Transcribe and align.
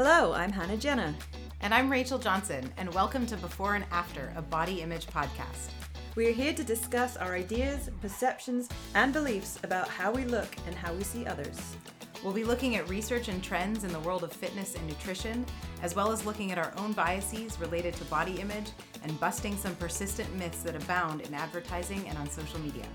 Hello, 0.00 0.32
I'm 0.32 0.52
Hannah 0.52 0.76
Jenna. 0.76 1.12
And 1.60 1.74
I'm 1.74 1.90
Rachel 1.90 2.20
Johnson, 2.20 2.72
and 2.76 2.94
welcome 2.94 3.26
to 3.26 3.36
Before 3.36 3.74
and 3.74 3.84
After, 3.90 4.32
a 4.36 4.42
body 4.42 4.80
image 4.80 5.08
podcast. 5.08 5.70
We 6.14 6.28
are 6.28 6.32
here 6.32 6.54
to 6.54 6.62
discuss 6.62 7.16
our 7.16 7.34
ideas, 7.34 7.90
perceptions, 8.00 8.68
and 8.94 9.12
beliefs 9.12 9.58
about 9.64 9.88
how 9.88 10.12
we 10.12 10.24
look 10.24 10.54
and 10.68 10.76
how 10.76 10.92
we 10.92 11.02
see 11.02 11.26
others. 11.26 11.76
We'll 12.22 12.32
be 12.32 12.44
looking 12.44 12.76
at 12.76 12.88
research 12.88 13.26
and 13.26 13.42
trends 13.42 13.82
in 13.82 13.92
the 13.92 13.98
world 13.98 14.22
of 14.22 14.32
fitness 14.32 14.76
and 14.76 14.86
nutrition, 14.86 15.44
as 15.82 15.96
well 15.96 16.12
as 16.12 16.24
looking 16.24 16.52
at 16.52 16.58
our 16.58 16.72
own 16.76 16.92
biases 16.92 17.58
related 17.58 17.94
to 17.94 18.04
body 18.04 18.38
image 18.38 18.70
and 19.02 19.18
busting 19.18 19.56
some 19.56 19.74
persistent 19.74 20.32
myths 20.36 20.62
that 20.62 20.80
abound 20.80 21.22
in 21.22 21.34
advertising 21.34 22.08
and 22.08 22.16
on 22.18 22.30
social 22.30 22.60
media. 22.60 22.86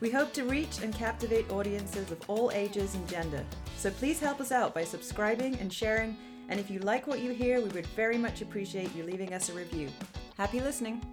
We 0.00 0.10
hope 0.10 0.32
to 0.32 0.44
reach 0.44 0.80
and 0.82 0.94
captivate 0.94 1.50
audiences 1.50 2.10
of 2.10 2.22
all 2.26 2.50
ages 2.52 2.94
and 2.94 3.06
gender. 3.06 3.44
So 3.76 3.90
please 3.90 4.18
help 4.18 4.40
us 4.40 4.50
out 4.50 4.72
by 4.72 4.84
subscribing 4.84 5.56
and 5.56 5.70
sharing. 5.70 6.16
And 6.48 6.58
if 6.58 6.70
you 6.70 6.78
like 6.80 7.06
what 7.06 7.20
you 7.20 7.32
hear, 7.32 7.60
we 7.60 7.68
would 7.68 7.86
very 7.88 8.16
much 8.16 8.40
appreciate 8.40 8.94
you 8.96 9.04
leaving 9.04 9.34
us 9.34 9.50
a 9.50 9.52
review. 9.52 9.90
Happy 10.38 10.60
listening. 10.60 11.04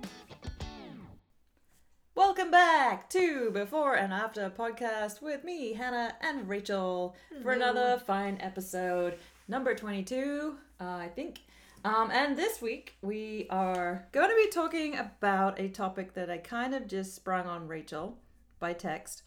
Welcome 2.16 2.52
back 2.52 3.09
to 3.09 3.52
Before 3.52 3.95
and 3.95 4.13
After 4.13 4.49
podcast 4.49 5.21
with 5.21 5.43
me, 5.43 5.73
Hannah 5.73 6.16
and 6.21 6.48
Rachel, 6.48 7.17
for 7.43 7.52
another 7.52 8.02
fine 8.07 8.38
episode, 8.40 9.17
number 9.49 9.76
22, 9.76 10.55
uh, 10.79 10.84
I 10.85 11.09
think. 11.13 11.41
Um, 11.84 12.09
and 12.12 12.38
this 12.38 12.62
week 12.62 12.95
we 13.02 13.48
are 13.49 14.07
going 14.13 14.29
to 14.29 14.35
be 14.35 14.49
talking 14.49 14.98
about 14.98 15.59
a 15.59 15.67
topic 15.67 16.13
that 16.13 16.29
I 16.29 16.38
kind 16.38 16.73
of 16.73 16.88
just 16.88 17.13
sprung 17.13 17.45
on 17.45 17.67
Rachel 17.67 18.17
by 18.59 18.73
text 18.73 19.23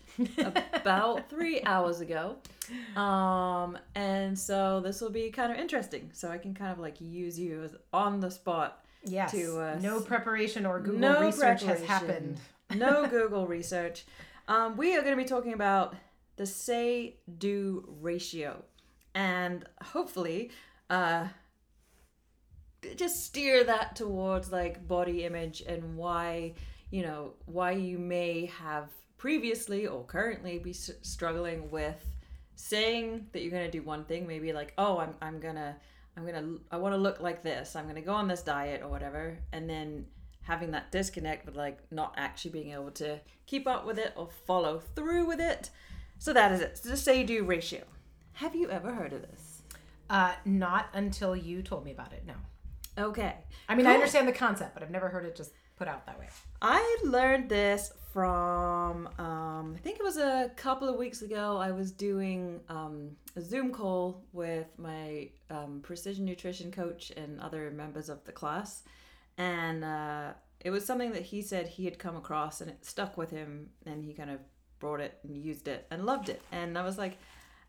about 0.73 1.29
three 1.31 1.63
hours 1.65 2.01
ago. 2.01 2.37
Um, 2.97 3.79
and 3.95 4.39
so 4.39 4.81
this 4.81 5.01
will 5.01 5.11
be 5.11 5.31
kind 5.31 5.53
of 5.53 5.59
interesting. 5.59 6.11
So 6.13 6.31
I 6.31 6.39
can 6.39 6.55
kind 6.55 6.73
of 6.73 6.79
like 6.79 7.01
use 7.01 7.39
you 7.39 7.63
as 7.65 7.77
on 7.93 8.21
the 8.21 8.31
spot. 8.31 8.85
Yes. 9.05 9.31
To, 9.33 9.61
uh, 9.61 9.79
no 9.81 10.01
preparation 10.01 10.67
or 10.67 10.81
Google 10.81 11.01
no 11.01 11.21
research 11.21 11.63
has 11.63 11.83
happened. 11.83 12.39
no 12.75 13.07
Google 13.11 13.47
research. 13.47 14.05
Um, 14.49 14.77
we 14.77 14.97
are 14.97 15.03
going 15.03 15.17
to 15.17 15.23
be 15.23 15.29
talking 15.29 15.53
about 15.53 15.95
the 16.37 16.47
say 16.47 17.17
do 17.39 17.85
ratio 18.01 18.63
and 19.15 19.65
hopefully 19.83 20.51
uh, 20.91 21.27
just 22.97 23.25
steer 23.25 23.65
that 23.65 23.97
towards 23.97 24.53
like 24.53 24.87
body 24.87 25.25
image 25.25 25.61
and 25.63 25.97
why, 25.97 26.55
you 26.91 27.03
know, 27.03 27.35
why 27.47 27.73
you 27.73 27.99
may 27.99 28.47
have 28.47 28.89
previously 29.19 29.87
or 29.87 30.05
currently 30.05 30.59
be 30.59 30.71
s- 30.71 30.91
struggling 31.03 31.71
with 31.71 32.03
saying 32.55 33.27
that 33.33 33.43
you're 33.43 33.51
going 33.51 33.65
to 33.65 33.71
do 33.71 33.83
one 33.83 34.05
thing, 34.05 34.27
maybe 34.27 34.53
like, 34.53 34.73
oh, 34.79 34.99
I'm, 34.99 35.15
I'm 35.21 35.39
going 35.41 35.57
to. 35.57 35.77
I'm 36.17 36.27
gonna 36.27 36.57
I 36.73 36.79
want 36.79 36.95
to 36.95 36.99
look 36.99 37.21
like 37.21 37.45
this. 37.45 37.77
I'm 37.77 37.87
gonna 37.87 38.01
go 38.01 38.13
on 38.13 38.27
this 38.27 38.43
diet 38.43 38.83
or 38.83 38.89
whatever, 38.89 39.39
and 39.53 39.71
then 39.71 40.05
having 40.43 40.73
that 40.73 40.91
disconnect 40.91 41.47
with 41.47 41.55
like 41.55 41.79
not 41.93 42.15
actually 42.17 42.51
being 42.51 42.73
able 42.73 42.91
to 42.91 43.21
keep 43.47 43.69
up 43.69 43.87
with 43.87 43.99
it 43.99 44.15
or 44.17 44.29
follow 44.45 44.81
through 44.97 45.27
with 45.27 45.41
it. 45.41 45.71
So 46.19 46.33
that 46.33 46.51
is 46.51 46.61
it. 46.61 46.71
It's 46.73 46.81
the 46.81 46.97
say 46.97 47.23
do 47.23 47.45
ratio. 47.45 47.85
Have 48.33 48.57
you 48.57 48.69
ever 48.69 48.93
heard 48.93 49.13
of 49.13 49.23
this? 49.23 49.63
Uh, 50.11 50.33
not 50.45 50.89
until 50.93 51.37
you 51.37 51.63
told 51.63 51.85
me 51.85 51.93
about 51.93 52.13
it. 52.13 52.25
No. 52.27 52.35
Okay. 52.99 53.37
I 53.69 53.77
mean, 53.77 53.87
I 53.87 53.95
understand 53.95 54.27
the 54.27 54.33
concept, 54.33 54.75
but 54.75 54.83
I've 54.83 54.91
never 54.91 55.09
heard 55.09 55.25
it 55.25 55.37
just 55.37 55.53
put 55.77 55.87
out 55.87 56.05
that 56.07 56.19
way. 56.19 56.29
I 56.61 56.99
learned 57.05 57.49
this 57.49 57.93
from 58.19 59.09
um, 59.21 59.75
I 59.77 59.79
think 59.81 60.01
it 60.01 60.03
was 60.03 60.17
a 60.17 60.51
couple 60.57 60.89
of 60.89 60.97
weeks 60.97 61.23
ago. 61.23 61.57
I 61.57 61.71
was 61.71 61.93
doing 61.93 62.59
um, 62.69 63.11
a 63.37 63.41
Zoom 63.41 63.71
call 63.71 64.25
with 64.33 64.67
my 64.77 65.29
um, 65.51 65.79
precision 65.85 66.25
nutrition 66.25 66.73
coach 66.73 67.13
and 67.17 67.39
other 67.41 67.71
members 67.71 68.09
of 68.09 68.25
the 68.25 68.33
class, 68.33 68.83
and 69.37 69.85
uh, 69.85 70.33
it 70.59 70.71
was 70.71 70.85
something 70.85 71.13
that 71.13 71.23
he 71.23 71.43
said 71.43 71.69
he 71.69 71.85
had 71.85 72.01
come 72.01 72.17
across 72.17 72.61
and 72.61 72.69
it 72.69 72.85
stuck 72.85 73.17
with 73.17 73.31
him, 73.31 73.69
and 73.87 74.05
he 74.05 74.15
kind 74.15 74.31
of 74.31 74.41
brought 74.81 74.99
it 74.99 75.21
and 75.23 75.37
used 75.37 75.69
it 75.69 75.87
and 75.93 76.05
loved 76.05 76.29
it. 76.29 76.43
And 76.51 76.77
I 76.77 76.83
was 76.83 76.99
like, 76.99 77.19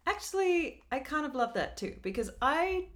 actually, 0.08 0.82
I 0.92 0.98
kind 0.98 1.28
of 1.28 1.36
love 1.36 1.54
that 1.54 1.78
too 1.78 1.94
because 2.02 2.32
I 2.42 2.88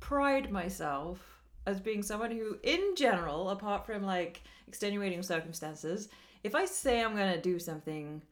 pride 0.00 0.50
myself 0.50 1.18
as 1.66 1.78
being 1.78 2.02
someone 2.02 2.30
who, 2.30 2.56
in 2.62 2.94
general, 2.96 3.50
apart 3.50 3.84
from 3.84 4.02
like 4.02 4.40
extenuating 4.66 5.22
circumstances, 5.22 6.08
if 6.42 6.54
I 6.54 6.64
say 6.64 7.02
I'm 7.02 7.16
gonna 7.16 7.40
do 7.40 7.58
something, 7.58 8.22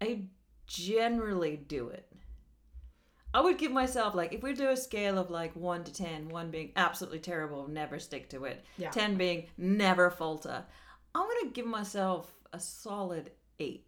I 0.00 0.22
generally 0.66 1.56
do 1.56 1.88
it. 1.88 2.06
I 3.32 3.40
would 3.40 3.58
give 3.58 3.70
myself 3.70 4.14
like 4.14 4.32
if 4.32 4.42
we 4.42 4.54
do 4.54 4.70
a 4.70 4.76
scale 4.76 5.18
of 5.18 5.30
like 5.30 5.54
one 5.54 5.84
to 5.84 5.92
ten, 5.92 6.28
one 6.28 6.50
being 6.50 6.72
absolutely 6.76 7.20
terrible, 7.20 7.68
never 7.68 7.98
stick 7.98 8.28
to 8.30 8.44
it, 8.44 8.64
Yeah. 8.76 8.90
ten 8.90 9.16
being 9.16 9.46
never 9.56 10.10
falter. 10.10 10.64
I'm 11.14 11.26
gonna 11.28 11.52
give 11.52 11.66
myself 11.66 12.32
a 12.52 12.58
solid 12.60 13.30
eight. 13.58 13.86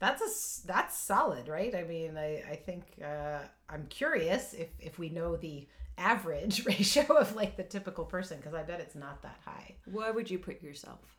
That's 0.00 0.20
a 0.20 0.66
that's 0.66 0.98
solid, 0.98 1.48
right? 1.48 1.74
I 1.74 1.84
mean, 1.84 2.16
I 2.16 2.42
I 2.50 2.56
think 2.56 2.84
uh, 3.04 3.38
I'm 3.68 3.86
curious 3.86 4.52
if 4.52 4.68
if 4.80 4.98
we 4.98 5.08
know 5.08 5.36
the 5.36 5.68
average 5.96 6.64
ratio 6.66 7.04
of 7.16 7.36
like 7.36 7.56
the 7.56 7.62
typical 7.62 8.04
person 8.04 8.38
because 8.38 8.54
I 8.54 8.64
bet 8.64 8.80
it's 8.80 8.96
not 8.96 9.22
that 9.22 9.38
high. 9.44 9.76
Where 9.90 10.12
would 10.12 10.28
you 10.30 10.38
put 10.40 10.60
yourself? 10.62 11.16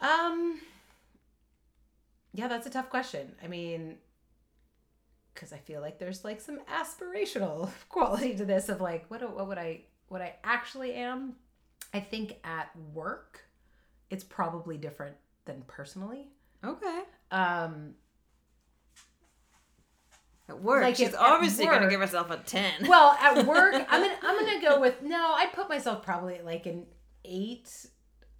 Um. 0.00 0.60
Yeah, 2.32 2.48
that's 2.48 2.66
a 2.66 2.70
tough 2.70 2.90
question. 2.90 3.34
I 3.42 3.48
mean, 3.48 3.96
because 5.34 5.52
I 5.52 5.58
feel 5.58 5.80
like 5.80 5.98
there's 5.98 6.24
like 6.24 6.40
some 6.40 6.58
aspirational 6.72 7.70
quality 7.88 8.34
to 8.36 8.44
this 8.44 8.68
of 8.68 8.80
like 8.80 9.06
what 9.08 9.22
what 9.34 9.48
would 9.48 9.58
I 9.58 9.82
what 10.08 10.22
I 10.22 10.36
actually 10.44 10.94
am. 10.94 11.36
I 11.94 12.00
think 12.00 12.36
at 12.44 12.70
work, 12.92 13.44
it's 14.10 14.24
probably 14.24 14.76
different 14.76 15.16
than 15.46 15.62
personally. 15.66 16.28
Okay. 16.64 17.02
Um, 17.30 17.94
At 20.48 20.60
work, 20.60 20.82
Like 20.82 20.96
she's 20.96 21.14
obviously 21.14 21.66
gonna 21.66 21.88
give 21.88 22.00
herself 22.00 22.30
a 22.30 22.38
ten. 22.38 22.72
well, 22.88 23.12
at 23.12 23.46
work, 23.46 23.74
I'm 23.74 24.02
gonna 24.02 24.18
I'm 24.22 24.44
gonna 24.44 24.60
go 24.60 24.80
with 24.82 25.02
no. 25.02 25.34
I'd 25.36 25.52
put 25.52 25.68
myself 25.68 26.02
probably 26.02 26.34
at 26.36 26.44
like 26.44 26.66
an 26.66 26.86
eight 27.24 27.86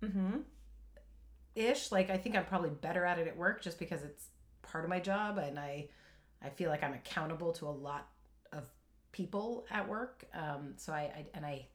mm-hmm. 0.02 0.38
Ish. 1.58 1.92
Like 1.92 2.10
I 2.10 2.16
think 2.16 2.36
I'm 2.36 2.44
probably 2.46 2.70
better 2.70 3.04
at 3.04 3.18
it 3.18 3.26
at 3.28 3.36
work 3.36 3.62
just 3.62 3.78
because 3.78 4.02
it's 4.02 4.26
part 4.62 4.84
of 4.84 4.90
my 4.90 5.00
job 5.00 5.38
and 5.38 5.58
I 5.58 5.88
I 6.42 6.50
feel 6.50 6.70
like 6.70 6.84
I'm 6.84 6.94
accountable 6.94 7.52
to 7.54 7.66
a 7.66 7.70
lot 7.70 8.08
of 8.52 8.68
people 9.12 9.66
at 9.70 9.88
work. 9.88 10.24
Um, 10.34 10.74
so 10.76 10.92
I, 10.92 11.00
I 11.00 11.26
and 11.34 11.44
I 11.44 11.66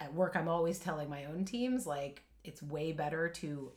at 0.00 0.12
work 0.14 0.36
I'm 0.36 0.48
always 0.48 0.78
telling 0.78 1.08
my 1.08 1.26
own 1.26 1.44
teams 1.44 1.86
like 1.86 2.24
it's 2.44 2.62
way 2.62 2.92
better 2.92 3.28
to 3.28 3.72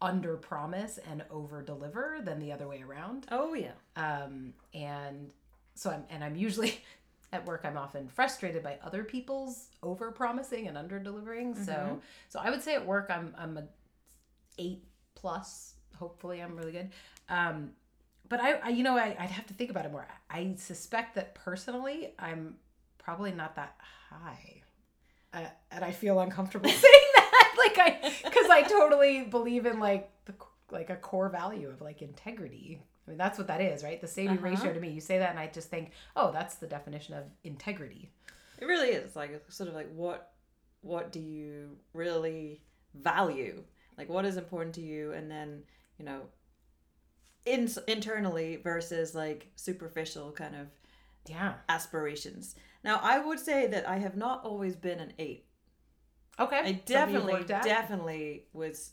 under 0.00 0.36
promise 0.36 0.98
and 1.10 1.24
over 1.30 1.62
deliver 1.62 2.18
than 2.22 2.38
the 2.38 2.52
other 2.52 2.68
way 2.68 2.82
around. 2.82 3.26
Oh 3.30 3.54
yeah. 3.54 3.72
Um, 3.96 4.54
and 4.74 5.32
so 5.74 5.90
I'm 5.90 6.04
and 6.10 6.22
I'm 6.24 6.36
usually 6.36 6.78
at 7.32 7.44
work 7.46 7.62
I'm 7.64 7.76
often 7.76 8.08
frustrated 8.08 8.62
by 8.62 8.78
other 8.82 9.04
people's 9.04 9.68
over 9.82 10.10
promising 10.12 10.68
and 10.68 10.78
under 10.78 10.98
delivering. 10.98 11.54
Mhm. 11.54 11.66
So 11.66 12.00
so 12.28 12.38
I 12.38 12.50
would 12.50 12.62
say 12.62 12.74
at 12.74 12.86
work 12.86 13.10
I'm 13.10 13.34
I'm 13.36 13.56
a 13.58 13.64
eight 14.58 14.84
plus. 15.14 15.74
Hopefully 15.98 16.42
I'm 16.42 16.56
really 16.56 16.72
good. 16.72 16.90
Um, 17.28 17.70
but 18.28 18.40
I, 18.40 18.54
I 18.54 18.68
you 18.70 18.82
know 18.82 18.96
I, 18.96 19.16
I'd 19.18 19.30
have 19.30 19.46
to 19.46 19.54
think 19.54 19.70
about 19.70 19.84
it 19.86 19.92
more. 19.92 20.06
I 20.30 20.54
suspect 20.58 21.14
that 21.14 21.34
personally 21.34 22.12
I'm 22.18 22.56
probably 22.98 23.32
not 23.32 23.54
that 23.56 23.76
high, 24.10 24.62
uh, 25.32 25.46
and 25.70 25.84
I 25.84 25.92
feel 25.92 26.18
uncomfortable 26.20 26.68
saying 26.70 26.82
that. 27.16 27.22
Like 27.56 27.78
I 27.78 28.12
because 28.22 28.50
I 28.50 28.62
totally 28.62 29.22
believe 29.24 29.64
in 29.64 29.80
like 29.80 30.10
the 30.26 30.34
like 30.70 30.90
a 30.90 30.96
core 30.96 31.30
value 31.30 31.70
of 31.70 31.80
like 31.80 32.02
integrity. 32.02 32.82
I 33.06 33.10
mean 33.10 33.16
that's 33.18 33.38
what 33.38 33.46
that 33.46 33.60
is, 33.62 33.82
right? 33.82 33.98
The 34.00 34.06
say 34.06 34.26
do 34.26 34.34
Uh-huh. 34.34 34.42
ratio 34.42 34.72
to 34.74 34.78
me. 34.80 34.90
You 34.90 35.00
say 35.00 35.18
that 35.18 35.30
and 35.30 35.38
I 35.38 35.46
just 35.46 35.70
think, 35.70 35.92
oh, 36.16 36.30
that's 36.32 36.56
the 36.56 36.66
definition 36.66 37.14
of 37.14 37.24
integrity. 37.44 38.10
It 38.60 38.66
really 38.66 38.88
is 38.90 39.16
like 39.16 39.42
sort 39.48 39.68
of 39.70 39.74
like 39.74 39.88
what 39.94 40.32
what 40.82 41.12
do 41.12 41.18
you 41.20 41.78
really 41.94 42.60
value? 42.94 43.62
Like 43.96 44.08
what 44.08 44.24
is 44.24 44.36
important 44.36 44.74
to 44.76 44.80
you 44.80 45.12
and 45.12 45.30
then, 45.30 45.62
you 45.98 46.04
know, 46.04 46.22
in, 47.44 47.70
internally 47.86 48.56
versus 48.56 49.14
like 49.14 49.50
superficial 49.56 50.32
kind 50.32 50.54
of 50.56 50.66
Yeah. 51.26 51.54
aspirations. 51.68 52.56
Now, 52.84 53.00
I 53.02 53.18
would 53.18 53.40
say 53.40 53.66
that 53.68 53.88
I 53.88 53.98
have 53.98 54.16
not 54.16 54.44
always 54.44 54.76
been 54.76 55.00
an 55.00 55.12
8. 55.18 55.44
Okay. 56.38 56.60
I 56.60 56.72
definitely 56.84 57.44
definitely 57.44 58.44
was 58.52 58.92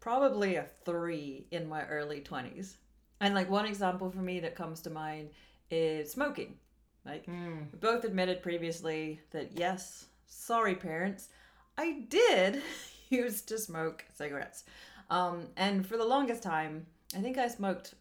probably 0.00 0.56
a 0.56 0.66
3 0.84 1.46
in 1.50 1.68
my 1.68 1.84
early 1.86 2.20
20s. 2.20 2.76
And 3.20 3.34
like 3.34 3.50
one 3.50 3.66
example 3.66 4.10
for 4.10 4.18
me 4.22 4.40
that 4.40 4.54
comes 4.54 4.80
to 4.82 4.90
mind 4.90 5.30
is 5.70 6.10
smoking. 6.10 6.56
Like 7.04 7.26
Mm. 7.26 7.70
we 7.72 7.78
both 7.78 8.04
admitted 8.04 8.42
previously 8.42 9.20
that 9.30 9.52
yes, 9.52 10.06
sorry 10.26 10.74
parents, 10.74 11.28
I 11.76 12.04
did 12.08 12.62
used 13.16 13.48
to 13.48 13.58
smoke 13.58 14.04
cigarettes. 14.14 14.64
Um, 15.10 15.48
and 15.56 15.86
for 15.86 15.96
the 15.96 16.04
longest 16.04 16.42
time, 16.42 16.86
I 17.16 17.20
think 17.20 17.36
I 17.38 17.48
smoked 17.48 17.94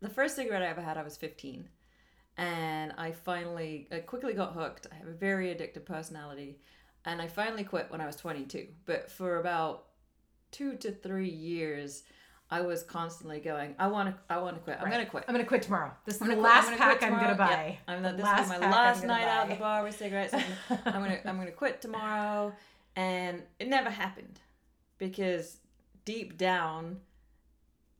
the 0.00 0.08
first 0.08 0.36
cigarette 0.36 0.62
I 0.62 0.66
ever 0.66 0.80
had 0.82 0.96
I 0.96 1.02
was 1.02 1.16
15. 1.16 1.68
and 2.36 2.92
I 2.96 3.12
finally 3.12 3.88
I 3.92 3.98
quickly 3.98 4.32
got 4.34 4.52
hooked. 4.54 4.86
I 4.92 4.94
have 4.96 5.08
a 5.08 5.12
very 5.12 5.48
addictive 5.54 5.84
personality, 5.84 6.58
and 7.04 7.20
I 7.20 7.26
finally 7.28 7.64
quit 7.64 7.86
when 7.90 8.00
I 8.00 8.06
was 8.06 8.16
22. 8.16 8.68
But 8.86 9.10
for 9.10 9.38
about 9.40 9.86
two 10.52 10.76
to 10.76 10.90
three 10.92 11.28
years, 11.28 12.02
I 12.50 12.60
was 12.62 12.82
constantly 12.82 13.40
going. 13.40 13.74
I 13.78 13.88
want 13.88 14.08
to. 14.10 14.14
I 14.34 14.38
want 14.38 14.56
to 14.56 14.62
quit. 14.62 14.76
I'm 14.78 14.84
Right. 14.84 14.92
gonna 14.92 15.06
quit. 15.06 15.24
I'm 15.28 15.34
gonna 15.34 15.44
quit 15.46 15.62
tomorrow. 15.62 15.92
This 16.06 16.14
is 16.20 16.20
the 16.26 16.36
last 16.36 16.68
I'm 16.68 16.78
pack 16.78 17.02
I'm 17.02 17.12
gonna 17.18 17.34
buy. 17.34 17.78
Yeah, 17.88 17.94
I'm 17.94 18.02
The 18.02 18.12
this 18.12 18.22
last 18.24 18.44
is 18.44 18.48
my 18.50 18.58
last 18.70 19.04
night 19.04 19.24
out 19.28 19.42
at 19.44 19.48
the 19.50 19.60
bar 19.60 19.82
with 19.82 19.96
cigarettes. 19.96 20.32
I'm, 20.34 20.44
I'm 20.86 21.02
gonna 21.04 21.20
I'm 21.26 21.36
gonna 21.38 21.52
quit 21.52 21.80
tomorrow, 21.82 22.52
and 22.96 23.42
it 23.58 23.68
never 23.68 23.90
happened 23.90 24.40
because 25.00 25.56
deep 26.04 26.38
down, 26.38 27.00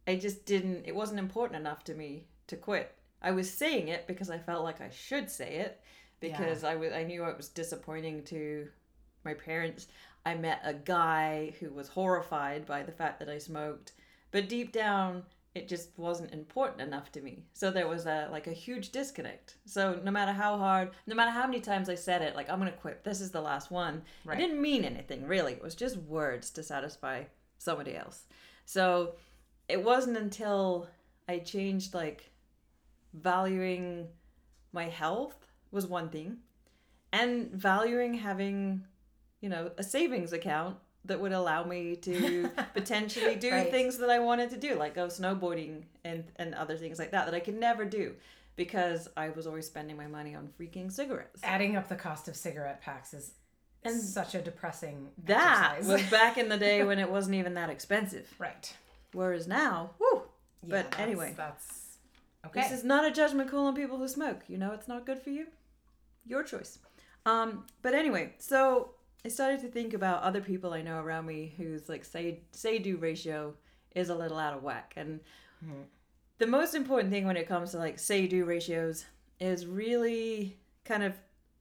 I 0.06 0.14
just 0.14 0.46
didn't. 0.46 0.84
It 0.86 0.94
wasn't 0.94 1.18
important 1.18 1.58
enough 1.58 1.82
to 1.84 1.94
me 1.94 2.26
to 2.46 2.56
quit. 2.56 2.94
I 3.20 3.32
was 3.32 3.52
saying 3.52 3.88
it 3.88 4.06
because 4.06 4.30
I 4.30 4.38
felt 4.38 4.62
like 4.62 4.80
I 4.80 4.90
should 4.90 5.28
say 5.28 5.56
it 5.56 5.80
because 6.20 6.62
I 6.62 6.76
was 6.76 6.92
I 6.92 7.02
knew 7.02 7.24
it 7.24 7.36
was 7.36 7.48
disappointing 7.48 8.22
to 8.24 8.68
my 9.24 9.34
parents. 9.34 9.88
I 10.24 10.34
met 10.34 10.60
a 10.62 10.74
guy 10.74 11.54
who 11.58 11.70
was 11.70 11.88
horrified 11.88 12.66
by 12.66 12.82
the 12.82 12.92
fact 12.92 13.18
that 13.18 13.28
I 13.28 13.38
smoked, 13.38 13.92
but 14.30 14.48
deep 14.48 14.70
down 14.70 15.24
it 15.54 15.68
just 15.68 15.90
wasn't 15.96 16.32
important 16.32 16.80
enough 16.80 17.10
to 17.12 17.20
me. 17.20 17.44
So 17.52 17.70
there 17.70 17.88
was 17.88 18.06
a 18.06 18.28
like 18.30 18.46
a 18.46 18.52
huge 18.52 18.90
disconnect. 18.90 19.56
So 19.64 20.00
no 20.04 20.10
matter 20.10 20.32
how 20.32 20.56
hard, 20.56 20.90
no 21.06 21.14
matter 21.14 21.32
how 21.32 21.46
many 21.46 21.60
times 21.60 21.88
I 21.88 21.96
said 21.96 22.22
it, 22.22 22.36
like 22.36 22.48
I'm 22.48 22.58
gonna 22.58 22.72
quit. 22.72 23.02
This 23.02 23.20
is 23.20 23.30
the 23.30 23.40
last 23.40 23.70
one. 23.70 24.02
Right. 24.24 24.38
It 24.38 24.40
didn't 24.40 24.62
mean 24.62 24.84
anything 24.84 25.26
really. 25.26 25.52
It 25.52 25.62
was 25.62 25.74
just 25.74 25.96
words 25.96 26.50
to 26.50 26.62
satisfy 26.62 27.24
somebody 27.58 27.96
else. 27.96 28.26
So 28.64 29.16
it 29.68 29.82
wasn't 29.82 30.16
until 30.16 30.88
I 31.28 31.38
changed 31.38 31.94
like 31.94 32.30
valuing 33.12 34.06
my 34.72 34.88
health 34.88 35.46
was 35.72 35.86
one 35.86 36.10
thing 36.10 36.38
and 37.12 37.50
valuing 37.50 38.14
having 38.14 38.84
you 39.40 39.48
know 39.48 39.72
a 39.78 39.82
savings 39.82 40.32
account 40.32 40.76
that 41.06 41.20
would 41.20 41.32
allow 41.32 41.64
me 41.64 41.96
to 41.96 42.50
potentially 42.74 43.34
do 43.36 43.50
Right. 43.50 43.70
things 43.70 43.98
that 43.98 44.10
I 44.10 44.18
wanted 44.18 44.50
to 44.50 44.56
do 44.56 44.74
like 44.74 44.94
go 44.94 45.06
snowboarding 45.06 45.82
and 46.04 46.24
and 46.36 46.54
other 46.54 46.76
things 46.76 46.98
like 46.98 47.10
that 47.12 47.24
that 47.26 47.34
I 47.34 47.40
could 47.40 47.58
never 47.58 47.84
do 47.84 48.14
because 48.56 49.08
I 49.16 49.30
was 49.30 49.46
always 49.46 49.66
spending 49.66 49.96
my 49.96 50.06
money 50.06 50.34
on 50.34 50.48
freaking 50.60 50.92
cigarettes. 50.92 51.40
Adding 51.42 51.76
up 51.76 51.88
the 51.88 51.96
cost 51.96 52.28
of 52.28 52.36
cigarette 52.36 52.82
packs 52.82 53.14
is 53.14 53.32
And 53.84 53.98
such 54.00 54.34
a 54.34 54.42
depressing 54.42 55.08
That 55.24 55.76
exercise. 55.78 55.92
was 56.02 56.10
back 56.20 56.36
in 56.36 56.48
the 56.50 56.58
day 56.58 56.84
when 56.84 56.98
it 56.98 57.10
wasn't 57.10 57.36
even 57.36 57.54
that 57.54 57.70
expensive. 57.70 58.28
right. 58.38 58.76
Whereas 59.12 59.48
now, 59.48 59.90
whoo, 59.98 60.22
Yeah, 60.62 60.68
But 60.82 60.90
that's- 60.90 61.00
anyway. 61.00 61.32
that's 61.36 61.96
okay. 62.46 62.60
This 62.60 62.72
is 62.72 62.84
not 62.84 63.04
a 63.06 63.10
judgment 63.10 63.50
call 63.50 63.66
on 63.66 63.74
people 63.74 63.96
who 63.96 64.06
smoke. 64.08 64.40
You 64.48 64.58
know 64.58 64.72
it's 64.72 64.86
not 64.88 65.06
good 65.06 65.20
for 65.22 65.30
you. 65.30 65.46
Your 66.26 66.42
choice. 66.42 66.78
Um, 67.26 67.64
but 67.82 67.94
anyway, 67.94 68.34
so 68.38 68.90
I 69.24 69.28
started 69.28 69.60
to 69.60 69.68
think 69.68 69.92
about 69.94 70.22
other 70.22 70.40
people 70.40 70.72
I 70.72 70.82
know 70.82 70.98
around 71.00 71.26
me 71.26 71.54
whose 71.56 71.88
like 71.88 72.04
say 72.04 72.40
say 72.52 72.78
do 72.78 72.96
ratio 72.96 73.54
is 73.94 74.08
a 74.08 74.14
little 74.14 74.38
out 74.38 74.54
of 74.56 74.62
whack. 74.62 74.94
And 74.96 75.20
Mhm. 75.64 75.84
the 76.38 76.46
most 76.46 76.74
important 76.74 77.10
thing 77.12 77.26
when 77.26 77.36
it 77.36 77.46
comes 77.48 77.72
to 77.72 77.78
like 77.78 77.98
say 77.98 78.26
do 78.26 78.44
ratios 78.44 79.04
is 79.38 79.66
really 79.66 80.58
kind 80.84 81.02
of 81.02 81.14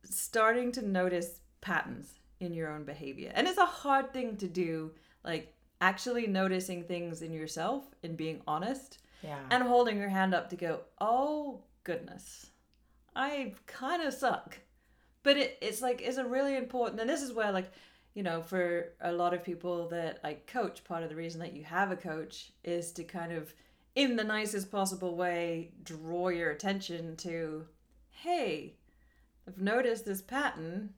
starting 0.04 0.72
to 0.74 0.82
notice 0.82 1.42
patterns 1.62 2.20
in 2.40 2.54
your 2.54 2.72
own 2.72 2.86
behavior. 2.86 3.32
And 3.36 3.48
it's 3.48 3.58
a 3.58 3.66
hard 3.66 4.14
thing 4.14 4.38
to 4.38 4.48
do, 4.48 4.94
like 5.24 5.54
actually 5.82 6.28
noticing 6.28 6.84
things 6.84 7.22
in 7.22 7.34
yourself 7.34 7.94
and 8.04 8.16
being 8.16 8.42
honest 8.48 9.00
yeah. 9.22 9.40
and 9.52 9.64
holding 9.64 9.98
your 9.98 10.10
hand 10.10 10.34
up 10.34 10.50
to 10.50 10.56
go, 10.56 10.82
oh 11.02 11.62
goodness, 11.84 12.52
I 13.16 13.54
kind 13.66 14.02
of 14.04 14.14
suck. 14.14 14.60
But 15.24 15.38
it, 15.38 15.58
it's 15.62 15.82
like, 15.82 16.02
it's 16.02 16.18
a 16.18 16.26
really 16.26 16.56
important, 16.56 17.02
and 17.02 17.10
this 17.10 17.22
is 17.22 17.34
where, 17.34 17.52
like, 17.52 17.72
you 18.14 18.24
know, 18.24 18.42
for 18.42 18.94
a 19.02 19.12
lot 19.12 19.34
of 19.34 19.44
people 19.44 19.88
that 19.90 20.20
I 20.24 20.36
coach, 20.48 20.84
part 20.84 21.04
of 21.04 21.10
the 21.10 21.16
reason 21.16 21.40
that 21.42 21.54
you 21.54 21.64
have 21.64 21.92
a 21.92 21.96
coach 21.96 22.52
is 22.64 22.92
to 22.94 23.04
kind 23.04 23.32
of, 23.32 23.54
in 23.96 24.16
the 24.16 24.24
nicest 24.24 24.72
possible 24.72 25.16
way, 25.16 25.72
draw 25.84 26.30
your 26.30 26.52
attention 26.52 27.16
to, 27.18 27.66
hey, 28.12 28.76
I've 29.48 29.60
noticed 29.60 30.06
this 30.06 30.22
pattern. 30.22 30.94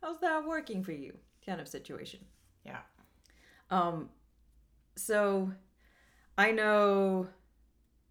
How's 0.00 0.20
that 0.20 0.46
working 0.46 0.82
for 0.82 0.92
you? 0.92 1.14
Kind 1.44 1.60
of 1.60 1.68
situation. 1.68 2.20
yeah. 2.64 2.80
Um, 3.70 4.10
so 4.96 5.50
I 6.36 6.50
know 6.50 7.28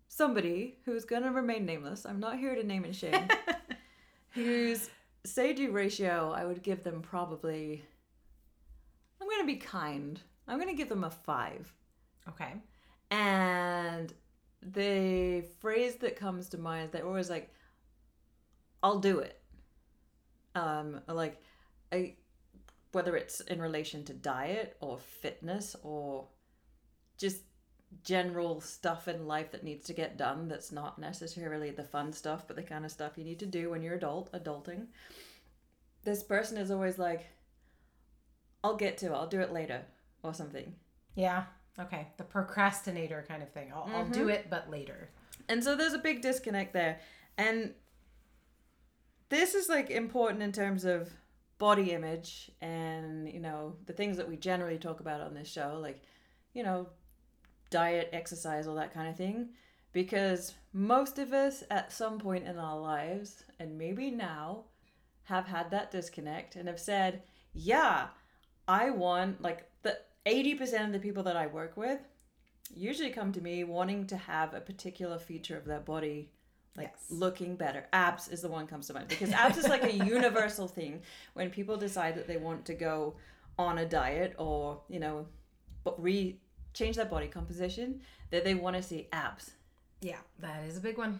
somebody 0.07 0.77
who's 0.85 1.05
going 1.05 1.23
to 1.23 1.31
remain 1.31 1.65
nameless. 1.65 2.05
I'm 2.05 2.19
not 2.19 2.37
here 2.37 2.55
to 2.55 2.63
name 2.63 2.83
and 2.83 2.95
shame. 2.95 3.27
whose 4.31 4.89
say 5.25 5.53
do 5.53 5.71
ratio, 5.71 6.33
I 6.35 6.45
would 6.45 6.63
give 6.63 6.83
them 6.83 7.01
probably. 7.01 7.83
I'm 9.19 9.27
going 9.27 9.41
to 9.41 9.47
be 9.47 9.57
kind. 9.57 10.19
I'm 10.47 10.57
going 10.57 10.69
to 10.69 10.75
give 10.75 10.89
them 10.89 11.03
a 11.03 11.11
five. 11.11 11.71
Okay. 12.27 12.53
And 13.11 14.13
the 14.61 15.43
phrase 15.59 15.95
that 15.97 16.15
comes 16.15 16.49
to 16.49 16.57
mind 16.57 16.85
is 16.85 16.91
they're 16.91 17.05
always 17.05 17.29
like, 17.29 17.53
I'll 18.81 18.99
do 18.99 19.19
it. 19.19 19.39
Um, 20.55 21.01
like, 21.07 21.43
I, 21.91 22.15
whether 22.91 23.15
it's 23.15 23.41
in 23.41 23.61
relation 23.61 24.03
to 24.05 24.13
diet 24.13 24.75
or 24.81 24.97
fitness 24.97 25.75
or 25.83 26.27
just 27.17 27.41
general 28.03 28.61
stuff 28.61 29.07
in 29.07 29.27
life 29.27 29.51
that 29.51 29.63
needs 29.63 29.85
to 29.85 29.93
get 29.93 30.17
done 30.17 30.47
that's 30.47 30.71
not 30.71 30.99
necessarily 30.99 31.71
the 31.71 31.83
fun 31.83 32.13
stuff, 32.13 32.45
but 32.47 32.55
the 32.55 32.63
kind 32.63 32.85
of 32.85 32.91
stuff 32.91 33.17
you 33.17 33.23
need 33.23 33.39
to 33.39 33.45
do 33.45 33.69
when 33.69 33.81
you're 33.81 33.95
adult, 33.95 34.31
adulting. 34.31 34.87
This 36.03 36.23
person 36.23 36.57
is 36.57 36.71
always 36.71 36.97
like, 36.97 37.27
I'll 38.63 38.75
get 38.75 38.97
to 38.99 39.07
it, 39.07 39.11
I'll 39.11 39.27
do 39.27 39.41
it 39.41 39.51
later, 39.51 39.83
or 40.23 40.33
something. 40.33 40.73
Yeah. 41.15 41.43
Okay. 41.79 42.07
The 42.17 42.23
procrastinator 42.23 43.25
kind 43.27 43.43
of 43.43 43.49
thing. 43.51 43.71
I'll, 43.73 43.89
I'll 43.93 44.07
do 44.07 44.21
mm-hmm. 44.21 44.29
it, 44.29 44.49
but 44.49 44.69
later. 44.69 45.09
And 45.49 45.63
so 45.63 45.75
there's 45.75 45.93
a 45.93 45.99
big 45.99 46.21
disconnect 46.21 46.73
there. 46.73 46.99
And 47.37 47.73
this 49.29 49.55
is 49.55 49.69
like 49.69 49.89
important 49.89 50.43
in 50.43 50.51
terms 50.51 50.85
of 50.85 51.09
body 51.57 51.91
image 51.91 52.51
and, 52.61 53.31
you 53.31 53.39
know, 53.39 53.75
the 53.85 53.93
things 53.93 54.17
that 54.17 54.27
we 54.27 54.35
generally 54.35 54.77
talk 54.77 54.99
about 54.99 55.21
on 55.21 55.33
this 55.33 55.47
show, 55.47 55.77
like, 55.81 56.01
you 56.53 56.63
know, 56.63 56.87
diet, 57.71 58.09
exercise, 58.13 58.67
all 58.67 58.75
that 58.75 58.93
kind 58.93 59.09
of 59.09 59.17
thing. 59.17 59.49
Because 59.93 60.53
most 60.71 61.17
of 61.17 61.33
us 61.33 61.63
at 61.71 61.91
some 61.91 62.19
point 62.19 62.45
in 62.45 62.57
our 62.57 62.79
lives, 62.79 63.43
and 63.59 63.77
maybe 63.77 64.11
now, 64.11 64.65
have 65.23 65.47
had 65.47 65.71
that 65.71 65.91
disconnect 65.91 66.55
and 66.55 66.67
have 66.67 66.79
said, 66.79 67.23
yeah, 67.53 68.07
I 68.67 68.91
want, 68.91 69.41
like, 69.41 69.69
the 69.81 69.97
80% 70.25 70.85
of 70.85 70.91
the 70.93 70.99
people 70.99 71.23
that 71.23 71.35
I 71.35 71.47
work 71.47 71.75
with 71.75 71.99
usually 72.73 73.09
come 73.09 73.31
to 73.33 73.41
me 73.41 73.63
wanting 73.63 74.07
to 74.07 74.17
have 74.17 74.53
a 74.53 74.61
particular 74.61 75.17
feature 75.17 75.57
of 75.57 75.65
their 75.65 75.79
body 75.79 76.29
like 76.77 76.91
Yes. 76.93 77.07
looking 77.09 77.57
better 77.57 77.85
abs 77.91 78.29
is 78.29 78.41
the 78.41 78.47
one 78.47 78.65
comes 78.65 78.87
to 78.87 78.93
mind 78.93 79.09
because 79.09 79.31
abs 79.31 79.57
is 79.57 79.67
like 79.67 79.83
a 79.83 79.91
universal 80.05 80.67
thing 80.69 81.01
when 81.33 81.49
people 81.49 81.75
decide 81.75 82.15
that 82.15 82.27
they 82.27 82.37
want 82.37 82.65
to 82.65 82.73
go 82.73 83.15
on 83.59 83.77
a 83.79 83.85
diet 83.85 84.33
or 84.37 84.81
you 84.87 84.99
know 84.99 85.25
but 85.83 86.01
re 86.01 86.39
change 86.73 86.95
their 86.95 87.05
body 87.05 87.27
composition 87.27 88.01
that 88.29 88.43
they 88.43 88.53
want 88.55 88.75
to 88.75 88.83
see 88.83 89.07
abs 89.11 89.51
Yeah, 90.01 90.17
that 90.39 90.63
is 90.65 90.77
a 90.77 90.81
big 90.81 90.97
one. 90.97 91.19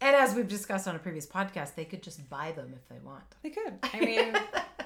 And 0.00 0.16
as 0.16 0.34
we've 0.34 0.48
discussed 0.48 0.88
on 0.88 0.96
a 0.96 0.98
previous 0.98 1.26
podcast, 1.26 1.76
they 1.76 1.84
could 1.84 2.02
just 2.02 2.28
buy 2.28 2.50
them 2.52 2.72
if 2.74 2.88
they 2.88 2.98
want. 3.04 3.24
they 3.42 3.50
could 3.50 3.78
i 3.94 4.00
mean 4.10 4.34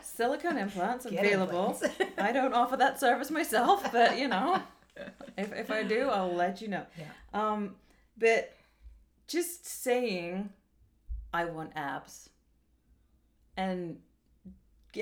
silicone 0.03 0.59
implants 0.59 1.07
Get 1.07 1.25
available 1.25 1.71
implants. 1.71 2.01
i 2.19 2.33
don't 2.33 2.53
offer 2.55 2.77
that 2.77 3.01
service 3.01 3.31
myself 3.31 3.91
but 3.93 4.19
you 4.19 4.29
know 4.29 4.63
if, 5.37 5.53
if 5.53 5.71
i 5.71 5.83
do 5.83 6.09
i'll 6.09 6.33
let 6.35 6.61
you 6.63 6.69
know 6.69 6.85
Yeah. 6.99 7.07
um 7.35 7.75
but 8.19 8.55
just 9.27 9.67
saying 9.67 10.51
i 11.35 11.45
want 11.47 11.73
abs 11.77 12.31
and 13.57 13.99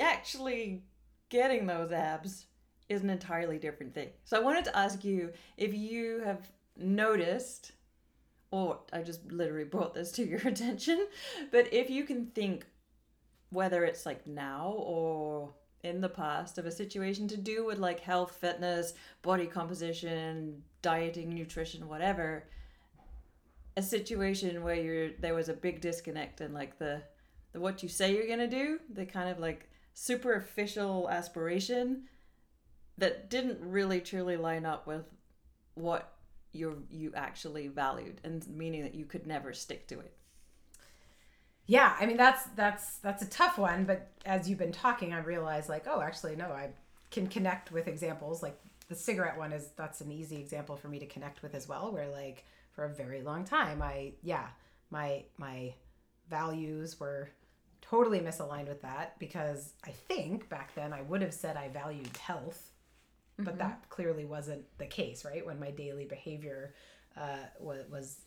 actually 0.01 0.83
getting 1.29 1.67
those 1.67 1.93
abs 1.93 2.47
is 2.89 3.03
an 3.03 3.11
entirely 3.11 3.59
different 3.59 3.95
thing. 3.95 4.09
So 4.25 4.37
i 4.37 4.41
wanted 4.41 4.65
to 4.67 4.77
ask 4.77 5.05
you 5.05 5.33
if 5.57 5.75
you 5.75 6.21
have 6.25 6.51
noticed 6.77 7.73
or 8.51 8.79
i 8.93 9.03
just 9.03 9.31
literally 9.33 9.65
brought 9.65 9.95
this 9.95 10.13
to 10.13 10.25
your 10.25 10.41
attention 10.47 11.07
but 11.51 11.73
if 11.73 11.91
you 11.91 12.05
can 12.05 12.27
think 12.27 12.67
whether 13.51 13.85
it's 13.85 14.05
like 14.05 14.27
now 14.27 14.75
or 14.79 15.53
in 15.83 16.01
the 16.01 16.09
past 16.09 16.59
of 16.59 16.67
a 16.67 16.71
situation 16.71 17.29
to 17.29 17.37
do 17.37 17.65
with 17.65 17.79
like 17.79 18.01
health 18.01 18.37
fitness 18.41 18.95
body 19.23 19.47
composition 19.47 20.63
dieting 20.83 21.35
nutrition 21.35 21.89
whatever 21.89 22.45
a 23.77 23.83
situation 23.83 24.63
where 24.63 24.77
you're 24.77 25.11
there 25.21 25.35
was 25.35 25.49
a 25.49 25.55
big 25.55 25.81
disconnect 25.81 26.41
in 26.41 26.53
like 26.53 26.79
the 26.79 27.03
the 27.53 27.61
what 27.61 27.83
you 27.83 27.89
say 27.89 28.15
you're 28.15 28.27
gonna 28.27 28.49
do 28.49 28.79
the 28.93 29.05
kind 29.05 29.29
of 29.29 29.39
like 29.39 29.69
superficial 29.95 31.09
aspiration 31.11 32.03
that 32.99 33.31
didn't 33.31 33.59
really 33.61 34.01
truly 34.01 34.37
line 34.37 34.65
up 34.67 34.87
with 34.87 35.05
what 35.75 36.15
you 36.53 36.85
you 36.91 37.13
actually 37.15 37.69
valued 37.69 38.21
and 38.25 38.47
meaning 38.49 38.83
that 38.83 38.95
you 38.95 39.05
could 39.05 39.27
never 39.27 39.53
stick 39.53 39.87
to 39.89 39.99
it. 39.99 40.13
Yeah 41.67 41.97
i 41.99 42.05
mean 42.05 42.19
that's 42.19 42.45
that's 42.57 42.99
that's 42.99 43.23
a 43.23 43.31
tough 43.31 43.57
one 43.57 43.85
but 43.85 44.11
as 44.27 44.49
you've 44.49 44.59
been 44.59 44.71
talking 44.71 45.15
i 45.15 45.19
realized 45.19 45.71
like 45.71 45.87
oh 45.89 46.03
actually 46.03 46.37
no 46.37 46.47
i 46.47 46.69
can 47.11 47.27
connect 47.27 47.73
with 47.73 47.89
examples 47.89 48.43
like 48.43 48.61
the 48.89 48.95
cigarette 48.95 49.39
one 49.39 49.51
is 49.51 49.71
that's 49.75 50.03
an 50.03 50.13
easy 50.13 50.37
example 50.37 50.77
for 50.77 50.89
me 50.89 50.99
to 50.99 51.07
connect 51.07 51.43
with 51.43 51.55
as 51.55 51.67
well 51.67 51.91
where 51.91 52.09
like 52.11 52.45
for 52.73 52.85
a 52.85 52.95
very 52.95 53.23
long 53.23 53.45
time 53.45 53.81
i 53.81 54.13
yeah 54.23 54.49
my 54.91 55.25
my 55.39 55.73
values 56.29 57.01
were 57.01 57.31
totally 57.81 58.21
misaligned 58.21 58.69
with 58.69 58.83
that 58.83 59.19
because 59.19 59.73
i 59.87 59.91
think 59.91 60.47
back 60.51 60.75
then 60.75 60.93
i 60.93 61.01
would 61.01 61.23
have 61.23 61.33
said 61.33 61.57
i 61.57 61.69
valued 61.69 62.15
health 62.19 62.73
but 63.39 63.59
that 63.59 63.89
clearly 63.89 64.25
wasn't 64.25 64.63
the 64.79 64.87
case 64.87 65.25
right? 65.25 65.45
When 65.45 65.59
my 65.59 65.71
daily 65.71 66.05
behavior 66.05 66.75
uh, 67.17 67.47
was, 67.61 67.85
was 67.91 68.21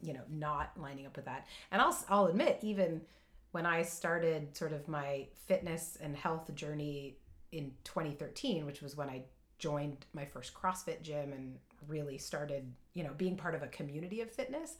you 0.00 0.12
know 0.12 0.22
not 0.30 0.72
lining 0.76 1.06
up 1.06 1.16
with 1.16 1.24
that. 1.24 1.46
And 1.70 1.82
i'll 1.82 1.96
i'll 2.08 2.26
admit 2.26 2.58
even 2.62 3.00
when 3.52 3.66
i 3.66 3.82
started 3.82 4.56
sort 4.56 4.72
of 4.72 4.86
my 4.88 5.26
fitness 5.46 5.98
and 6.00 6.16
health 6.16 6.54
journey 6.54 7.16
in 7.52 7.72
2013 7.84 8.66
which 8.66 8.82
was 8.82 8.96
when 8.96 9.08
i 9.08 9.22
joined 9.58 10.06
my 10.12 10.24
first 10.24 10.54
crossfit 10.54 11.02
gym 11.02 11.32
and 11.32 11.56
really 11.88 12.18
started 12.18 12.72
you 12.94 13.02
know 13.02 13.12
being 13.16 13.36
part 13.36 13.54
of 13.54 13.62
a 13.62 13.68
community 13.68 14.20
of 14.20 14.30
fitness 14.30 14.76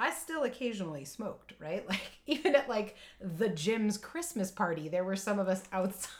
I 0.00 0.10
still 0.12 0.44
occasionally 0.44 1.04
smoked, 1.04 1.52
right? 1.60 1.86
Like 1.90 2.00
even 2.26 2.54
at 2.54 2.68
like 2.68 2.96
the 3.20 3.48
gym's 3.48 3.98
Christmas 3.98 4.52
party, 4.52 4.88
there 4.88 5.02
were 5.02 5.16
some 5.16 5.40
of 5.40 5.48
us 5.48 5.62
outside. 5.72 6.10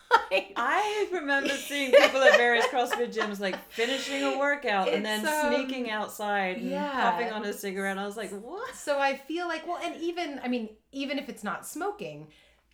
I 0.57 1.09
remember 1.13 1.51
seeing 1.51 1.93
people 1.99 2.21
at 2.21 2.37
various 2.37 2.67
CrossFit 2.67 3.15
gyms 3.15 3.39
like 3.39 3.57
finishing 3.71 4.25
a 4.25 4.37
workout 4.37 4.89
and 4.89 5.05
then 5.05 5.27
um, 5.27 5.55
sneaking 5.55 5.91
outside 5.91 6.57
and 6.57 6.71
yeah. 6.71 7.11
puffing 7.11 7.33
on 7.33 7.45
a 7.45 7.53
cigarette. 7.53 7.97
I 7.99 8.07
was 8.07 8.17
like, 8.17 8.31
what? 8.31 8.75
so 8.75 8.99
I 8.99 9.17
feel 9.17 9.47
like 9.47 9.67
well, 9.67 9.79
and 9.83 9.97
even 10.03 10.41
I 10.43 10.49
mean, 10.49 10.71
even 10.93 11.19
if 11.19 11.29
it's 11.29 11.45
not 11.45 11.67
smoking, 11.67 12.27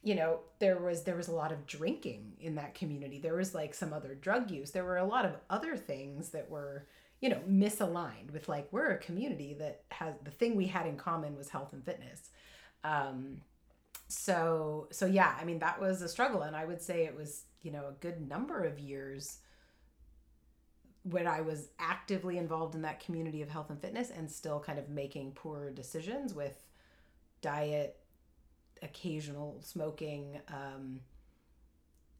you 0.03 0.15
know, 0.15 0.41
there 0.59 0.79
was 0.79 1.03
there 1.03 1.17
was 1.17 1.29
a 1.29 1.35
lot 1.35 1.53
of 1.53 1.67
drinking 1.67 2.33
in 2.41 2.55
that 2.55 2.75
community. 2.75 3.19
There 3.19 3.37
was 3.37 3.55
like 3.55 3.75
some 3.75 3.93
other 3.93 4.15
drug 4.15 4.51
use. 4.51 4.71
There 4.71 4.85
were 4.85 4.97
a 4.97 5.05
lot 5.05 5.27
of 5.27 5.37
other 5.51 5.77
things 5.77 6.31
that 6.31 6.51
were 6.51 6.87
you 7.21 7.29
know 7.29 7.41
misaligned 7.49 8.31
with 8.33 8.49
like 8.49 8.69
we're 8.71 8.91
a 8.91 8.99
community 8.99 9.55
that 9.59 9.83
has 9.91 10.15
the 10.25 10.31
thing 10.31 10.57
we 10.57 10.67
had 10.67 10.87
in 10.87 10.97
common 10.97 11.37
was 11.37 11.49
health 11.49 11.73
and 11.73 11.85
fitness. 11.85 12.31
Um 12.85 13.39
so 14.09 14.87
so 14.93 15.05
yeah 15.05 15.35
i 15.41 15.45
mean 15.45 15.59
that 15.59 15.81
was 15.81 16.03
a 16.03 16.09
struggle. 16.09 16.43
And 16.43 16.55
i 16.55 16.65
would 16.65 16.81
say 16.81 17.05
it 17.05 17.17
was 17.17 17.45
you 17.63 17.73
know 17.73 17.89
a 17.89 17.93
good 18.01 18.29
number 18.29 18.65
of 18.65 18.79
years 18.79 19.39
when 21.03 21.27
i 21.27 21.41
was 21.41 21.69
actively 21.79 22.39
involved 22.39 22.75
in 22.75 22.83
that 22.83 23.05
community 23.05 23.43
of 23.43 23.49
health 23.49 23.71
and 23.71 23.81
fitness 23.81 24.11
and 24.11 24.31
still 24.31 24.61
kind 24.61 24.79
of 24.79 24.89
making 24.89 25.33
poor 25.33 25.71
decisions 25.71 26.35
with 26.35 26.67
diet 27.43 27.99
occasional 28.83 29.61
smoking 29.63 30.39
um 30.49 31.01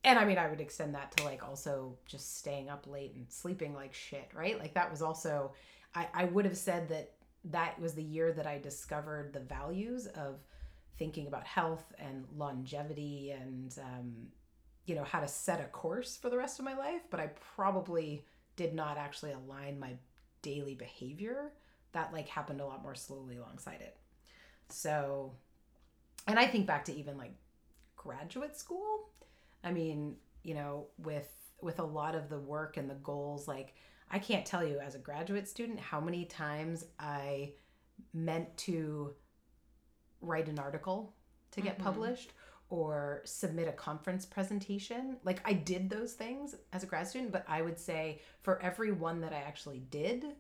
and 0.07 0.21
I 0.21 0.25
mean, 0.25 0.39
I 0.39 0.49
would 0.49 0.61
extend 0.61 0.95
that 0.95 1.15
to 1.17 1.25
like 1.25 1.47
also 1.47 1.97
just 2.07 2.39
staying 2.39 2.71
up 2.71 2.87
late 2.87 3.15
and 3.17 3.27
sleeping 3.29 3.75
like 3.75 3.93
shit, 3.93 4.31
right? 4.33 4.57
Like 4.57 4.73
that 4.75 4.89
was 4.89 5.03
also, 5.03 5.53
I, 5.97 6.07
I 6.15 6.25
would 6.27 6.45
have 6.45 6.57
said 6.57 6.89
that 6.91 7.11
that 7.47 7.79
was 7.81 7.95
the 7.95 8.05
year 8.05 8.33
that 8.33 8.47
I 8.47 8.59
discovered 8.59 9.33
the 9.33 9.41
values 9.41 10.07
of 10.07 10.37
thinking 10.97 11.27
about 11.27 11.45
health 11.45 11.93
and 11.99 12.25
longevity 12.37 13.33
and, 13.33 13.77
um, 13.83 14.15
you 14.87 14.95
know, 14.95 15.03
how 15.03 15.19
to 15.19 15.27
set 15.27 15.61
a 15.61 15.65
course 15.65 16.17
for 16.17 16.31
the 16.31 16.39
rest 16.39 16.61
of 16.61 16.65
my 16.65 16.77
life. 16.77 17.03
But 17.11 17.19
I 17.19 17.31
probably 17.57 18.25
did 18.55 18.75
not 18.75 18.99
actually 18.99 19.33
align 19.33 19.81
my 19.81 19.95
daily 20.41 20.77
behavior. 20.77 21.53
That 21.93 22.13
like 22.13 22.29
happened 22.29 22.61
a 22.61 22.67
lot 22.67 22.81
more 22.81 22.95
slowly 22.95 23.39
alongside 23.39 23.81
it. 23.81 23.97
So, 24.69 25.33
and 26.29 26.39
I 26.39 26.47
think 26.47 26.69
back 26.69 26.85
to 26.85 26.95
even 26.95 27.19
like 27.19 27.35
graduate 27.97 28.57
school 28.57 29.09
I 29.67 29.73
mean, 29.73 30.17
you 30.45 30.55
know, 30.55 30.87
with 30.97 31.29
with 31.61 31.81
a 31.81 31.85
lot 31.85 32.15
of 32.15 32.29
the 32.29 32.39
work 32.39 32.77
and 32.77 32.89
the 32.89 32.95
goals, 32.95 33.49
like 33.49 33.75
I 34.11 34.19
can't 34.21 34.47
tell 34.47 34.65
you 34.65 34.79
as 34.79 34.95
a 34.95 34.99
graduate 34.99 35.49
student 35.49 35.81
how 35.81 36.01
many 36.01 36.25
times 36.25 36.85
I 37.01 37.55
meant 38.15 38.57
to 38.59 39.15
write 40.21 40.49
an 40.49 40.59
article 40.59 41.15
to 41.51 41.61
get 41.61 41.79
Mhm. 41.79 41.83
published 41.83 42.33
or 42.69 43.23
submit 43.25 43.69
a 43.69 43.73
conference 43.73 44.25
presentation. 44.27 45.19
Like 45.25 45.41
I 45.45 45.53
did 45.53 45.91
those 45.91 46.15
things 46.15 46.55
as 46.73 46.83
a 46.83 46.87
grad 46.87 47.09
student, 47.09 47.33
but 47.33 47.45
I 47.49 47.63
would 47.63 47.79
say 47.79 48.21
for 48.43 48.61
every 48.61 48.93
one 48.93 49.21
that 49.23 49.33
I 49.33 49.39
actually 49.39 49.81
did, 49.81 50.37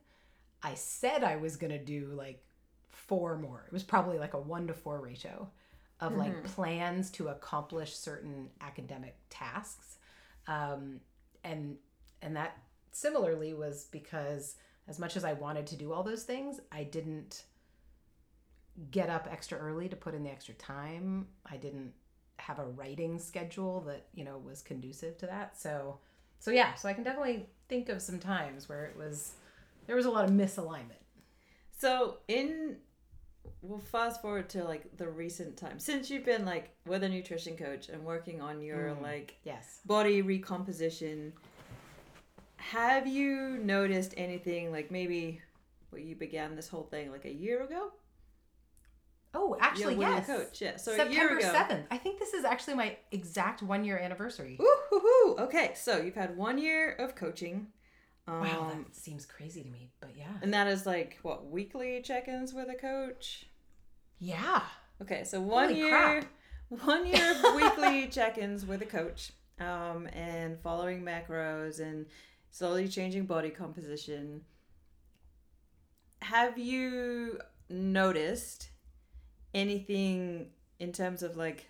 I 0.63 0.75
said 0.75 1.25
I 1.25 1.37
was 1.37 1.57
going 1.57 1.71
to 1.73 1.85
do 1.85 2.13
like 2.13 2.45
four 2.89 3.37
more. 3.39 3.65
It 3.67 3.73
was 3.73 3.85
probably 3.85 4.19
like 4.19 4.35
a 4.35 4.41
1 4.41 4.67
to 4.69 4.75
4 4.75 5.01
ratio 5.01 5.51
of 6.01 6.15
like 6.15 6.33
Mhm. 6.33 6.45
plans 6.45 7.11
to 7.13 7.29
accomplish 7.29 7.97
certain 7.97 8.51
academic 8.61 9.17
tasks. 9.31 9.99
Um, 10.47 11.01
and 11.45 11.79
and 12.23 12.37
that 12.37 12.59
similarly 12.93 13.53
was 13.55 13.85
because 13.87 14.57
as 14.89 14.99
much 14.99 15.17
as 15.17 15.25
i 15.25 15.33
wanted 15.35 15.67
to 15.67 15.77
do 15.77 15.93
all 15.93 16.03
those 16.03 16.23
things 16.25 16.61
i 16.73 16.83
didn't 16.83 17.45
get 18.91 19.09
up 19.11 19.29
extra 19.31 19.59
early 19.59 19.89
to 19.89 19.97
put 19.97 20.15
in 20.15 20.23
the 20.23 20.31
extra 20.31 20.55
time. 20.55 21.27
I 21.47 21.57
didn't 21.57 21.93
have 22.39 22.59
a 22.59 22.65
writing 22.67 23.19
schedule 23.19 23.81
that 23.83 24.09
you 24.15 24.25
know 24.25 24.39
was 24.39 24.61
conducive 24.63 25.17
to 25.19 25.27
that. 25.27 25.59
So 25.59 25.99
so 26.39 26.51
yeah 26.51 26.75
so 26.75 26.87
i 26.89 26.93
can 26.93 27.03
definitely 27.03 27.47
think 27.69 27.89
of 27.89 28.03
some 28.03 28.19
times 28.19 28.69
where 28.69 28.85
it 28.85 28.97
was 28.97 29.33
there 29.87 29.97
was 29.97 30.05
a 30.07 30.11
lot 30.11 30.25
of 30.25 30.31
misalignment. 30.31 31.03
So 31.79 32.19
in 32.29 32.77
we'll 33.63 33.79
fast 33.79 34.21
forward 34.23 34.49
to 34.51 34.65
like 34.65 34.97
the 34.97 35.09
recent 35.09 35.57
time 35.57 35.79
since 35.79 36.11
you've 36.11 36.25
been 36.25 36.45
like 36.45 36.71
with 36.87 37.03
a 37.03 37.09
nutrition 37.09 37.57
coach 37.57 37.89
and 37.89 38.05
working 38.05 38.41
on 38.41 38.61
your 38.63 38.91
Mm. 38.91 39.03
like 39.03 39.37
yes 39.45 39.81
body 39.85 40.23
recomposition. 40.23 41.33
Have 42.57 43.07
you 43.07 43.59
noticed 43.63 44.15
anything 44.17 44.73
like 44.73 44.91
maybe 44.91 45.41
well, 45.93 46.01
you 46.01 46.15
began 46.17 46.57
this 46.57 46.69
whole 46.69 46.85
thing 46.85 47.11
like 47.11 47.25
a 47.25 47.33
year 47.33 47.63
ago? 47.63 47.93
oh 49.35 49.55
actually 49.61 49.97
yeah, 49.97 50.17
yes 50.17 50.27
coach. 50.27 50.63
Yeah, 50.63 50.77
so 50.77 50.93
September 50.97 51.13
year 51.13 51.39
ago. 51.39 51.53
7th. 51.53 51.85
I 51.91 51.99
think 51.99 52.19
this 52.19 52.33
is 52.33 52.45
actually 52.45 52.75
my 52.75 52.97
exact 53.13 53.63
one 53.63 53.85
year 53.85 53.99
anniversary. 53.99 54.57
Woo-hoo-hoo. 54.59 55.37
Okay, 55.45 55.73
so 55.75 55.99
you've 56.01 56.15
had 56.15 56.37
one 56.39 56.57
year 56.59 56.93
of 56.93 57.15
coaching. 57.15 57.67
Um, 58.29 58.41
Wow, 58.41 58.73
that 58.75 58.97
seems 58.97 59.25
crazy 59.25 59.63
to 59.63 59.69
me, 59.71 59.91
but 60.01 60.11
yeah. 60.17 60.33
and 60.43 60.53
that 60.53 60.67
is 60.67 60.85
like 60.87 61.19
what 61.23 61.47
weekly 61.49 62.03
check-ins 62.03 62.53
with 62.53 62.69
a 62.69 62.75
coach. 62.75 63.47
Yeah. 64.19 64.63
Okay, 65.01 65.25
so 65.25 65.41
one 65.41 65.69
Holy 65.69 65.79
year, 65.81 65.91
crap. 66.71 66.85
one 66.85 67.07
year 67.07 67.33
of 67.33 67.55
weekly 67.57 68.09
check-ins 68.09 68.67
with 68.67 68.83
a 68.83 68.87
coach, 68.87 69.31
um, 69.61 70.09
and 70.13 70.59
following 70.61 71.03
macros 71.03 71.79
and 71.81 72.07
slowly 72.51 72.89
changing 72.89 73.27
body 73.27 73.51
composition. 73.51 74.41
Have 76.23 76.59
you 76.59 77.39
noticed 77.69 78.71
anything 79.55 80.49
in 80.81 80.93
terms 80.93 81.23
of 81.23 81.37
like 81.37 81.67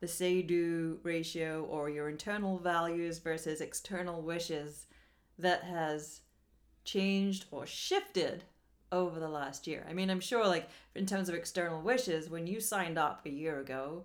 the 0.00 0.08
say-do 0.08 0.98
ratio 1.02 1.64
or 1.64 1.88
your 1.88 2.08
internal 2.08 2.58
values 2.58 3.18
versus 3.18 3.60
external 3.60 4.20
wishes 4.20 4.86
that 5.38 5.64
has 5.64 6.20
changed 6.84 7.46
or 7.50 7.66
shifted 7.66 8.44
over 8.92 9.18
the 9.18 9.28
last 9.28 9.66
year. 9.66 9.84
I 9.88 9.92
mean, 9.92 10.10
I'm 10.10 10.20
sure, 10.20 10.46
like, 10.46 10.68
in 10.94 11.06
terms 11.06 11.28
of 11.28 11.34
external 11.34 11.80
wishes, 11.82 12.30
when 12.30 12.46
you 12.46 12.60
signed 12.60 12.98
up 12.98 13.26
a 13.26 13.30
year 13.30 13.60
ago, 13.60 14.04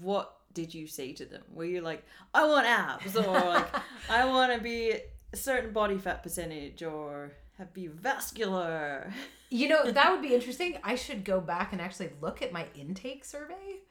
what 0.00 0.36
did 0.54 0.72
you 0.72 0.86
say 0.86 1.12
to 1.12 1.26
them? 1.26 1.42
Were 1.52 1.64
you 1.64 1.80
like, 1.80 2.04
I 2.32 2.46
want 2.46 2.66
abs, 2.66 3.16
or 3.16 3.26
like, 3.26 3.68
I 4.10 4.24
want 4.24 4.52
to 4.54 4.60
be 4.60 4.92
a 5.32 5.36
certain 5.36 5.72
body 5.72 5.98
fat 5.98 6.22
percentage, 6.22 6.82
or 6.82 7.32
have 7.58 7.72
be 7.74 7.86
vascular? 7.86 9.12
You 9.50 9.68
know, 9.68 9.88
that 9.88 10.10
would 10.10 10.22
be 10.22 10.34
interesting. 10.34 10.78
I 10.82 10.96
should 10.96 11.24
go 11.24 11.40
back 11.40 11.70
and 11.72 11.80
actually 11.80 12.10
look 12.20 12.42
at 12.42 12.50
my 12.50 12.66
intake 12.74 13.24
survey. 13.24 13.82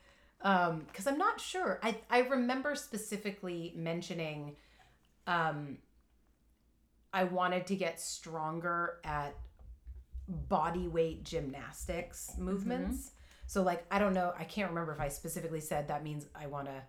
Um, 0.42 0.84
because 0.88 1.08
I'm 1.08 1.18
not 1.18 1.40
sure. 1.40 1.80
I 1.82 1.96
I 2.10 2.20
remember 2.20 2.76
specifically 2.76 3.72
mentioning 3.74 4.58
um 5.26 5.78
I 7.14 7.26
wanted 7.26 7.68
to 7.68 7.76
get 7.76 8.00
stronger 8.00 8.98
at 9.04 9.36
body 10.28 10.88
weight 10.88 11.24
gymnastics 11.24 12.32
movements. 12.38 13.12
So 13.46 13.62
like 13.62 13.86
I 13.92 14.00
don't 14.00 14.14
know, 14.14 14.34
I 14.38 14.46
can't 14.46 14.70
remember 14.70 14.94
if 14.94 15.00
I 15.00 15.10
specifically 15.10 15.60
said 15.60 15.88
that 15.88 16.04
means 16.04 16.26
I 16.34 16.48
want 16.48 16.68
to 16.68 16.82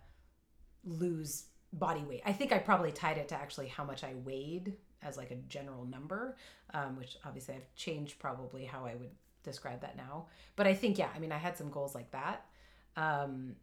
lose 0.83 1.45
body 1.73 2.03
weight. 2.07 2.21
I 2.25 2.31
think 2.31 2.51
I 2.51 2.57
probably 2.57 2.91
tied 2.91 3.17
it 3.17 3.27
to 3.29 3.35
actually 3.35 3.67
how 3.67 3.83
much 3.83 4.03
I 4.03 4.13
weighed 4.23 4.73
as 5.01 5.17
like 5.17 5.31
a 5.31 5.35
general 5.35 5.85
number, 5.85 6.37
um, 6.73 6.97
which 6.97 7.17
obviously 7.25 7.55
I've 7.55 7.75
changed 7.75 8.17
probably 8.17 8.65
how 8.65 8.85
I 8.85 8.95
would 8.95 9.11
describe 9.43 9.81
that 9.81 9.95
now. 9.95 10.27
But 10.55 10.65
I 10.65 10.73
think 10.73 10.97
yeah, 10.97 11.09
I 11.15 11.19
mean 11.19 11.31
I 11.31 11.37
had 11.37 11.57
some 11.57 11.69
goals 11.69 11.93
like 11.93 12.11
that. 12.11 12.45
Um, 12.95 13.55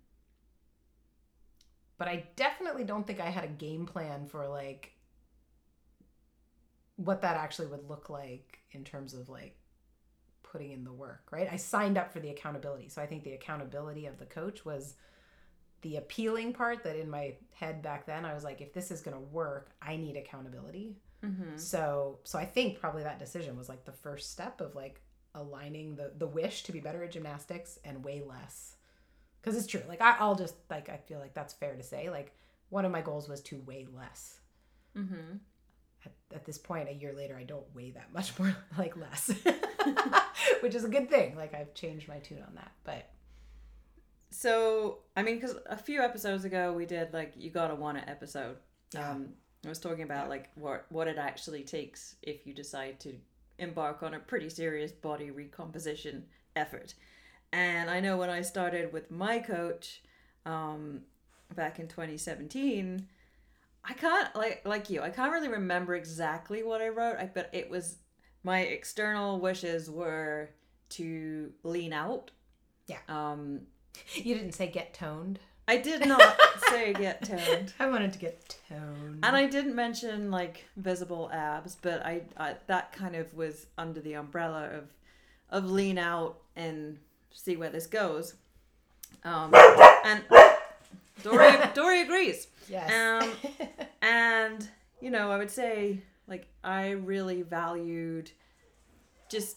but 1.98 2.08
I 2.08 2.24
definitely 2.36 2.84
don't 2.84 3.06
think 3.06 3.20
I 3.20 3.30
had 3.30 3.44
a 3.44 3.48
game 3.48 3.86
plan 3.86 4.26
for 4.26 4.48
like 4.48 4.92
what 7.04 7.22
that 7.22 7.36
actually 7.36 7.68
would 7.68 7.88
look 7.88 8.10
like 8.10 8.60
in 8.72 8.84
terms 8.84 9.14
of 9.14 9.28
like 9.28 9.56
putting 10.42 10.72
in 10.72 10.84
the 10.84 10.92
work, 10.92 11.28
right? 11.30 11.48
I 11.50 11.56
signed 11.56 11.96
up 11.96 12.12
for 12.12 12.20
the 12.20 12.30
accountability. 12.30 12.88
So 12.88 13.00
I 13.00 13.06
think 13.06 13.24
the 13.24 13.32
accountability 13.32 14.06
of 14.06 14.18
the 14.18 14.26
coach 14.26 14.64
was 14.64 14.94
the 15.80 15.96
appealing 15.96 16.52
part 16.52 16.84
that 16.84 16.96
in 16.96 17.10
my 17.10 17.34
head 17.52 17.82
back 17.82 18.06
then 18.06 18.24
I 18.24 18.34
was 18.34 18.44
like 18.44 18.60
if 18.60 18.72
this 18.72 18.90
is 18.90 19.00
going 19.00 19.16
to 19.16 19.22
work, 19.22 19.70
I 19.80 19.96
need 19.96 20.16
accountability. 20.16 20.96
Mm-hmm. 21.24 21.56
So 21.56 22.18
so 22.24 22.38
I 22.38 22.44
think 22.44 22.78
probably 22.78 23.02
that 23.02 23.18
decision 23.18 23.56
was 23.56 23.68
like 23.68 23.84
the 23.84 23.92
first 23.92 24.30
step 24.30 24.60
of 24.60 24.74
like 24.74 25.00
aligning 25.34 25.96
the 25.96 26.12
the 26.16 26.26
wish 26.26 26.62
to 26.64 26.72
be 26.72 26.80
better 26.80 27.02
at 27.02 27.12
gymnastics 27.12 27.78
and 27.84 28.04
weigh 28.04 28.22
less. 28.22 28.76
Cuz 29.42 29.56
it's 29.56 29.66
true. 29.66 29.82
Like 29.88 30.00
I, 30.00 30.16
I'll 30.18 30.36
just 30.36 30.54
like 30.70 30.88
I 30.88 30.98
feel 30.98 31.18
like 31.18 31.34
that's 31.34 31.54
fair 31.54 31.74
to 31.74 31.82
say 31.82 32.10
like 32.10 32.32
one 32.68 32.84
of 32.84 32.92
my 32.92 33.02
goals 33.02 33.28
was 33.28 33.40
to 33.42 33.58
weigh 33.60 33.86
less. 33.92 34.38
Mm-hmm. 34.96 35.36
At, 36.04 36.12
at 36.34 36.44
this 36.44 36.58
point 36.58 36.88
a 36.88 36.92
year 36.92 37.12
later 37.12 37.36
I 37.36 37.44
don't 37.44 37.64
weigh 37.74 37.90
that 37.92 38.12
much 38.12 38.38
more 38.38 38.56
like 38.78 38.96
less. 38.96 39.32
Which 40.60 40.74
is 40.74 40.84
a 40.84 40.88
good 40.88 41.10
thing. 41.10 41.36
Like 41.36 41.54
I've 41.54 41.74
changed 41.74 42.08
my 42.08 42.18
tune 42.18 42.42
on 42.46 42.54
that. 42.54 42.72
But 42.84 43.10
So, 44.30 44.98
I 45.16 45.22
mean, 45.22 45.36
because 45.36 45.56
a 45.66 45.76
few 45.76 46.00
episodes 46.00 46.44
ago 46.44 46.72
we 46.72 46.86
did 46.86 47.12
like 47.12 47.32
you 47.36 47.50
gotta 47.50 47.74
want 47.74 47.98
it 47.98 48.04
episode. 48.06 48.56
Yeah. 48.94 49.10
Um, 49.10 49.30
I 49.64 49.68
was 49.68 49.78
talking 49.78 50.02
about 50.02 50.28
like 50.28 50.50
what 50.54 50.86
what 50.88 51.08
it 51.08 51.18
actually 51.18 51.62
takes 51.62 52.16
if 52.22 52.46
you 52.46 52.52
decide 52.54 52.98
to 53.00 53.14
embark 53.58 54.02
on 54.02 54.14
a 54.14 54.18
pretty 54.18 54.48
serious 54.48 54.92
body 54.92 55.30
recomposition 55.30 56.24
effort. 56.56 56.94
And 57.52 57.90
I 57.90 58.00
know 58.00 58.16
when 58.16 58.30
I 58.30 58.40
started 58.40 58.92
with 58.92 59.10
my 59.10 59.38
coach, 59.38 60.02
um, 60.46 61.02
back 61.54 61.78
in 61.78 61.88
2017, 61.88 63.06
I 63.84 63.94
can't 63.94 64.34
like 64.36 64.62
like 64.64 64.90
you. 64.90 65.02
I 65.02 65.10
can't 65.10 65.32
really 65.32 65.48
remember 65.48 65.94
exactly 65.94 66.62
what 66.62 66.80
I 66.80 66.88
wrote. 66.88 67.16
I 67.18 67.30
but 67.32 67.50
it 67.52 67.68
was 67.68 67.96
my 68.44 68.60
external 68.60 69.40
wishes 69.40 69.90
were 69.90 70.50
to 70.90 71.52
lean 71.62 71.92
out. 71.92 72.30
Yeah. 72.86 72.98
Um, 73.08 73.62
you 74.14 74.34
didn't 74.34 74.52
say 74.52 74.68
get 74.68 74.94
toned. 74.94 75.38
I 75.66 75.78
did 75.78 76.06
not 76.06 76.36
say 76.68 76.92
get 76.92 77.24
toned. 77.24 77.72
I 77.78 77.88
wanted 77.88 78.12
to 78.12 78.18
get 78.18 78.56
toned. 78.68 79.20
And 79.22 79.36
I 79.36 79.46
didn't 79.46 79.74
mention 79.74 80.30
like 80.30 80.66
visible 80.76 81.30
abs, 81.32 81.76
but 81.80 82.04
I, 82.04 82.22
I 82.36 82.56
that 82.66 82.92
kind 82.92 83.16
of 83.16 83.34
was 83.34 83.66
under 83.78 84.00
the 84.00 84.14
umbrella 84.14 84.70
of 84.72 84.92
of 85.50 85.70
lean 85.70 85.98
out 85.98 86.38
and 86.56 86.98
see 87.32 87.56
where 87.56 87.70
this 87.70 87.86
goes. 87.86 88.34
Um, 89.24 89.54
and 90.04 90.22
Dory 91.22 91.52
Dory 91.74 92.02
agrees. 92.02 92.48
yes. 92.68 93.22
Um, 93.22 93.32
and 94.02 94.68
you 95.00 95.10
know, 95.10 95.30
I 95.30 95.38
would 95.38 95.50
say 95.50 96.02
like 96.26 96.46
I 96.62 96.90
really 96.90 97.42
valued 97.42 98.30
just 99.28 99.56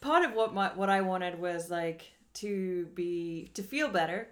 part 0.00 0.24
of 0.24 0.34
what 0.34 0.54
my 0.54 0.68
what 0.74 0.90
I 0.90 1.00
wanted 1.00 1.38
was 1.40 1.70
like 1.70 2.12
to 2.34 2.86
be 2.94 3.50
to 3.54 3.62
feel 3.62 3.88
better 3.88 4.28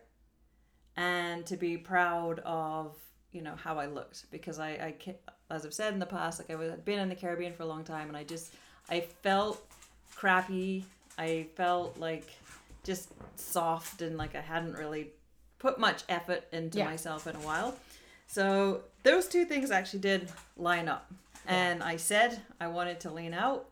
and 0.96 1.44
to 1.46 1.56
be 1.56 1.76
proud 1.76 2.40
of 2.40 2.94
you 3.32 3.42
know 3.42 3.56
how 3.56 3.78
I 3.78 3.86
looked 3.86 4.30
because 4.30 4.58
I, 4.58 4.68
I 4.70 5.14
as 5.50 5.66
I've 5.66 5.74
said 5.74 5.92
in 5.92 5.98
the 5.98 6.06
past 6.06 6.38
like 6.38 6.50
I 6.50 6.54
was 6.54 6.72
been 6.84 7.00
in 7.00 7.08
the 7.08 7.14
Caribbean 7.14 7.52
for 7.52 7.64
a 7.64 7.66
long 7.66 7.82
time 7.82 8.08
and 8.08 8.16
I 8.16 8.24
just 8.24 8.54
I 8.88 9.00
felt 9.00 9.66
crappy 10.14 10.84
I 11.18 11.46
felt 11.56 11.98
like 11.98 12.28
just 12.84 13.10
soft 13.36 14.02
and 14.02 14.16
like 14.16 14.34
I 14.34 14.40
hadn't 14.40 14.74
really 14.74 15.10
put 15.64 15.78
much 15.78 16.00
effort 16.08 16.42
into 16.52 16.78
Yeah. 16.78 16.84
myself 16.92 17.26
in 17.26 17.34
a 17.36 17.44
while 17.50 17.70
so 18.26 18.44
those 19.02 19.24
two 19.34 19.44
things 19.50 19.70
actually 19.70 20.00
did 20.10 20.22
line 20.56 20.88
up 20.88 21.04
and 21.46 21.82
I 21.82 21.96
said 21.96 22.30
I 22.60 22.66
wanted 22.78 22.98
to 23.00 23.10
lean 23.18 23.34
out 23.34 23.62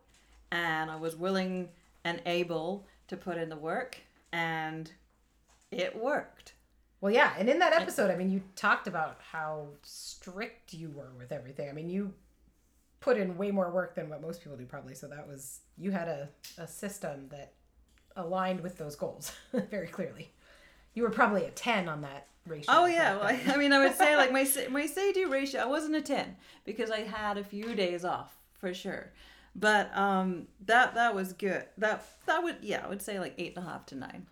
and 0.51 0.91
I 0.91 0.97
was 0.97 1.15
willing 1.17 1.69
and 2.05 2.21
able 2.27 2.87
to 3.09 3.17
put 3.17 3.37
in 3.43 3.49
the 3.49 3.57
work 3.73 3.99
and 4.33 4.91
it 5.71 5.93
worked 6.11 6.49
Well, 7.03 7.13
yeah, 7.13 7.31
and 7.39 7.49
in 7.49 7.59
that 7.59 7.73
episode, 7.83 8.09
I 8.13 8.17
mean, 8.21 8.31
you 8.31 8.41
talked 8.55 8.87
about 8.87 9.15
how 9.33 9.67
strict 9.83 10.73
you 10.73 10.89
were 10.99 11.11
with 11.19 11.33
everything. 11.33 11.69
I 11.69 11.73
mean, 11.73 11.91
you 11.91 12.15
put 13.01 13.17
in 13.23 13.37
way 13.37 13.51
more 13.51 13.71
work 13.71 13.97
than 13.97 14.09
what 14.09 14.21
most 14.23 14.41
people 14.43 14.57
do, 14.57 14.67
probably. 14.67 14.95
So 14.95 15.09
that 15.09 15.27
was 15.27 15.41
you 15.77 15.91
had 15.91 16.07
a, 16.19 16.29
a 16.59 16.67
system 16.69 17.17
that 17.35 17.49
aligned 18.15 18.61
with 18.61 18.79
those 18.79 18.95
goals 18.95 19.33
very 19.71 19.89
clearly. 19.89 20.31
You 20.95 21.03
were 21.03 21.11
probably 21.11 21.45
a 21.45 21.51
ten 21.51 21.89
on 21.89 22.03
that 22.03 22.27
ratio. 22.47 22.67
Oh 22.69 22.87
yeah, 22.87 23.17
well, 23.17 23.25
I. 23.25 23.41
I 23.47 23.57
mean, 23.57 23.73
I 23.73 23.79
would 23.79 23.97
say 23.97 24.17
like 24.17 24.33
my 24.33 24.47
my 24.71 24.87
say 24.87 25.13
do 25.13 25.31
ratio. 25.31 25.61
I 25.63 25.67
wasn't 25.67 25.97
a 25.97 26.03
ten 26.03 26.37
because 26.65 26.91
I 26.91 27.01
had 27.01 27.39
a 27.39 27.45
few 27.45 27.75
days 27.75 28.05
off 28.05 28.37
for 28.59 28.75
sure, 28.75 29.13
but 29.55 29.97
um, 29.97 30.47
that 30.67 30.95
that 30.95 31.15
was 31.15 31.33
good. 31.33 31.65
That 31.79 32.05
that 32.27 32.43
would 32.43 32.57
yeah, 32.63 32.83
I 32.85 32.89
would 32.89 33.03
say 33.03 33.19
like 33.19 33.35
eight 33.39 33.57
and 33.57 33.67
a 33.67 33.69
half 33.69 33.87
to 33.87 33.95
nine, 33.97 34.27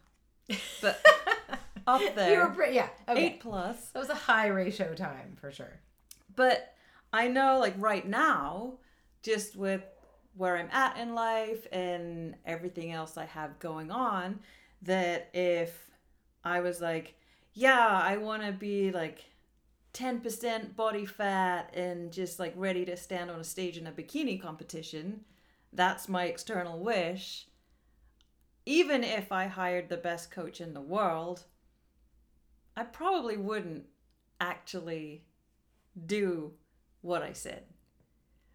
but 0.81 1.03
up 1.87 2.15
there. 2.15 2.33
you 2.33 2.39
were 2.39 2.51
pretty, 2.55 2.75
yeah. 2.75 2.89
Okay. 3.09 3.27
eight 3.27 3.41
plus. 3.41 3.89
That 3.89 4.01
was 4.01 4.11
a 4.11 4.15
high 4.15 4.49
ratio 4.49 4.95
time 4.95 5.37
for 5.41 5.51
sure. 5.51 5.81
But 6.37 6.75
I 7.13 7.29
know 7.29 7.59
like 7.59 7.75
right 7.79 8.07
now, 8.07 8.75
just 9.23 9.57
with 9.57 9.83
where 10.37 10.57
I'm 10.57 10.69
at 10.71 10.97
in 10.99 11.15
life 11.15 11.67
and 11.73 12.37
everything 12.47 12.93
else 12.93 13.17
I 13.17 13.27
have 13.27 13.59
going 13.59 13.91
on, 13.91 14.41
that 14.83 15.29
if 15.35 15.90
I 16.45 16.61
was 16.61 16.81
like, 16.81 17.15
yeah, 17.53 18.01
I 18.03 18.17
want 18.17 18.43
to 18.43 18.53
be 18.53 18.91
like 18.91 19.25
10% 19.95 20.77
body 20.77 21.05
fat 21.07 21.75
and 21.75 22.13
just 22.13 22.39
like 22.39 22.55
ready 22.57 22.85
to 22.85 22.97
stand 22.97 23.31
on 23.31 23.41
a 23.41 23.45
stage 23.45 23.77
in 23.77 23.87
a 23.87 23.93
bikini 23.93 24.41
competition, 24.41 25.25
that's 25.73 26.09
my 26.09 26.25
external 26.25 26.79
wish. 26.79 27.47
Even 28.67 29.03
if 29.03 29.33
I 29.33 29.47
hired 29.47 29.89
the 29.89 29.97
best 29.97 30.31
coach 30.31 30.61
in 30.61 30.75
the 30.75 30.81
world, 30.81 31.45
I 32.77 32.85
probably 32.85 33.37
wouldn't 33.37 33.87
actually 34.41 35.25
do 36.07 36.53
what 37.01 37.23
I 37.23 37.33
said 37.33 37.65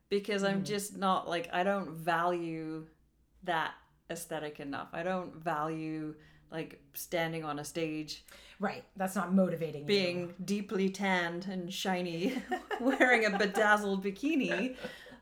because 0.10 0.44
I'm 0.44 0.62
Mm. 0.62 0.66
just 0.66 0.96
not 0.98 1.28
like 1.28 1.50
I 1.52 1.64
don't 1.64 1.92
value 1.92 2.88
that 3.44 3.74
aesthetic 4.10 4.60
enough. 4.60 4.90
I 4.94 5.04
don't 5.04 5.36
value 5.36 6.16
like 6.52 6.80
standing 6.94 7.44
on 7.44 7.60
a 7.60 7.66
stage 7.66 8.24
Right. 8.60 8.84
That's 8.96 9.16
not 9.16 9.34
motivating 9.34 9.82
you. 9.82 9.88
being 9.88 10.34
deeply 10.44 10.90
tanned 10.90 11.48
and 11.48 11.74
shiny 11.74 12.42
wearing 12.80 13.26
a 13.26 13.38
bedazzled 13.38 14.04
bikini. 14.04 14.76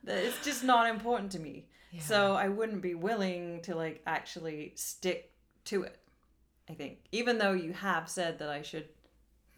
That 0.04 0.24
It's 0.24 0.44
just 0.44 0.64
not 0.64 0.90
important 0.90 1.32
to 1.32 1.40
me. 1.40 1.66
Yeah. 1.92 2.02
So 2.02 2.34
I 2.34 2.50
wouldn't 2.50 2.82
be 2.82 2.96
willing 2.96 3.62
to 3.62 3.76
like 3.76 4.02
actually 4.06 4.74
stick 4.76 5.32
to 5.66 5.84
it. 5.84 5.98
I 6.70 6.74
think 6.74 7.00
even 7.12 7.38
though 7.38 7.54
you 7.54 7.74
have 7.74 8.10
said 8.10 8.40
that 8.40 8.50
I 8.50 8.62
should 8.62 8.88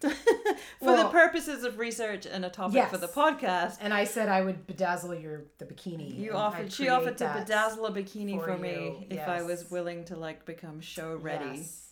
for 0.00 0.96
the 0.96 1.08
purposes 1.10 1.64
of 1.64 1.78
research 1.78 2.26
and 2.26 2.44
a 2.44 2.50
topic 2.50 2.86
for 2.88 2.98
the 2.98 3.08
podcast, 3.08 3.78
And 3.80 3.94
I 3.94 4.04
said 4.04 4.28
I 4.28 4.42
would 4.42 4.66
bedazzle 4.66 5.20
your 5.22 5.44
the 5.58 5.64
bikini. 5.64 6.18
you 6.18 6.32
offered 6.32 6.72
she 6.72 6.88
offered 6.88 7.18
to 7.18 7.24
bedazzle 7.24 7.88
a 7.88 7.92
bikini 7.92 8.38
for 8.38 8.52
for, 8.52 8.58
me 8.58 9.06
you, 9.10 9.16
if 9.16 9.26
I 9.26 9.42
was 9.42 9.70
willing 9.70 10.04
to 10.06 10.16
like 10.16 10.44
become 10.44 10.80
show 10.80 11.16
ready. 11.16 11.58
Yes. 11.60 11.82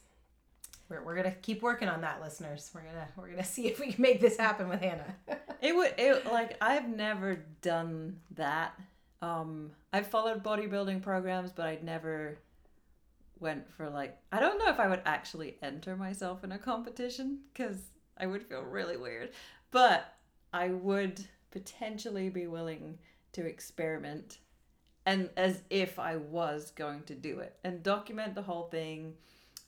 We're, 0.89 1.03
we're 1.03 1.17
gonna 1.17 1.31
keep 1.31 1.63
working 1.63 1.89
on 1.89 2.03
that, 2.03 2.21
listeners. 2.21 2.71
We're 2.75 2.83
gonna 2.83 3.09
we're 3.17 3.31
gonna 3.31 3.45
see 3.57 3.69
if 3.69 3.81
we 3.81 3.93
can 3.93 4.03
make 4.03 4.21
this 4.21 4.37
happen 4.37 4.69
with 4.69 4.81
Hannah. 4.81 5.15
It 5.63 5.75
would 5.75 5.95
it 5.97 6.27
like 6.31 6.59
I've 6.61 6.87
never 6.91 7.43
done 7.63 8.21
that. 8.33 8.79
Um 9.23 9.71
I've 9.95 10.09
followed 10.09 10.43
bodybuilding 10.45 11.01
programs, 11.01 11.53
but 11.53 11.65
I'd 11.65 11.83
never 11.83 12.37
went 13.41 13.71
for 13.73 13.89
like 13.89 14.19
I 14.31 14.41
don't 14.41 14.59
know 14.59 14.69
if 14.69 14.79
I 14.79 14.89
would 14.89 15.01
actually 15.07 15.57
enter 15.63 15.97
myself 15.97 16.45
in 16.45 16.53
a 16.53 16.59
competition 16.59 17.39
cuz 17.55 17.79
I 18.19 18.27
would 18.27 18.43
feel 18.43 18.63
really 18.63 18.97
weird. 18.97 19.31
But 19.71 20.15
I 20.53 20.69
would 20.69 21.25
potentially 21.51 22.29
be 22.29 22.47
willing 22.47 22.99
to 23.33 23.45
experiment 23.47 24.39
and 25.07 25.29
as 25.37 25.63
if 25.71 25.99
I 25.99 26.17
was 26.17 26.71
going 26.71 27.03
to 27.05 27.15
do 27.15 27.41
it 27.41 27.57
and 27.65 27.83
document 27.83 28.35
the 28.35 28.43
whole 28.43 28.65
thing 28.65 29.15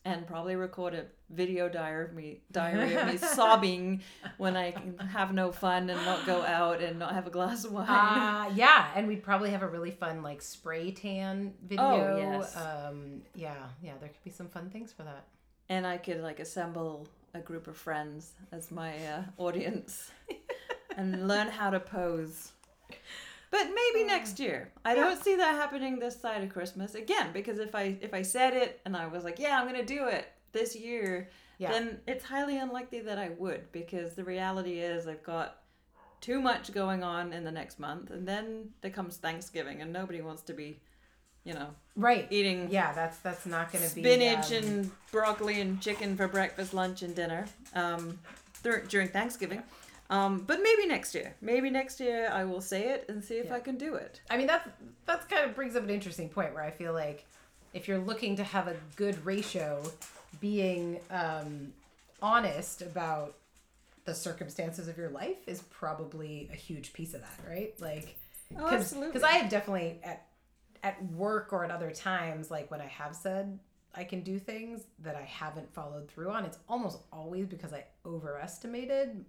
and 0.04 0.24
probably 0.26 0.54
record 0.54 0.94
a 0.94 1.04
video 1.30 1.68
diary 1.68 2.04
of 2.04 2.14
me 2.14 2.40
diary 2.52 2.94
of 2.94 3.06
me 3.08 3.16
sobbing 3.34 4.00
when 4.38 4.56
I 4.56 4.70
can 4.70 4.96
have 4.98 5.34
no 5.34 5.50
fun 5.52 5.90
and 5.90 6.04
not 6.04 6.24
go 6.26 6.42
out 6.42 6.80
and 6.80 6.98
not 6.98 7.12
have 7.12 7.26
a 7.26 7.30
glass 7.30 7.64
of 7.64 7.72
wine. 7.72 7.88
uh, 7.88 8.50
yeah, 8.54 8.86
and 8.94 9.08
we'd 9.08 9.22
probably 9.24 9.50
have 9.50 9.62
a 9.62 9.68
really 9.68 9.90
fun 9.90 10.22
like 10.22 10.40
spray 10.42 10.92
tan 10.92 11.54
video. 11.66 11.84
Oh, 11.84 12.16
yes. 12.16 12.56
Um, 12.56 13.22
yeah, 13.34 13.54
yeah, 13.82 13.92
there 14.00 14.08
could 14.08 14.22
be 14.24 14.30
some 14.30 14.48
fun 14.48 14.70
things 14.70 14.92
for 14.92 15.02
that. 15.02 15.24
and 15.68 15.84
I 15.86 15.96
could 15.98 16.20
like 16.20 16.38
assemble 16.38 17.08
a 17.36 17.40
group 17.40 17.66
of 17.66 17.76
friends 17.76 18.32
as 18.52 18.70
my 18.70 18.96
uh, 19.06 19.22
audience 19.38 20.10
and 20.96 21.28
learn 21.28 21.48
how 21.48 21.70
to 21.70 21.80
pose. 21.80 22.52
But 23.50 23.68
maybe 23.74 24.04
next 24.06 24.40
year. 24.40 24.72
I 24.84 24.94
don't 24.94 25.22
see 25.22 25.36
that 25.36 25.54
happening 25.54 25.98
this 25.98 26.20
side 26.20 26.42
of 26.42 26.50
Christmas 26.52 26.94
again 26.94 27.28
because 27.32 27.58
if 27.58 27.74
I 27.74 27.96
if 28.00 28.12
I 28.12 28.22
said 28.22 28.54
it 28.54 28.80
and 28.84 28.96
I 28.96 29.06
was 29.06 29.22
like, 29.24 29.38
yeah, 29.38 29.58
I'm 29.60 29.68
going 29.68 29.80
to 29.86 29.94
do 29.94 30.06
it 30.08 30.26
this 30.52 30.74
year, 30.74 31.30
Yeah. 31.58 31.72
then 31.72 32.00
it's 32.06 32.24
highly 32.24 32.58
unlikely 32.58 33.00
that 33.02 33.18
I 33.18 33.30
would 33.30 33.70
because 33.72 34.14
the 34.14 34.24
reality 34.24 34.80
is 34.80 35.06
I've 35.06 35.22
got 35.22 35.58
too 36.20 36.40
much 36.40 36.72
going 36.72 37.04
on 37.04 37.32
in 37.32 37.44
the 37.44 37.52
next 37.52 37.78
month 37.78 38.10
and 38.10 38.26
then 38.26 38.70
there 38.80 38.90
comes 38.90 39.16
Thanksgiving 39.18 39.80
and 39.82 39.92
nobody 39.92 40.22
wants 40.22 40.42
to 40.42 40.54
be 40.54 40.80
you 41.46 41.54
know, 41.54 41.68
right. 41.94 42.26
eating 42.30 42.68
Yeah, 42.70 42.92
that's 42.92 43.18
that's 43.18 43.46
not 43.46 43.72
going 43.72 43.88
to 43.88 43.94
be 43.94 44.02
spinach 44.02 44.50
um, 44.50 44.56
and 44.58 44.90
broccoli 45.12 45.60
and 45.60 45.80
chicken 45.80 46.16
for 46.16 46.26
breakfast, 46.28 46.74
lunch, 46.74 47.02
and 47.02 47.14
dinner 47.14 47.46
um, 47.74 48.18
dur- 48.62 48.84
during 48.88 49.08
Thanksgiving. 49.08 49.62
Um, 50.10 50.40
but 50.46 50.60
maybe 50.62 50.86
next 50.86 51.14
year. 51.14 51.34
Maybe 51.40 51.70
next 51.70 51.98
year 52.00 52.28
I 52.32 52.44
will 52.44 52.60
say 52.60 52.90
it 52.90 53.06
and 53.08 53.24
see 53.24 53.34
if 53.38 53.46
Yeah. 53.46 53.54
I 53.54 53.60
can 53.60 53.76
do 53.78 53.94
it. 53.94 54.20
I 54.28 54.36
mean 54.36 54.48
that 54.48 54.76
that's 55.06 55.24
kind 55.26 55.48
of 55.48 55.54
brings 55.54 55.76
up 55.76 55.84
an 55.84 55.90
interesting 55.90 56.28
point 56.28 56.52
where 56.52 56.64
I 56.64 56.70
feel 56.70 56.92
like 56.92 57.24
if 57.74 57.86
you're 57.88 57.98
looking 57.98 58.36
to 58.36 58.44
have 58.44 58.66
a 58.68 58.76
good 58.96 59.24
ratio, 59.24 59.82
being 60.40 60.98
um, 61.10 61.72
honest 62.22 62.82
about 62.82 63.34
the 64.04 64.14
circumstances 64.14 64.88
of 64.88 64.96
your 64.96 65.10
life 65.10 65.36
is 65.46 65.62
probably 65.70 66.48
a 66.52 66.56
huge 66.56 66.92
piece 66.92 67.12
of 67.14 67.20
that, 67.20 67.38
right? 67.48 67.74
Like, 67.80 68.16
Oh, 68.56 68.68
absolutely. 68.68 69.08
because 69.12 69.24
I 69.24 69.32
have 69.32 69.50
definitely 69.50 69.98
at 70.04 70.25
at 70.86 71.04
work 71.10 71.52
or 71.52 71.64
at 71.64 71.70
other 71.72 71.90
times, 71.90 72.50
like 72.50 72.70
when 72.70 72.80
I 72.80 72.86
have 72.86 73.14
said 73.14 73.58
I 73.94 74.04
can 74.04 74.20
do 74.20 74.38
things 74.38 74.84
that 75.00 75.16
I 75.16 75.22
haven't 75.22 75.72
followed 75.74 76.08
through 76.08 76.30
on, 76.30 76.44
it's 76.44 76.58
almost 76.68 76.98
always 77.12 77.46
because 77.46 77.72
I 77.72 77.84
overestimated 78.04 79.24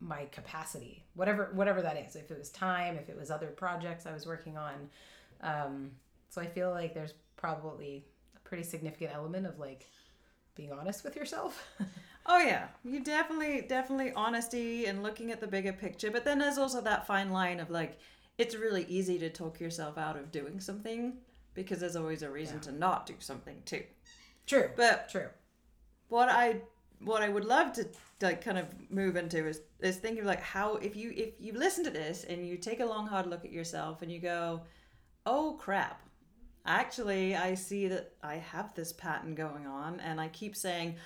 my 0.00 0.26
capacity 0.32 1.02
whatever 1.14 1.50
whatever 1.54 1.80
that 1.80 1.96
is 1.96 2.14
if 2.14 2.30
it 2.30 2.36
was 2.36 2.50
time 2.50 2.96
if 2.96 3.08
it 3.08 3.16
was 3.16 3.30
other 3.30 3.46
projects 3.46 4.04
i 4.04 4.12
was 4.12 4.26
working 4.26 4.58
on 4.58 4.74
um, 5.40 5.90
so 6.28 6.42
i 6.42 6.46
feel 6.46 6.70
like 6.70 6.92
there's 6.92 7.14
probably 7.36 8.04
a 8.36 8.40
pretty 8.40 8.64
significant 8.64 9.10
element 9.14 9.46
of 9.46 9.58
like 9.58 9.86
being 10.56 10.72
honest 10.72 11.04
with 11.04 11.16
yourself 11.16 11.66
Oh 12.26 12.38
yeah, 12.38 12.68
you 12.84 13.00
definitely, 13.00 13.66
definitely 13.68 14.12
honesty 14.14 14.86
and 14.86 15.02
looking 15.02 15.30
at 15.30 15.40
the 15.40 15.46
bigger 15.46 15.72
picture. 15.72 16.10
But 16.10 16.24
then 16.24 16.38
there's 16.38 16.56
also 16.56 16.80
that 16.80 17.06
fine 17.06 17.30
line 17.30 17.60
of 17.60 17.70
like, 17.70 17.98
it's 18.38 18.54
really 18.54 18.84
easy 18.88 19.18
to 19.18 19.30
talk 19.30 19.60
yourself 19.60 19.98
out 19.98 20.16
of 20.16 20.32
doing 20.32 20.60
something 20.60 21.14
because 21.54 21.80
there's 21.80 21.96
always 21.96 22.22
a 22.22 22.30
reason 22.30 22.60
to 22.60 22.72
not 22.72 23.06
do 23.06 23.14
something 23.18 23.62
too. 23.64 23.84
true 24.46 24.70
But 24.76 25.08
true 25.08 25.28
what 26.08 26.28
I 26.28 26.60
what 27.02 27.22
I 27.22 27.28
would 27.28 27.44
love 27.44 27.72
to 27.74 27.86
like 28.22 28.42
kind 28.42 28.58
of 28.58 28.66
move 28.90 29.16
into 29.16 29.46
is 29.46 29.60
is 29.80 29.96
thinking 29.96 30.24
like 30.24 30.40
how 30.40 30.76
if 30.76 30.96
you 30.96 31.12
if 31.14 31.34
you 31.38 31.52
listen 31.52 31.84
to 31.84 31.90
this 31.90 32.24
and 32.24 32.46
you 32.46 32.56
take 32.56 32.80
a 32.80 32.86
long 32.86 33.06
hard 33.06 33.26
look 33.26 33.44
at 33.44 33.52
yourself 33.52 34.02
and 34.02 34.10
you 34.10 34.20
go, 34.20 34.62
oh 35.26 35.56
crap, 35.60 36.02
actually 36.66 37.34
I 37.36 37.54
see 37.54 37.88
that 37.88 38.12
I 38.22 38.36
have 38.36 38.74
this 38.74 38.92
pattern 38.92 39.34
going 39.34 39.66
on 39.66 40.00
and 40.00 40.20
I 40.20 40.28
keep 40.28 40.56
saying 40.56 40.96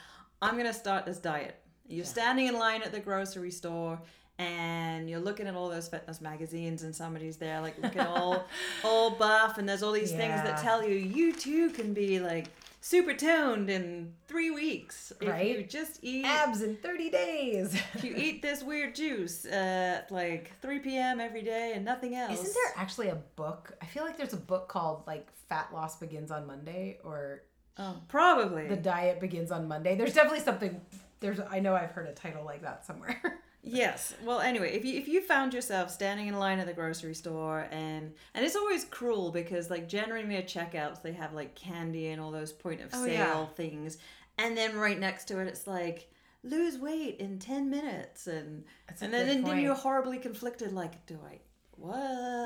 I'm 0.41 0.57
gonna 0.57 0.75
start 0.75 1.07
this 1.07 1.19
diet. 1.19 1.57
You're 1.87 2.05
standing 2.05 2.49
in 2.49 2.59
line 2.59 2.83
at 2.83 2.93
the 2.93 3.01
grocery 3.01 3.51
store 3.51 3.99
and 4.39 5.11
you're 5.11 5.19
looking 5.21 5.47
at 5.49 5.55
all 5.57 5.69
those 5.69 5.89
fitness 5.89 6.21
magazines 6.21 6.83
and 6.85 6.95
somebody's 6.95 7.37
there 7.37 7.61
like 7.61 7.77
looking 7.83 8.01
all 8.03 8.47
all 8.85 9.11
buff 9.11 9.59
and 9.59 9.69
there's 9.69 9.83
all 9.83 9.93
these 9.93 10.13
things 10.13 10.41
that 10.43 10.59
tell 10.63 10.83
you 10.87 10.95
you 10.95 11.33
too 11.33 11.71
can 11.71 11.93
be 11.93 12.21
like 12.21 12.47
super 12.81 13.13
toned 13.13 13.69
in 13.69 14.13
three 14.29 14.51
weeks 14.51 15.13
if 15.21 15.27
you 15.27 15.33
Right. 15.33 15.69
just 15.69 15.99
eat 16.03 16.25
abs 16.25 16.63
in 16.63 16.77
30 16.77 17.11
days 17.11 17.75
if 17.95 18.05
you 18.05 18.15
eat 18.17 18.41
this 18.41 18.63
weird 18.63 18.95
juice 18.95 19.45
at 19.47 20.11
like 20.13 20.53
3 20.63 20.79
p.m. 20.79 21.21
every 21.21 21.43
day 21.43 21.73
and 21.75 21.85
nothing 21.85 22.15
else. 22.15 22.35
isn't 22.41 22.55
there 22.55 22.75
actually 22.83 23.09
a 23.09 23.17
book 23.35 23.73
i 23.83 23.87
feel 23.87 24.05
like 24.05 24.17
there's 24.17 24.33
a 24.35 24.37
book 24.39 24.69
called 24.69 25.03
like 25.09 25.27
fat 25.49 25.69
loss 25.75 25.97
begins 25.97 26.31
on 26.31 26.47
monday 26.47 26.99
or 27.05 27.43
Oh, 27.81 27.95
probably. 28.09 28.67
the 28.69 28.77
diet 28.77 29.21
begins 29.21 29.51
on 29.53 29.67
monday 29.69 29.95
there's 29.97 30.15
definitely 30.15 30.41
something 30.45 30.81
there's 31.21 31.39
i 31.51 31.59
know 31.61 31.75
i've 31.75 31.91
heard 31.93 32.07
a 32.09 32.13
title 32.13 32.45
like 32.45 32.63
that 32.63 32.85
somewhere 32.87 33.21
Yes. 33.71 34.15
Well, 34.25 34.41
anyway, 34.41 34.75
if 34.77 34.85
you 34.85 34.99
if 34.99 35.09
you 35.09 35.21
found 35.21 35.55
yourself 35.55 35.91
standing 35.91 36.27
in 36.29 36.39
line 36.39 36.59
at 36.59 36.67
the 36.67 36.73
grocery 36.73 37.15
store 37.15 37.69
and 37.71 38.13
and 38.35 38.45
it's 38.45 38.57
always 38.57 38.85
cruel 38.85 39.31
because 39.31 39.71
like 39.71 39.89
generally 39.89 40.25
near 40.27 40.43
checkouts 40.43 41.03
they 41.03 41.13
have 41.13 41.33
like 41.33 41.55
candy 41.55 42.09
and 42.09 42.21
all 42.21 42.31
those 42.31 42.53
point 42.53 42.81
of 42.81 42.91
Oh, 42.93 43.05
sale 43.05 43.13
yeah. 43.13 43.47
things, 43.57 43.99
and 44.39 44.57
then 44.57 44.77
right 44.77 44.99
next 44.99 45.27
to 45.27 45.39
it 45.41 45.47
it's 45.49 45.67
like 45.67 46.11
lose 46.45 46.79
weight 46.79 47.17
in 47.19 47.39
ten 47.39 47.69
minutes 47.69 48.27
and 48.27 48.65
That's 48.87 49.03
and 49.03 49.13
then, 49.13 49.43
then 49.43 49.59
you're 49.61 49.75
horribly 49.75 50.19
conflicted 50.19 50.73
like 50.73 51.05
do 51.07 51.19
I 51.27 51.41
what 51.79 51.97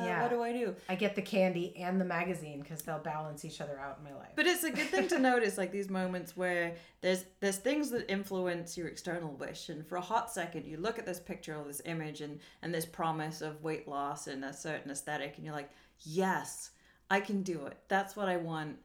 Yeah. 0.04 0.22
what 0.22 0.30
do 0.30 0.42
I 0.42 0.52
do? 0.52 0.74
I 0.88 0.94
get 0.94 1.14
the 1.14 1.22
candy 1.22 1.76
and 1.76 2.00
the 2.00 2.04
magazine 2.04 2.60
because 2.60 2.82
they'll 2.82 2.98
balance 2.98 3.44
each 3.44 3.60
other 3.60 3.78
out 3.78 3.98
in 3.98 4.04
my 4.04 4.14
life. 4.18 4.32
But 4.36 4.46
it's 4.46 4.64
a 4.64 4.70
good 4.70 4.86
thing 4.88 5.08
to 5.08 5.18
notice, 5.18 5.56
like 5.58 5.72
these 5.72 5.88
moments 5.88 6.36
where 6.36 6.74
there's 7.00 7.24
there's 7.40 7.56
things 7.56 7.90
that 7.90 8.10
influence 8.10 8.76
your 8.76 8.88
external 8.88 9.32
wish, 9.34 9.68
and 9.68 9.86
for 9.86 9.96
a 9.96 10.00
hot 10.00 10.30
second 10.30 10.66
you 10.66 10.76
look 10.76 10.98
at 10.98 11.06
this 11.06 11.20
picture 11.20 11.56
or 11.56 11.64
this 11.64 11.82
image 11.84 12.20
and 12.20 12.40
and 12.62 12.74
this 12.74 12.84
promise 12.86 13.40
of 13.40 13.62
weight 13.62 13.88
loss 13.88 14.26
and 14.26 14.44
a 14.44 14.52
certain 14.52 14.90
aesthetic, 14.90 15.36
and 15.36 15.44
you're 15.44 15.54
like, 15.54 15.70
yes, 16.00 16.70
I 17.10 17.20
can 17.20 17.42
do 17.42 17.66
it. 17.66 17.78
That's 17.88 18.14
what 18.16 18.28
I 18.28 18.36
want. 18.36 18.76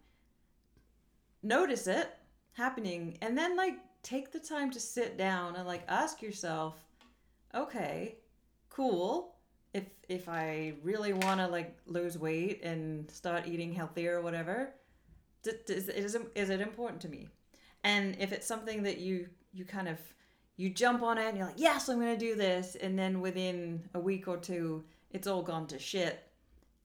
Notice 1.44 1.88
it 1.88 2.10
happening, 2.54 3.18
and 3.22 3.38
then 3.38 3.56
like 3.56 3.76
take 4.04 4.32
the 4.32 4.40
time 4.40 4.72
to 4.72 4.80
sit 4.80 5.18
down 5.18 5.56
and 5.56 5.68
like 5.68 5.84
ask 5.88 6.22
yourself, 6.22 6.76
okay, 7.54 8.16
cool. 8.70 9.36
If 9.74 9.84
if 10.10 10.30
I 10.30 10.74
really 10.84 11.14
want 11.14 11.40
to 11.40 11.48
like 11.48 11.78
lose 11.86 12.18
weight 12.18 12.64
and 12.64 13.10
start 13.12 13.48
eating 13.48 13.74
healthier 13.74 14.18
or 14.18 14.22
whatever, 14.22 14.74
is, 15.46 15.90
is, 15.90 16.16
it- 16.16 16.32
is 16.36 16.50
it 16.50 16.62
important 16.62 17.02
to 17.02 17.10
me? 17.10 17.28
And 17.84 18.16
if 18.20 18.32
it's 18.32 18.48
something 18.48 18.84
that 18.84 19.00
you 19.00 19.28
you 19.54 19.66
kind 19.66 19.88
of 19.88 19.98
you 20.58 20.70
jump 20.70 21.04
on 21.04 21.18
it 21.18 21.26
and 21.28 21.38
you're 21.38 21.46
like 21.48 21.60
yes 21.60 21.88
i'm 21.88 22.00
to 22.00 22.18
do 22.18 22.36
this 22.36 22.76
and 22.76 22.98
then 22.98 23.22
within 23.22 23.82
a 23.94 24.00
week 24.00 24.28
or 24.28 24.38
two 24.38 24.84
it's 25.12 25.28
all 25.28 25.42
gone 25.42 25.68
to 25.68 25.80
shit 25.80 26.28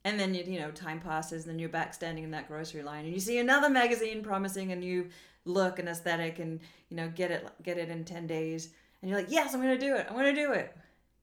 and 0.05 0.19
then 0.21 0.35
you, 0.35 0.45
you 0.45 0.61
know 0.61 0.71
time 0.71 1.01
passes 1.01 1.45
and 1.45 1.51
then 1.53 1.59
you're 1.59 1.69
back 1.69 1.93
standing 1.95 2.23
in 2.25 2.31
that 2.31 2.49
grocery 2.49 2.83
line 2.83 3.05
and 3.05 3.13
you 3.15 3.21
see 3.21 3.39
another 3.39 3.69
magazine 3.71 4.23
promising 4.23 4.73
a 4.73 4.77
new 4.77 5.09
look 5.45 5.79
and 5.79 5.89
aesthetic 5.89 6.39
and 6.39 6.61
you 6.89 6.97
know 6.97 7.09
get 7.15 7.31
it 7.31 7.47
get 7.63 7.79
it 7.79 7.89
in 7.89 8.05
10 8.05 8.27
days 8.27 8.71
and 9.01 9.11
you're 9.11 9.19
like 9.21 9.31
yes 9.31 9.55
i'm 9.55 9.63
to 9.63 9.79
do 9.79 9.97
it 9.97 10.07
i'm 10.09 10.17
to 10.19 10.33
do 10.35 10.53
it 10.53 10.77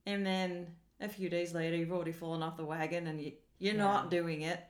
and 0.06 0.26
then 0.26 0.66
a 1.00 1.08
few 1.08 1.28
days 1.28 1.54
later 1.54 1.76
you've 1.76 1.92
already 1.92 2.12
fallen 2.12 2.42
off 2.42 2.56
the 2.56 2.64
wagon 2.64 3.06
and 3.06 3.20
you, 3.20 3.32
you're 3.58 3.74
Yeah. 3.74 3.80
not 3.80 4.10
doing 4.10 4.42
it 4.42 4.60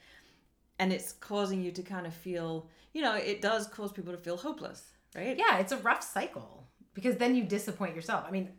and 0.79 0.93
it's 0.93 1.12
causing 1.12 1.62
you 1.62 1.73
to 1.73 1.83
kind 1.83 2.07
of 2.07 2.14
feel 2.14 2.69
you 2.93 3.03
know 3.03 3.14
it 3.14 3.40
does 3.43 3.66
cause 3.66 3.93
people 3.93 4.12
to 4.12 4.19
feel 4.19 4.37
hopeless 4.37 4.83
right 5.14 5.37
yeah, 5.38 5.59
it's 5.59 5.73
a 5.73 5.77
rough 5.79 6.03
cycle 6.03 6.66
because 6.95 7.16
then 7.16 7.35
you 7.35 7.45
disappoint 7.45 7.95
yourself. 7.95 8.25
I 8.27 8.31
mean, 8.33 8.51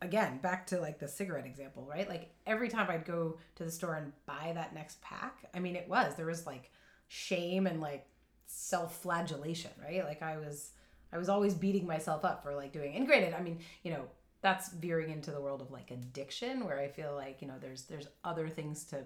again, 0.00 0.38
back 0.38 0.66
to 0.68 0.80
like 0.80 0.98
the 0.98 1.06
cigarette 1.08 1.46
example, 1.46 1.86
right? 1.88 2.08
Like 2.08 2.34
every 2.46 2.68
time 2.68 2.88
I'd 2.90 3.04
go 3.04 3.38
to 3.56 3.64
the 3.64 3.70
store 3.70 3.94
and 3.94 4.12
buy 4.26 4.52
that 4.54 4.74
next 4.74 5.00
pack, 5.00 5.44
I 5.54 5.58
mean, 5.60 5.76
it 5.76 5.88
was 5.88 6.14
there 6.16 6.26
was 6.26 6.44
like 6.46 6.70
shame 7.08 7.66
and 7.68 7.80
like 7.80 8.06
self-flagellation, 8.46 9.70
right? 9.82 10.04
Like 10.04 10.22
I 10.22 10.38
was 10.38 10.70
I 11.12 11.18
was 11.18 11.28
always 11.28 11.54
beating 11.54 11.86
myself 11.86 12.24
up 12.24 12.42
for 12.42 12.54
like 12.54 12.72
doing. 12.72 12.96
And 12.96 13.06
granted, 13.06 13.34
I 13.34 13.42
mean, 13.42 13.58
you 13.82 13.92
know, 13.92 14.04
that's 14.42 14.70
veering 14.70 15.10
into 15.10 15.30
the 15.30 15.40
world 15.40 15.62
of 15.62 15.70
like 15.70 15.90
addiction 15.90 16.66
where 16.66 16.78
I 16.78 16.88
feel 16.88 17.14
like, 17.14 17.40
you 17.40 17.48
know, 17.48 17.54
there's 17.60 17.82
there's 17.84 18.08
other 18.24 18.48
things 18.48 18.84
to 18.86 19.04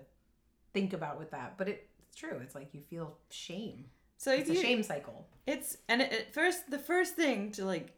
think 0.72 0.92
about 0.92 1.18
with 1.18 1.31
that. 1.31 1.57
But 1.57 1.68
it, 1.68 1.88
it's 2.01 2.16
true. 2.16 2.40
It's 2.42 2.55
like 2.55 2.75
you 2.75 2.81
feel 2.81 3.16
shame. 3.31 3.85
so 4.16 4.33
It's 4.33 4.51
a 4.51 4.55
shame 4.55 4.83
cycle. 4.83 5.27
it's 5.46 5.77
and 5.88 6.01
it, 6.03 6.12
it 6.12 6.35
first 6.35 6.70
the 6.70 6.79
first 6.79 7.14
thing 7.14 7.53
to 7.53 7.64
like 7.64 7.92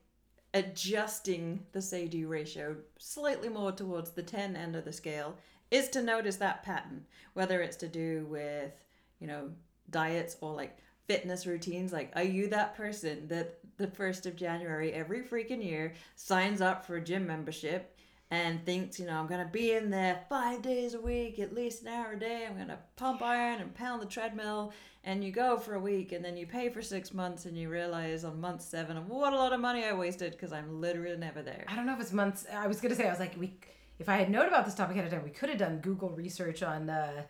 adjusting 0.55 1.61
the 1.73 1.81
say 1.83 2.09
do 2.09 2.27
ratio 2.27 2.77
slightly 2.99 3.49
more 3.49 3.71
towards 3.73 4.11
the 4.11 4.23
10 4.23 4.57
end 4.57 4.75
of 4.75 4.85
the 4.85 4.93
scale 4.93 5.37
is 5.71 5.89
to 5.91 6.03
notice 6.03 6.37
that 6.37 6.63
pattern 6.63 7.05
whether 7.35 7.61
it's 7.61 7.77
to 7.77 7.87
do 7.87 8.27
with 8.31 8.73
you 9.21 9.27
know 9.27 9.51
diets 9.91 10.37
or 10.41 10.55
like 10.55 10.79
fitness 11.09 11.47
routines 11.47 11.93
like 11.93 12.13
are 12.15 12.23
you 12.23 12.49
that 12.49 12.77
person 12.77 13.27
that 13.29 13.59
the 13.79 13.87
1st 13.87 14.27
of 14.27 14.37
january 14.37 14.93
every 14.93 15.23
freaking 15.23 15.65
year 15.65 15.95
signs 16.15 16.61
up 16.61 16.85
for 16.87 16.97
a 16.97 17.01
gym 17.01 17.27
membership 17.27 17.97
and 18.31 18.65
thinks 18.67 19.01
you 19.01 19.07
know 19.07 19.15
i'm 19.15 19.27
gonna 19.27 19.49
be 19.51 19.73
in 19.73 19.89
there 19.91 20.21
five 20.29 20.61
days 20.63 20.95
a 20.95 21.01
week 21.01 21.39
at 21.39 21.55
least 21.55 21.83
an 21.83 21.89
hour 21.89 22.13
a 22.13 22.19
day 22.19 22.47
i'm 22.47 22.57
gonna 22.59 22.79
pump 22.97 23.23
iron 23.23 23.61
and 23.61 23.75
pound 23.75 24.03
the 24.03 24.07
treadmill 24.07 24.73
and 25.05 25.25
you 25.25 25.33
go 25.33 25.57
for 25.57 25.75
a 25.75 25.81
week 25.81 26.13
and 26.13 26.23
then 26.23 26.37
you 26.37 26.47
pay 26.47 26.69
for 26.69 26.83
six 26.83 27.15
months 27.15 27.47
and 27.47 27.57
you 27.57 27.71
realize 27.71 28.25
on 28.25 28.39
month 28.39 28.61
seven 28.61 28.97
what 29.09 29.33
a 29.33 29.37
lot 29.37 29.53
of 29.53 29.61
money 29.61 29.85
i 29.85 29.93
wasted 29.93 30.33
because 30.33 30.53
i'm 30.53 30.81
literally 30.81 31.17
never 31.17 31.41
there 31.43 31.65
I 31.69 31.77
don't 31.77 31.87
know 31.87 31.95
if 31.95 32.01
it's 32.01 32.13
months. 32.13 32.47
I 32.53 32.67
was 32.67 32.81
gonna 32.81 32.95
say 32.95 33.07
I 33.07 33.11
was 33.11 33.21
like 33.21 33.35
we. 33.39 33.59
If 33.99 34.09
I 34.09 34.17
had 34.17 34.31
known 34.31 34.47
about 34.47 34.65
this 34.65 34.75
topic 34.75 34.97
ahead 34.97 35.07
of 35.07 35.13
time, 35.13 35.25
we 35.25 35.31
could 35.31 35.49
have 35.49 35.59
done 35.59 35.79
Google 35.81 36.11
research 36.11 36.63
on. 36.63 36.89
Uh, 36.89 37.23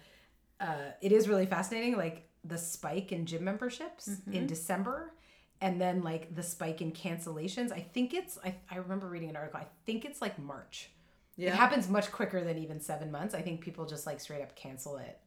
uh, 0.60 0.90
it 1.00 1.12
is 1.12 1.28
really 1.28 1.46
fascinating, 1.46 1.96
like 1.96 2.27
the 2.44 2.58
spike 2.58 3.12
in 3.12 3.26
gym 3.26 3.44
memberships 3.44 4.08
in 4.32 4.46
December, 4.46 5.12
and 5.60 5.80
then 5.80 6.02
like 6.02 6.34
the 6.34 6.42
spike 6.42 6.80
in 6.80 6.92
cancellations. 6.92 7.72
I 7.72 7.80
think 7.80 8.14
it's. 8.14 8.38
I, 8.44 8.54
I 8.70 8.76
remember 8.76 9.08
reading 9.08 9.30
an 9.30 9.36
article. 9.36 9.60
I 9.60 9.66
think 9.86 10.04
it's 10.04 10.20
like 10.22 10.38
March. 10.38 10.90
Yeah. 11.36 11.50
It 11.50 11.54
happens 11.54 11.88
much 11.88 12.10
quicker 12.10 12.42
than 12.42 12.58
even 12.58 12.80
seven 12.80 13.10
months. 13.10 13.34
I 13.34 13.42
think 13.42 13.60
people 13.60 13.86
just 13.86 14.06
like 14.06 14.20
straight 14.20 14.42
up 14.42 14.56
cancel 14.56 14.96
it, 14.96 15.18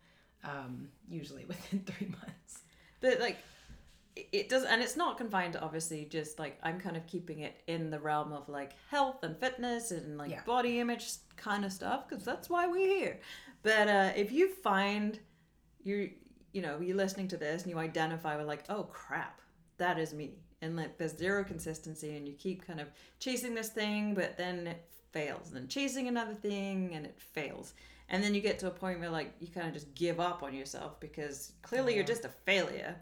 um, 0.43 0.89
usually 1.09 1.45
within 1.47 1.79
three 1.85 2.07
months. 2.07 2.59
but 2.99 3.19
like 3.19 3.37
it- 4.15 4.27
it 4.33 4.49
does 4.49 4.63
and 4.65 4.81
it's 4.81 4.97
not 4.97 5.17
confined 5.17 5.53
to 5.53 5.61
obviously 5.61 6.03
just 6.03 6.37
like 6.37 6.59
i'm 6.63 6.77
kind 6.81 6.97
of 6.97 7.07
keeping 7.07 7.39
it 7.39 7.55
in 7.67 7.89
the 7.89 7.97
realm 7.97 8.33
of 8.33 8.49
like 8.49 8.73
health 8.89 9.23
and 9.23 9.37
fitness 9.37 9.91
and 9.91 10.17
like 10.17 10.29
Yeah. 10.31 10.43
body 10.45 10.81
image 10.81 11.05
kind 11.37 11.63
of 11.63 11.71
stuff 11.71 12.09
because 12.09 12.25
that's 12.25 12.49
why 12.49 12.67
we're 12.67 12.87
here 12.87 13.21
but 13.63 13.87
uh 13.87 14.11
if 14.17 14.33
you 14.33 14.49
find 14.53 15.17
you 15.83 16.11
you 16.51 16.61
know 16.61 16.79
you're 16.79 16.97
listening 16.97 17.27
to 17.29 17.37
this 17.37 17.63
and 17.63 17.71
you 17.71 17.77
identify 17.77 18.35
with 18.37 18.47
like 18.47 18.63
oh 18.69 18.83
crap 18.83 19.41
that 19.81 19.97
is 19.97 20.13
me. 20.13 20.35
And 20.61 20.75
like 20.75 20.99
there's 20.99 21.17
zero 21.17 21.43
consistency 21.43 22.15
and 22.15 22.27
you 22.27 22.35
keep 22.35 22.65
kind 22.65 22.79
of 22.79 22.87
chasing 23.19 23.55
this 23.55 23.69
thing 23.69 24.13
but 24.13 24.37
then 24.37 24.67
it 24.67 24.85
fails 25.11 25.47
and 25.47 25.57
then 25.57 25.67
chasing 25.67 26.07
another 26.07 26.35
thing 26.35 26.91
and 26.93 27.05
it 27.05 27.19
fails. 27.19 27.73
And 28.09 28.23
then 28.23 28.35
you 28.35 28.41
get 28.41 28.59
to 28.59 28.67
a 28.67 28.71
point 28.71 28.99
where 28.99 29.09
like 29.09 29.33
you 29.39 29.47
kind 29.47 29.67
of 29.67 29.73
just 29.73 29.93
give 29.95 30.19
up 30.19 30.43
on 30.43 30.53
yourself 30.53 30.99
because 30.99 31.53
clearly 31.63 31.95
you're 31.95 32.03
just 32.03 32.25
a 32.25 32.29
failure 32.29 32.95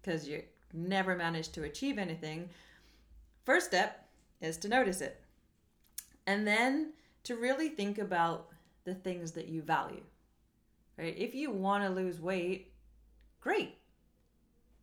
because 0.00 0.28
you 0.28 0.42
never 0.72 1.16
managed 1.16 1.52
to 1.54 1.64
achieve 1.64 1.98
anything. 1.98 2.48
First 3.44 3.66
step 3.66 4.08
is 4.40 4.56
to 4.58 4.68
notice 4.68 5.00
it. 5.00 5.20
And 6.28 6.46
then 6.46 6.92
to 7.24 7.34
really 7.34 7.70
think 7.70 7.98
about 7.98 8.50
the 8.84 8.94
things 8.94 9.32
that 9.32 9.48
you 9.48 9.62
value 9.62 10.04
right? 11.00 11.14
If 11.16 11.34
you 11.34 11.50
want 11.50 11.84
to 11.84 11.90
lose 11.90 12.20
weight 12.20 12.69
great 13.40 13.76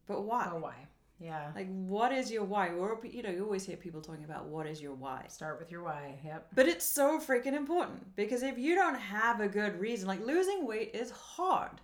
but 0.08 0.24
why 0.24 0.48
why? 0.54 0.76
Yeah. 1.20 1.52
like 1.56 1.68
what 1.68 2.12
is 2.12 2.30
your 2.30 2.44
why 2.44 2.70
or 2.70 3.00
you 3.04 3.24
know 3.24 3.32
you 3.32 3.44
always 3.44 3.66
hear 3.66 3.76
people 3.76 4.02
talking 4.02 4.24
about 4.24 4.46
what 4.46 4.68
is 4.68 4.80
your 4.80 4.94
why 4.94 5.26
Start 5.30 5.60
with 5.60 5.72
your 5.72 5.82
why. 5.84 6.20
Yep. 6.24 6.50
but 6.54 6.68
it's 6.68 6.86
so 6.86 7.20
freaking 7.20 7.54
important 7.56 8.16
because 8.16 8.44
if 8.44 8.58
you 8.60 8.76
don't 8.76 9.00
have 9.00 9.40
a 9.42 9.48
good 9.48 9.80
reason 9.80 10.08
like 10.08 10.24
losing 10.24 10.68
weight 10.68 10.92
is 10.94 11.10
hard 11.10 11.82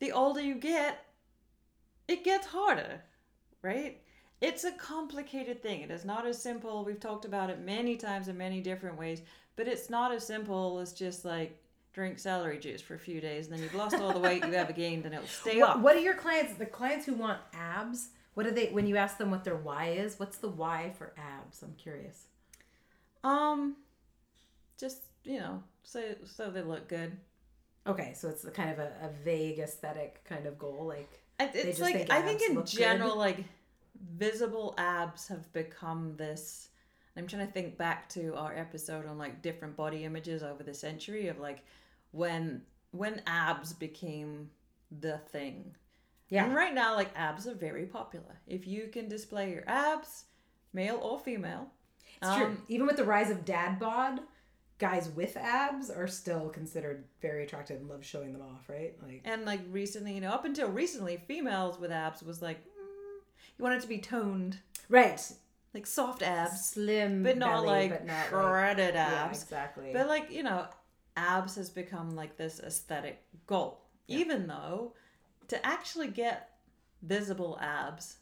the 0.00 0.10
older 0.10 0.40
you 0.40 0.56
get 0.56 1.06
it 2.08 2.24
gets 2.24 2.46
harder 2.46 3.00
right 3.62 4.00
it's 4.40 4.64
a 4.64 4.72
complicated 4.72 5.62
thing 5.62 5.82
it 5.82 5.90
is 5.92 6.04
not 6.04 6.26
as 6.26 6.42
simple 6.42 6.84
we've 6.84 6.98
talked 6.98 7.24
about 7.24 7.50
it 7.50 7.60
many 7.60 7.96
times 7.96 8.26
in 8.26 8.36
many 8.36 8.60
different 8.60 8.98
ways 8.98 9.22
but 9.54 9.68
it's 9.68 9.90
not 9.90 10.10
as 10.12 10.26
simple 10.26 10.80
as 10.80 10.92
just 10.92 11.24
like 11.24 11.59
drink 11.92 12.18
celery 12.18 12.58
juice 12.58 12.80
for 12.80 12.94
a 12.94 12.98
few 12.98 13.20
days 13.20 13.46
and 13.46 13.54
then 13.56 13.62
you've 13.62 13.74
lost 13.74 13.96
all 13.96 14.12
the 14.12 14.18
weight 14.18 14.44
you 14.44 14.52
ever 14.54 14.72
gained 14.72 15.04
and 15.06 15.14
it'll 15.14 15.26
stay 15.26 15.58
What, 15.60 15.70
up 15.70 15.80
what 15.80 15.96
are 15.96 16.00
your 16.00 16.14
clients? 16.14 16.54
The 16.54 16.66
clients 16.66 17.06
who 17.06 17.14
want 17.14 17.38
abs. 17.52 18.10
What 18.34 18.44
do 18.44 18.52
they? 18.52 18.68
When 18.68 18.86
you 18.86 18.96
ask 18.96 19.18
them 19.18 19.30
what 19.30 19.42
their 19.44 19.56
why 19.56 19.86
is, 19.88 20.18
what's 20.18 20.38
the 20.38 20.48
why 20.48 20.92
for 20.96 21.12
abs? 21.18 21.62
I'm 21.62 21.74
curious. 21.74 22.26
um 23.24 23.76
just 24.78 25.02
you 25.24 25.38
know 25.38 25.62
so 25.82 26.14
so 26.24 26.50
they 26.50 26.62
look 26.62 26.88
good 26.88 27.16
Okay, 27.86 28.12
so 28.14 28.28
it's 28.28 28.42
the 28.42 28.50
kind 28.50 28.70
of 28.70 28.78
a, 28.78 28.92
a 29.02 29.10
vague 29.24 29.58
aesthetic 29.58 30.22
kind 30.24 30.46
of 30.46 30.58
goal, 30.58 30.84
like 30.86 31.08
It's 31.40 31.78
just 31.78 31.80
like 31.80 31.94
think 31.96 32.10
I 32.10 32.20
think 32.20 32.42
in 32.42 32.54
look 32.56 32.66
good. 32.66 32.78
general, 32.78 33.16
like 33.16 33.44
visible 34.18 34.74
abs 34.78 35.28
have 35.28 35.50
become 35.52 36.14
this. 36.16 36.68
I'm 37.16 37.26
trying 37.26 37.46
to 37.46 37.52
think 37.52 37.76
back 37.78 38.08
to 38.10 38.34
our 38.36 38.54
episode 38.56 39.06
on 39.06 39.18
like 39.18 39.42
different 39.42 39.76
body 39.76 40.04
images 40.04 40.42
over 40.42 40.62
the 40.62 40.74
century 40.74 41.28
of 41.28 41.38
like 41.38 41.64
when 42.12 42.62
when 42.92 43.22
abs 43.26 43.72
became 43.72 44.50
the 44.90 45.18
thing. 45.30 45.74
yeah, 46.28 46.44
And 46.44 46.54
right 46.54 46.74
now, 46.74 46.94
like 46.96 47.10
abs 47.14 47.46
are 47.46 47.54
very 47.54 47.86
popular. 47.86 48.40
If 48.46 48.66
you 48.66 48.88
can 48.92 49.08
display 49.08 49.52
your 49.52 49.64
abs, 49.68 50.24
male 50.72 50.98
or 51.02 51.18
female, 51.18 51.68
it's 52.20 52.34
true. 52.34 52.46
um, 52.46 52.62
Even 52.68 52.86
with 52.86 52.96
the 52.96 53.04
rise 53.04 53.30
of 53.30 53.44
dad 53.44 53.78
bod, 53.78 54.20
guys 54.78 55.08
with 55.10 55.36
abs 55.36 55.90
are 55.90 56.08
still 56.08 56.48
considered 56.48 57.04
very 57.22 57.44
attractive 57.44 57.78
and 57.80 57.88
love 57.88 58.04
showing 58.04 58.32
them 58.32 58.42
off, 58.42 58.68
right? 58.68 58.94
Like 59.02 59.22
and 59.24 59.44
like 59.44 59.60
recently, 59.70 60.14
you 60.14 60.20
know, 60.20 60.32
up 60.32 60.44
until 60.44 60.68
recently, 60.68 61.22
females 61.28 61.78
with 61.78 61.92
abs 61.92 62.22
was 62.22 62.42
like 62.42 62.58
mm, 62.64 63.20
you 63.58 63.62
want 63.62 63.76
it 63.76 63.82
to 63.82 63.88
be 63.88 63.98
toned, 63.98 64.58
right, 64.88 65.20
like 65.74 65.86
soft 65.86 66.22
abs. 66.22 66.70
slim, 66.70 67.22
but 67.22 67.38
not 67.38 67.52
belly, 67.64 67.66
like 67.66 67.90
but 67.90 68.06
not 68.06 68.16
like, 68.16 68.28
shredded 68.30 68.94
yeah, 68.94 69.24
abs. 69.26 69.42
exactly. 69.42 69.90
But 69.92 70.08
like 70.08 70.30
you 70.32 70.42
know, 70.42 70.66
abs 71.20 71.56
has 71.56 71.70
become 71.70 72.14
like 72.16 72.36
this 72.36 72.60
aesthetic 72.60 73.22
goal. 73.46 73.80
Even 74.08 74.46
though 74.46 74.94
to 75.48 75.64
actually 75.66 76.08
get 76.08 76.50
visible 77.02 77.58
abs 77.60 78.16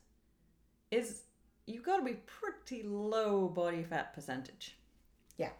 is 0.91 1.23
you've 1.67 1.83
got 1.85 1.99
to 1.99 2.05
be 2.05 2.19
pretty 2.27 2.83
low 2.83 3.49
body 3.49 3.83
fat 3.83 4.13
percentage, 4.15 4.77
Yeah. 5.37 5.51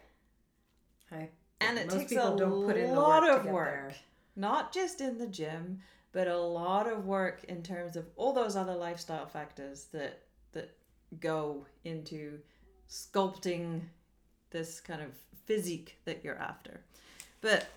I, 1.11 1.29
and 1.61 1.77
it 1.77 1.89
takes 1.89 2.11
a 2.11 2.15
don't 2.15 2.65
put 2.67 2.77
in 2.77 2.91
the 2.91 2.99
lot 2.99 3.23
work 3.23 3.45
of 3.45 3.51
work. 3.51 3.65
there. 3.71 3.95
Not 4.35 4.71
just 4.73 5.01
in 5.01 5.17
the 5.17 5.27
gym, 5.27 5.79
but 6.11 6.27
a 6.27 6.37
lot 6.37 6.87
of 6.91 7.05
work 7.05 7.43
in 7.45 7.61
terms 7.63 7.95
of 7.95 8.05
all 8.15 8.33
those 8.33 8.55
other 8.55 8.75
lifestyle 8.75 9.25
factors 9.25 9.85
that 9.91 10.21
that 10.51 10.75
go 11.19 11.65
into 11.83 12.39
sculpting 12.89 13.81
this 14.51 14.79
kind 14.79 15.01
of 15.01 15.11
physique 15.45 15.97
that 16.05 16.23
you're 16.23 16.37
after. 16.39 16.81
But 17.41 17.67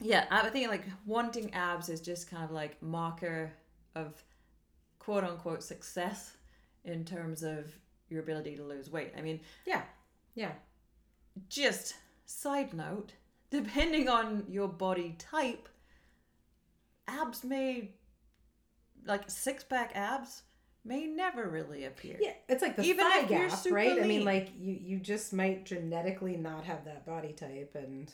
yeah, 0.00 0.26
I 0.30 0.48
think 0.50 0.68
like 0.68 0.84
wanting 1.06 1.52
abs 1.54 1.88
is 1.88 2.00
just 2.00 2.30
kind 2.30 2.44
of 2.44 2.50
like 2.50 2.80
marker 2.82 3.52
of 3.94 4.22
quote 4.98 5.24
unquote 5.24 5.62
success 5.62 6.36
in 6.84 7.04
terms 7.04 7.42
of 7.42 7.74
your 8.08 8.20
ability 8.20 8.56
to 8.56 8.64
lose 8.64 8.90
weight. 8.90 9.12
I 9.16 9.20
mean, 9.20 9.40
Yeah, 9.66 9.82
yeah. 10.34 10.52
just 11.48 11.94
side 12.26 12.74
note, 12.74 13.12
depending 13.50 14.08
on 14.08 14.44
your 14.48 14.68
body 14.68 15.16
type, 15.18 15.68
abs 17.08 17.44
may 17.44 17.90
like 19.06 19.28
six 19.30 19.64
pack 19.64 19.92
abs 19.94 20.42
may 20.84 21.06
never 21.06 21.48
really 21.48 21.84
appear. 21.84 22.16
Yeah, 22.20 22.32
it's 22.48 22.62
like 22.62 22.76
the 22.76 22.82
Even 22.82 23.04
thigh 23.04 23.24
gap, 23.24 23.58
right? 23.70 24.00
I 24.02 24.06
mean, 24.06 24.24
like 24.24 24.48
you 24.58 24.78
you 24.80 24.98
just 24.98 25.32
might 25.32 25.66
genetically 25.66 26.36
not 26.36 26.64
have 26.64 26.84
that 26.86 27.04
body 27.04 27.32
type, 27.32 27.72
and 27.74 28.12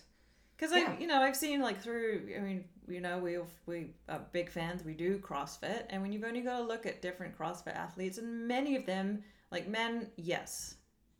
Because 0.56 0.74
Yeah. 0.74 0.94
I, 0.96 1.00
you 1.00 1.06
know, 1.06 1.20
I've 1.20 1.36
seen 1.36 1.60
like 1.60 1.80
through. 1.80 2.32
I 2.36 2.40
mean, 2.40 2.64
you 2.88 3.00
know, 3.00 3.18
we 3.18 3.38
we 3.66 3.90
are 4.08 4.20
big 4.32 4.50
fans. 4.50 4.84
We 4.84 4.94
do 4.94 5.18
CrossFit, 5.18 5.84
and 5.90 6.00
when 6.02 6.12
you've 6.12 6.24
only 6.24 6.40
got 6.40 6.58
to 6.58 6.64
look 6.64 6.86
at 6.86 7.02
different 7.02 7.36
CrossFit 7.38 7.74
athletes, 7.74 8.18
and 8.18 8.46
many 8.48 8.76
of 8.76 8.86
them, 8.86 9.22
like 9.50 9.68
men, 9.68 10.08
yes, 10.16 10.76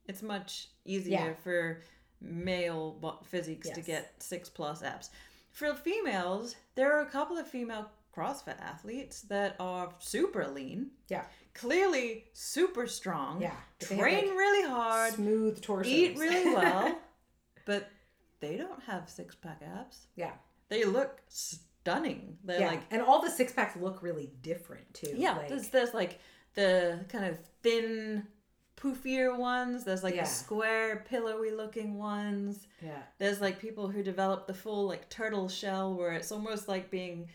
it's 0.07 0.23
much 0.23 0.69
easier 0.85 1.19
Yeah. 1.19 1.35
for 1.35 1.81
male 2.21 3.21
physiques 3.25 3.69
to 3.71 3.81
get 3.81 4.15
six 4.23 4.49
plus 4.49 4.83
abs. 4.83 5.11
For 5.51 5.75
females, 5.75 6.57
there 6.75 6.93
are 6.97 7.01
a 7.01 7.11
couple 7.11 7.37
of 7.37 7.47
female 7.49 7.91
CrossFit 8.15 8.59
athletes 8.61 9.23
that 9.23 9.57
are 9.61 9.91
super 9.99 10.47
lean, 10.49 10.91
yeah, 11.09 11.25
clearly 11.53 12.25
super 12.33 12.87
strong, 12.87 13.43
yeah. 13.43 13.55
But 13.79 13.89
they 13.89 13.95
have, 13.97 14.05
train 14.05 14.27
like, 14.29 14.37
really 14.37 14.69
hard, 14.69 15.15
smooth 15.15 15.61
torsos. 15.61 15.93
eat 15.93 16.17
really 16.19 16.55
well, 16.55 16.99
but 17.67 17.91
they 18.41 18.57
don't 18.57 18.83
have 18.85 19.09
six 19.09 19.35
pack 19.35 19.63
abs. 19.79 20.07
yeah, 20.17 20.33
They 20.69 20.85
look 20.85 21.23
stunning. 21.29 22.39
They're 22.45 22.61
yeah. 22.61 22.69
like 22.69 22.83
and 22.91 23.03
all 23.03 23.21
the 23.23 23.31
six 23.31 23.53
packs 23.53 23.77
look 23.77 24.03
really 24.03 24.31
different 24.43 24.93
too. 24.95 25.13
yeah, 25.17 25.37
like, 25.37 25.49
there's 25.49 25.69
there's 25.69 25.95
like 25.95 26.19
the 26.55 27.05
kind 27.09 27.25
of 27.27 27.39
thin, 27.63 28.27
poofier 28.77 29.37
ones. 29.37 29.85
There's 29.85 30.03
like 30.05 30.15
Yeah. 30.17 30.25
the 30.25 30.29
square, 30.29 31.05
pillowy 31.09 31.51
looking 31.51 31.99
ones. 31.99 32.67
yeah. 32.83 33.03
There's 33.19 33.41
like 33.41 33.59
people 33.59 33.89
who 33.89 34.03
develop 34.03 34.47
the 34.47 34.55
full 34.55 34.87
like 34.87 35.09
turtle 35.09 35.49
shell 35.49 35.95
where 35.95 36.13
it's 36.13 36.33
almost 36.33 36.69
like 36.69 36.91
being 36.91 37.29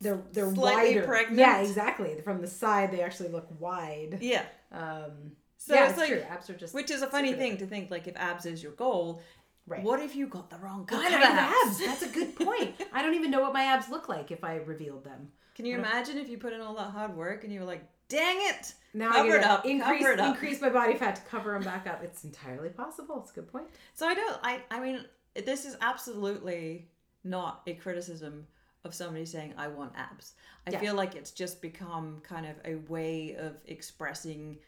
They're 0.00 0.22
they're 0.32 0.52
Slightly 0.54 0.94
wider. 0.96 1.06
pregnant. 1.06 1.38
Yeah, 1.38 1.60
exactly. 1.60 2.20
From 2.22 2.40
the 2.40 2.46
side, 2.46 2.90
they 2.92 3.02
actually 3.02 3.28
look 3.30 3.48
wide. 3.58 4.18
yeah. 4.22 4.44
Um, 4.72 5.32
So 5.58 5.74
yeah, 5.74 5.82
it's 5.84 5.90
it's 5.92 5.98
like 6.00 6.08
true. 6.10 6.22
Abs 6.30 6.48
are 6.50 6.54
just 6.54 6.72
which 6.74 6.90
is 6.90 7.02
a 7.02 7.06
funny 7.06 7.34
thing 7.34 7.58
to 7.58 7.66
think 7.66 7.90
like 7.90 8.06
if 8.08 8.16
abs 8.16 8.46
is 8.46 8.62
your 8.62 8.72
goal, 8.72 9.20
Right. 9.66 9.82
what 9.84 10.00
if 10.00 10.16
you 10.16 10.26
got 10.26 10.50
the 10.50 10.56
wrong 10.58 10.84
kind, 10.84 11.02
kind 11.08 11.22
of 11.22 11.30
abs? 11.30 11.52
abs? 11.68 11.78
That's 11.86 12.02
a 12.02 12.08
good 12.08 12.34
point. 12.36 12.74
I 12.92 13.02
don't 13.02 13.14
even 13.14 13.30
know 13.30 13.40
what 13.40 13.52
my 13.52 13.64
abs 13.64 13.88
look 13.88 14.08
like 14.08 14.30
if 14.30 14.42
I 14.42 14.56
revealed 14.56 15.04
them. 15.04 15.28
Can 15.54 15.64
you 15.66 15.76
imagine 15.78 16.18
if 16.18 16.28
you 16.28 16.38
put 16.38 16.52
in 16.52 16.60
all 16.60 16.74
that 16.76 16.90
hard 16.90 17.16
work 17.16 17.44
and 17.44 17.52
you 17.52 17.60
were 17.60 17.66
like, 17.66 17.84
dang 18.08 18.38
it? 18.48 18.74
Now 18.94 19.12
Cover 19.12 19.36
it 19.36 19.44
up, 19.44 19.64
Increase, 19.66 20.00
cover 20.02 20.12
it 20.14 20.20
up. 20.20 20.34
increase 20.34 20.60
my 20.60 20.70
body 20.70 20.94
fat 20.94 21.16
to 21.16 21.22
cover 21.22 21.52
them 21.52 21.62
back 21.62 21.86
up. 21.86 22.02
It's 22.02 22.24
entirely 22.24 22.70
possible. 22.70 23.20
It's 23.22 23.30
a 23.30 23.34
good 23.34 23.52
point. 23.52 23.66
So 23.94 24.06
I 24.08 24.14
don't. 24.14 24.36
I. 24.42 24.62
I 24.70 24.80
mean, 24.80 25.04
this 25.46 25.64
is 25.64 25.76
absolutely 25.80 26.88
not 27.22 27.62
a 27.66 27.74
criticism 27.74 28.46
of 28.84 28.94
somebody 28.94 29.26
saying 29.26 29.52
I 29.56 29.68
want 29.68 29.92
abs. 29.96 30.32
I 30.66 30.70
Yeah. 30.70 30.80
feel 30.80 30.94
like 30.94 31.14
it's 31.14 31.30
just 31.30 31.60
become 31.62 32.20
kind 32.24 32.46
of 32.46 32.56
a 32.64 32.76
way 32.90 33.36
of 33.38 33.56
expressing 33.66 34.58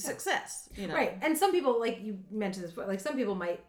success. 0.00 0.68
You 0.76 0.86
know, 0.86 0.94
Right. 0.94 1.18
And 1.22 1.36
some 1.36 1.52
people, 1.52 1.78
like 1.78 2.00
you 2.02 2.18
mentioned 2.30 2.66
this, 2.66 2.76
like 2.76 3.00
some 3.00 3.16
people 3.16 3.34
might 3.34 3.60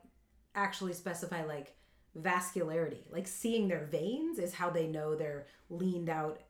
actually 0.56 0.94
specify 0.94 1.44
like 1.46 1.76
vascularity. 2.20 3.04
Like 3.12 3.28
seeing 3.28 3.68
their 3.68 3.86
veins 3.86 4.40
is 4.40 4.54
how 4.54 4.70
they 4.70 4.88
know 4.88 5.16
they're 5.16 5.48
leaned 5.70 6.10
out 6.10 6.42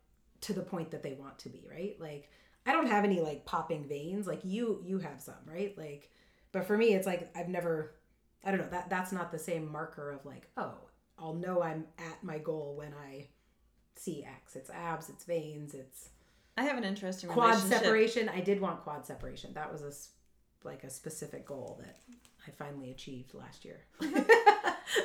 to 0.42 0.54
the 0.54 0.62
point 0.62 0.92
that 0.92 1.04
they 1.04 1.14
want 1.14 1.40
to 1.40 1.50
be, 1.50 1.64
right? 1.70 1.96
Like 2.00 2.30
I 2.66 2.72
don't 2.72 2.88
have 2.88 3.04
any 3.04 3.20
like 3.20 3.46
popping 3.46 3.88
veins. 3.88 4.28
Like 4.28 4.42
you 4.44 4.82
you 4.86 5.00
have 5.00 5.22
some, 5.22 5.36
right? 5.46 5.78
Like 5.78 6.10
but 6.52 6.66
for 6.66 6.78
me 6.78 6.94
it's 6.94 7.06
like 7.08 7.32
I've 7.36 7.50
never 7.50 7.96
I 8.44 8.52
don't 8.52 8.62
know, 8.62 8.70
that 8.70 8.90
that's 8.90 9.12
not 9.12 9.32
the 9.32 9.40
same 9.40 9.72
marker 9.72 10.12
of 10.12 10.26
like, 10.26 10.48
oh, 10.58 10.74
I'll 11.20 11.36
know 11.36 11.62
I'm 11.62 11.86
at 12.00 12.24
my 12.24 12.40
goal 12.40 12.76
when 12.76 12.94
I 12.94 13.28
see 13.96 14.24
X. 14.24 14.56
It's 14.56 14.72
abs, 14.72 15.10
it's 15.10 15.26
veins, 15.26 15.76
it's 15.76 16.10
I 16.58 16.64
have 16.64 16.78
an 16.78 16.84
interesting 16.84 17.30
quad 17.30 17.50
relationship. 17.50 17.70
Quad 17.70 17.82
separation. 17.82 18.30
I 18.30 18.42
did 18.42 18.60
want 18.60 18.84
quad 18.84 19.06
separation. 19.06 19.54
That 19.54 19.72
was 19.72 19.82
a 19.82 19.92
like 20.68 20.84
a 20.84 20.90
specific 20.90 21.46
goal 21.46 21.80
that 21.82 21.98
I 22.48 22.52
finally 22.52 22.92
achieved 22.92 23.34
last 23.34 23.66
year. 23.66 23.82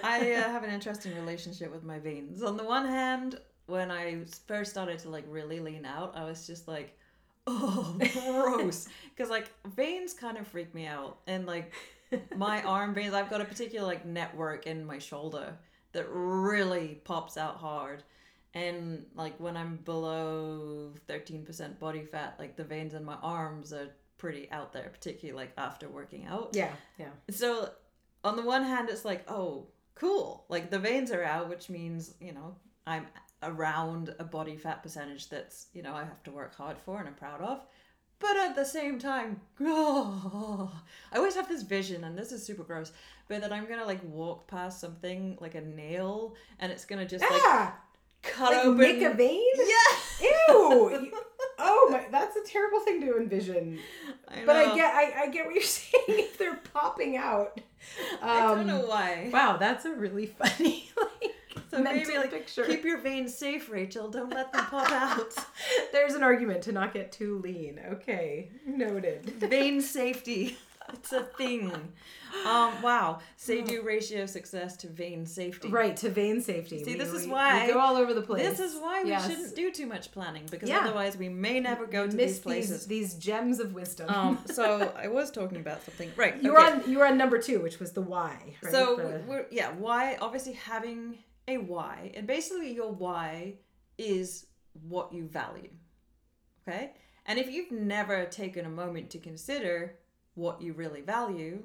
I 0.03 0.33
uh, 0.33 0.51
have 0.51 0.65
an 0.65 0.71
interesting 0.71 1.15
relationship 1.15 1.73
with 1.73 1.85
my 1.85 1.99
veins. 1.99 2.43
On 2.43 2.57
the 2.57 2.65
one 2.65 2.87
hand, 2.87 3.41
when 3.67 3.91
I 3.91 4.25
first 4.47 4.71
started 4.71 4.99
to 5.01 5.11
like 5.11 5.25
really 5.29 5.61
lean 5.61 5.85
out, 5.85 6.17
I 6.17 6.25
was 6.25 6.47
just 6.47 6.69
like, 6.69 6.99
oh, 7.47 7.97
gross. 8.13 8.89
Because 9.17 9.31
like 9.31 9.51
veins 9.75 10.13
kind 10.13 10.37
of 10.37 10.47
freak 10.47 10.75
me 10.75 10.87
out. 10.87 11.19
And 11.27 11.47
like 11.47 11.73
my 12.37 12.63
arm 12.65 12.95
veins, 12.95 13.15
I've 13.15 13.31
got 13.31 13.41
a 13.41 13.45
particular 13.45 13.87
like 13.87 14.05
network 14.05 14.67
in 14.67 14.85
my 14.85 14.99
shoulder 14.99 15.57
that 15.93 16.07
really 16.11 17.01
pops 17.05 17.37
out 17.37 17.57
hard. 17.57 18.03
And 18.57 19.05
like 19.15 19.39
when 19.39 19.55
I'm 19.55 19.77
below 19.85 20.95
13% 21.11 21.79
body 21.79 22.05
fat, 22.05 22.37
like 22.39 22.57
the 22.57 22.65
veins 22.65 22.95
in 22.95 23.05
my 23.05 23.17
arms 23.23 23.71
are 23.75 23.91
pretty 24.17 24.51
out 24.51 24.73
there, 24.73 24.89
particularly 24.91 25.39
like 25.39 25.53
after 25.59 25.91
working 25.91 26.25
out. 26.25 26.53
Yeah, 26.55 26.71
yeah. 26.99 27.11
So 27.31 27.69
on 28.25 28.35
the 28.35 28.43
one 28.43 28.65
hand, 28.65 28.89
it's 28.89 29.05
like, 29.05 29.31
oh, 29.31 29.67
cool. 29.95 30.47
Like 30.49 30.71
the 30.71 30.79
veins 30.79 31.13
are 31.13 31.23
out, 31.23 31.51
which 31.51 31.69
means, 31.69 32.15
you 32.19 32.33
know, 32.33 32.57
I'm 32.87 33.07
around 33.43 34.15
a 34.19 34.25
body 34.25 34.57
fat 34.57 34.83
percentage 34.83 35.29
that's, 35.29 35.67
you 35.75 35.83
know, 35.83 35.93
I 35.93 36.05
have 36.05 36.23
to 36.23 36.31
work 36.31 36.55
hard 36.55 36.79
for 36.79 36.99
and 36.99 37.07
I'm 37.07 37.15
proud 37.15 37.43
of. 37.43 37.61
But 38.19 38.39
at 38.39 38.55
the 38.55 38.65
same 38.65 38.99
time, 38.99 39.43
oh, 39.61 40.73
I 41.13 41.19
always 41.19 41.35
have 41.35 41.49
this 41.49 41.63
vision, 41.63 42.05
and 42.05 42.17
this 42.17 42.33
is 42.33 42.43
super 42.43 42.65
gross, 42.65 42.93
but 43.29 43.43
that 43.43 43.53
I'm 43.53 43.69
gonna 43.69 43.85
like 43.85 44.03
walk 44.05 44.49
past 44.49 44.81
something 44.81 45.37
like 45.39 45.55
a 45.55 45.61
nail, 45.61 46.35
and 46.59 46.73
it's 46.73 46.87
gonna 46.87 47.05
just 47.05 47.23
like 47.31 47.43
cut 48.27 48.53
like 48.53 48.65
open. 48.65 48.79
nick 48.79 49.03
a 49.03 49.15
vein. 49.15 49.45
Yeah. 49.57 50.29
Ew. 50.49 51.13
Oh 51.59 51.89
my, 51.91 52.05
that's 52.11 52.37
a 52.37 52.43
terrible 52.45 52.81
thing 52.81 53.01
to 53.01 53.17
envision. 53.17 53.79
I 54.29 54.45
But 54.45 54.57
I 54.57 54.75
get, 54.75 54.95
I, 54.95 55.23
I 55.23 55.29
get 55.31 55.47
what 55.47 55.55
you're 55.55 55.63
saying. 55.65 56.05
If 56.09 56.37
they're 56.37 56.61
popping 56.75 57.17
out, 57.17 57.59
I 58.21 58.43
don't 58.43 58.61
Um, 58.61 58.67
know 58.67 58.81
why. 58.81 59.31
Wow, 59.33 59.57
that's 59.57 59.87
a 59.87 59.93
really 59.93 60.27
funny 60.39 60.91
like 60.97 61.35
So 61.71 61.79
maybe 61.83 62.15
like 62.19 62.31
picture. 62.31 62.65
keep 62.65 62.85
your 62.85 63.01
veins 63.01 63.35
safe, 63.35 63.71
Rachel. 63.71 64.11
Don't 64.11 64.31
let 64.31 64.53
them 64.53 64.67
pop 64.67 64.91
out. 64.93 65.33
There's 65.93 66.13
an 66.15 66.23
argument 66.23 66.61
to 66.65 66.73
not 66.73 66.93
get 66.93 67.11
too 67.11 67.39
lean. 67.39 67.81
Okay, 67.93 68.51
noted. 68.67 69.25
Vein 69.41 69.81
safety. 69.81 70.59
It's 70.93 71.13
a 71.13 71.23
thing. 71.25 71.71
Um, 72.47 72.83
wow. 72.83 73.19
Say 73.37 73.63
do 73.63 73.83
ratio 73.83 74.27
success 74.27 74.77
to 74.79 74.89
vein 74.89 75.27
safety. 75.27 75.69
Right 75.69 75.97
to 75.99 76.11
vein 76.11 76.41
safety. 76.41 76.85
See, 76.85 76.93
We- 76.93 76.99
this 76.99 77.13
is 77.13 77.27
we- 77.27 77.33
why- 77.33 77.67
we 77.67 77.73
go 77.73 77.79
all 77.81 77.97
over 77.97 78.15
the 78.15 78.23
place. 78.23 78.43
This 78.49 78.61
is 78.61 78.81
why 78.81 79.03
we 79.03 79.11
Yes. 79.11 79.27
shouldn't 79.29 79.55
do 79.57 79.71
too 79.73 79.87
much 79.87 80.13
planning 80.13 80.45
because 80.51 80.69
Yeah. 80.69 80.81
otherwise 80.81 81.17
we 81.17 81.29
may 81.29 81.61
never 81.61 81.87
go 81.87 82.07
to 82.07 82.15
miss 82.17 82.33
these 82.35 82.41
places. 82.41 82.87
these 82.87 83.15
gems 83.15 83.59
of 83.61 83.75
wisdom. 83.75 84.09
Um, 84.11 84.45
so 84.53 84.93
I 84.97 85.09
was 85.09 85.31
talking 85.31 85.59
about 85.59 85.83
something. 85.83 86.13
Right. 86.17 86.41
you 86.43 86.53
were 86.53 86.61
okay. 86.61 86.73
on 86.83 86.91
you 86.91 86.99
were 86.99 87.07
on 87.07 87.17
number 87.19 87.39
two, 87.39 87.61
which 87.61 87.79
was 87.81 87.93
the 87.93 88.03
why. 88.03 88.57
Right? 88.63 88.73
So 88.73 88.97
The- 88.97 89.23
we're 89.27 89.47
yeah, 89.51 89.73
why 89.73 90.17
obviously 90.21 90.53
having 90.53 91.19
a 91.49 91.59
why, 91.59 92.13
and 92.15 92.27
basically 92.27 92.73
your 92.73 92.93
why 92.93 93.55
is 93.99 94.47
what 94.89 95.13
you 95.13 95.27
value. 95.27 95.71
Okay? 96.69 96.93
And 97.25 97.39
if 97.39 97.51
you've 97.51 97.73
never 97.73 98.25
taken 98.27 98.67
a 98.67 98.69
moment 98.71 99.11
to 99.11 99.19
consider 99.19 99.99
what 100.37 100.63
you 100.63 100.73
really 100.73 101.01
value, 101.01 101.65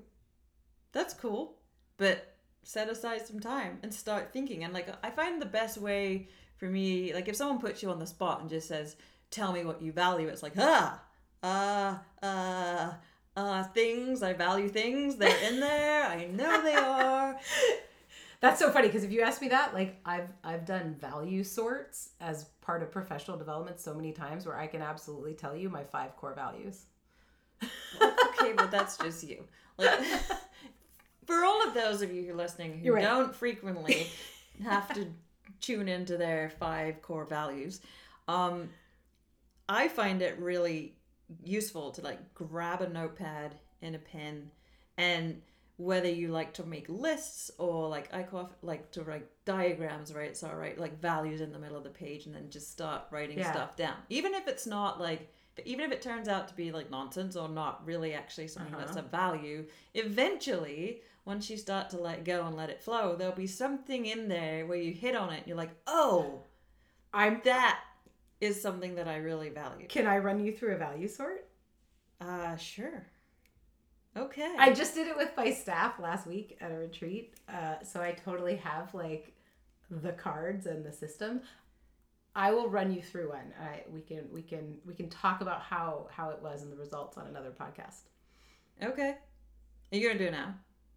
that's 0.92 1.14
cool. 1.14 1.58
But 1.98 2.36
set 2.64 2.90
aside 2.90 3.26
some 3.26 3.40
time 3.40 3.80
and 3.84 3.94
start 3.94 4.34
thinking. 4.34 4.64
And 4.64 4.74
like 4.74 4.90
I 5.04 5.12
find 5.12 5.42
the 5.42 5.46
best 5.46 5.78
way 5.78 6.30
for 6.58 6.66
me, 6.66 7.14
like 7.14 7.28
if 7.28 7.36
someone 7.36 7.60
puts 7.60 7.84
you 7.84 7.92
on 7.92 8.00
the 8.00 8.08
spot 8.08 8.42
and 8.42 8.50
just 8.50 8.68
says, 8.68 8.96
Tell 9.30 9.54
me 9.54 9.64
what 9.64 9.82
you 9.82 9.94
value, 9.94 10.28
it's 10.28 10.44
like, 10.44 10.56
ah, 10.58 11.02
uh, 11.42 11.96
uh, 12.22 12.94
uh, 13.38 13.64
things. 13.66 14.24
I 14.24 14.34
value 14.34 14.68
things. 14.68 15.16
They're 15.16 15.50
in 15.50 15.60
there. 15.60 16.04
I 16.06 16.26
know 16.26 16.62
they 16.62 16.76
are. 16.76 17.40
That's 18.42 18.60
so 18.60 18.72
funny 18.72 18.88
because 18.88 19.04
if 19.04 19.12
you 19.12 19.22
ask 19.22 19.40
me 19.42 19.50
that, 19.50 19.74
like 19.74 20.00
I've 20.06 20.30
I've 20.44 20.66
done 20.66 20.96
value 21.00 21.44
sorts 21.44 22.10
as 22.20 22.46
part 22.62 22.82
of 22.82 22.92
professional 22.92 23.38
development 23.38 23.80
so 23.80 23.94
many 23.94 24.12
times 24.12 24.46
where 24.46 24.58
I 24.58 24.66
can 24.66 24.82
absolutely 24.82 25.34
tell 25.34 25.56
you 25.56 25.70
my 25.70 25.84
five 25.84 26.18
core 26.18 26.34
values. 26.34 26.86
Okay, 28.02 28.54
but 28.56 28.72
that's 28.72 28.98
just 28.98 29.24
you. 29.24 29.44
Like, 29.78 30.00
for 31.26 31.44
all 31.44 31.68
of 31.68 31.74
those 31.74 32.02
of 32.02 32.14
you 32.14 32.24
who 32.24 32.34
are 32.34 32.36
listening 32.36 32.80
who 32.80 32.94
right. 32.94 33.02
don't 33.02 33.36
frequently 33.36 34.08
have 34.64 34.94
to 34.94 35.08
tune 35.60 35.88
into 35.88 36.18
their 36.18 36.50
five 36.60 37.02
core 37.02 37.26
values, 37.26 37.82
um, 38.28 38.70
I 39.70 39.88
find 39.88 40.22
it 40.22 40.40
really 40.40 40.96
useful 41.44 41.92
to 41.92 42.02
like 42.02 42.34
grab 42.34 42.82
a 42.82 42.90
notepad 42.90 43.56
and 43.82 43.96
a 43.96 44.00
pen, 44.00 44.52
and 44.98 45.42
whether 45.78 46.10
you 46.10 46.28
like 46.28 46.54
to 46.54 46.64
make 46.64 46.86
lists 46.90 47.50
or 47.58 47.90
like 47.90 48.14
I 48.14 48.26
like 48.62 48.92
to 48.92 49.04
write 49.04 49.26
diagrams, 49.46 50.14
right? 50.14 50.38
So 50.38 50.48
I 50.48 50.54
write 50.54 50.80
like 50.80 51.02
values 51.02 51.42
in 51.42 51.52
the 51.52 51.58
middle 51.58 51.78
of 51.78 51.84
the 51.84 51.90
page 51.90 52.28
and 52.28 52.36
then 52.36 52.50
just 52.50 52.72
start 52.72 53.04
writing 53.10 53.40
Yeah. 53.40 53.52
stuff 53.52 53.76
down, 53.76 53.96
even 54.10 54.36
if 54.36 54.48
it's 54.48 54.68
not 54.68 55.00
like 55.00 55.32
even 55.66 55.86
if 55.86 55.92
it 55.92 56.02
turns 56.02 56.28
out 56.28 56.48
to 56.50 56.54
be 56.56 56.72
like 56.72 56.90
nonsense 56.90 57.36
or 57.36 57.48
not 57.50 57.86
really 57.86 58.14
actually 58.14 58.48
something 58.48 58.76
that's 58.78 58.92
Uh-huh. 58.92 59.02
of 59.02 59.12
value, 59.12 59.66
eventually, 59.94 61.02
once 61.26 61.50
you 61.50 61.58
start 61.58 61.90
to 61.92 61.98
let 61.98 62.24
go 62.24 62.46
and 62.46 62.56
let 62.56 62.70
it 62.70 62.82
flow, 62.82 63.16
there'll 63.16 63.36
be 63.36 63.48
something 63.48 64.06
in 64.06 64.28
there 64.28 64.66
where 64.66 64.78
you 64.78 64.92
hit 64.94 65.16
on 65.16 65.32
it 65.32 65.38
and 65.40 65.48
you're 65.48 65.58
like, 65.58 65.76
oh, 65.88 66.44
I'm 67.14 67.42
that 67.44 67.80
is 68.40 68.60
something 68.62 68.96
that 68.96 69.08
I 69.08 69.18
really 69.18 69.50
value. 69.50 69.88
can 69.88 70.08
I 70.08 70.18
run 70.18 70.44
you 70.44 70.52
through 70.52 70.74
a 70.76 70.78
value 70.78 71.08
sort? 71.08 71.48
Uh, 72.20 72.56
sure. 72.56 73.06
Okay. 74.18 74.56
I 74.60 74.74
just 74.74 74.94
did 74.96 75.08
it 75.08 75.16
with 75.16 75.32
my 75.38 75.52
staff 75.52 76.00
last 76.00 76.28
week 76.28 76.58
at 76.60 76.72
a 76.72 76.76
retreat. 76.76 77.36
Uh, 77.48 77.76
so 77.84 78.02
I 78.02 78.12
totally 78.12 78.56
have 78.58 78.94
like 78.94 79.34
the 79.90 80.12
cards 80.14 80.66
and 80.66 80.84
the 80.86 80.92
system. 80.92 81.42
I 82.36 82.52
will 82.52 82.70
run 82.70 82.92
you 82.94 83.02
through 83.02 83.30
one. 83.30 83.54
I 83.62 83.84
we 83.92 84.02
can 84.02 84.24
we 84.32 84.42
can 84.42 84.78
we 84.86 84.94
can 84.94 85.10
talk 85.10 85.42
about 85.42 85.62
how 85.62 86.08
how 86.12 86.30
it 86.30 86.42
was 86.42 86.62
and 86.64 86.72
the 86.72 86.78
results 86.78 87.18
on 87.18 87.28
another 87.28 87.52
podcast. 87.52 88.02
okay. 88.84 89.18
Are 89.92 89.98
you 89.98 90.08
gonna 90.08 90.20
do 90.20 90.26
it 90.26 90.32
now? 90.32 90.56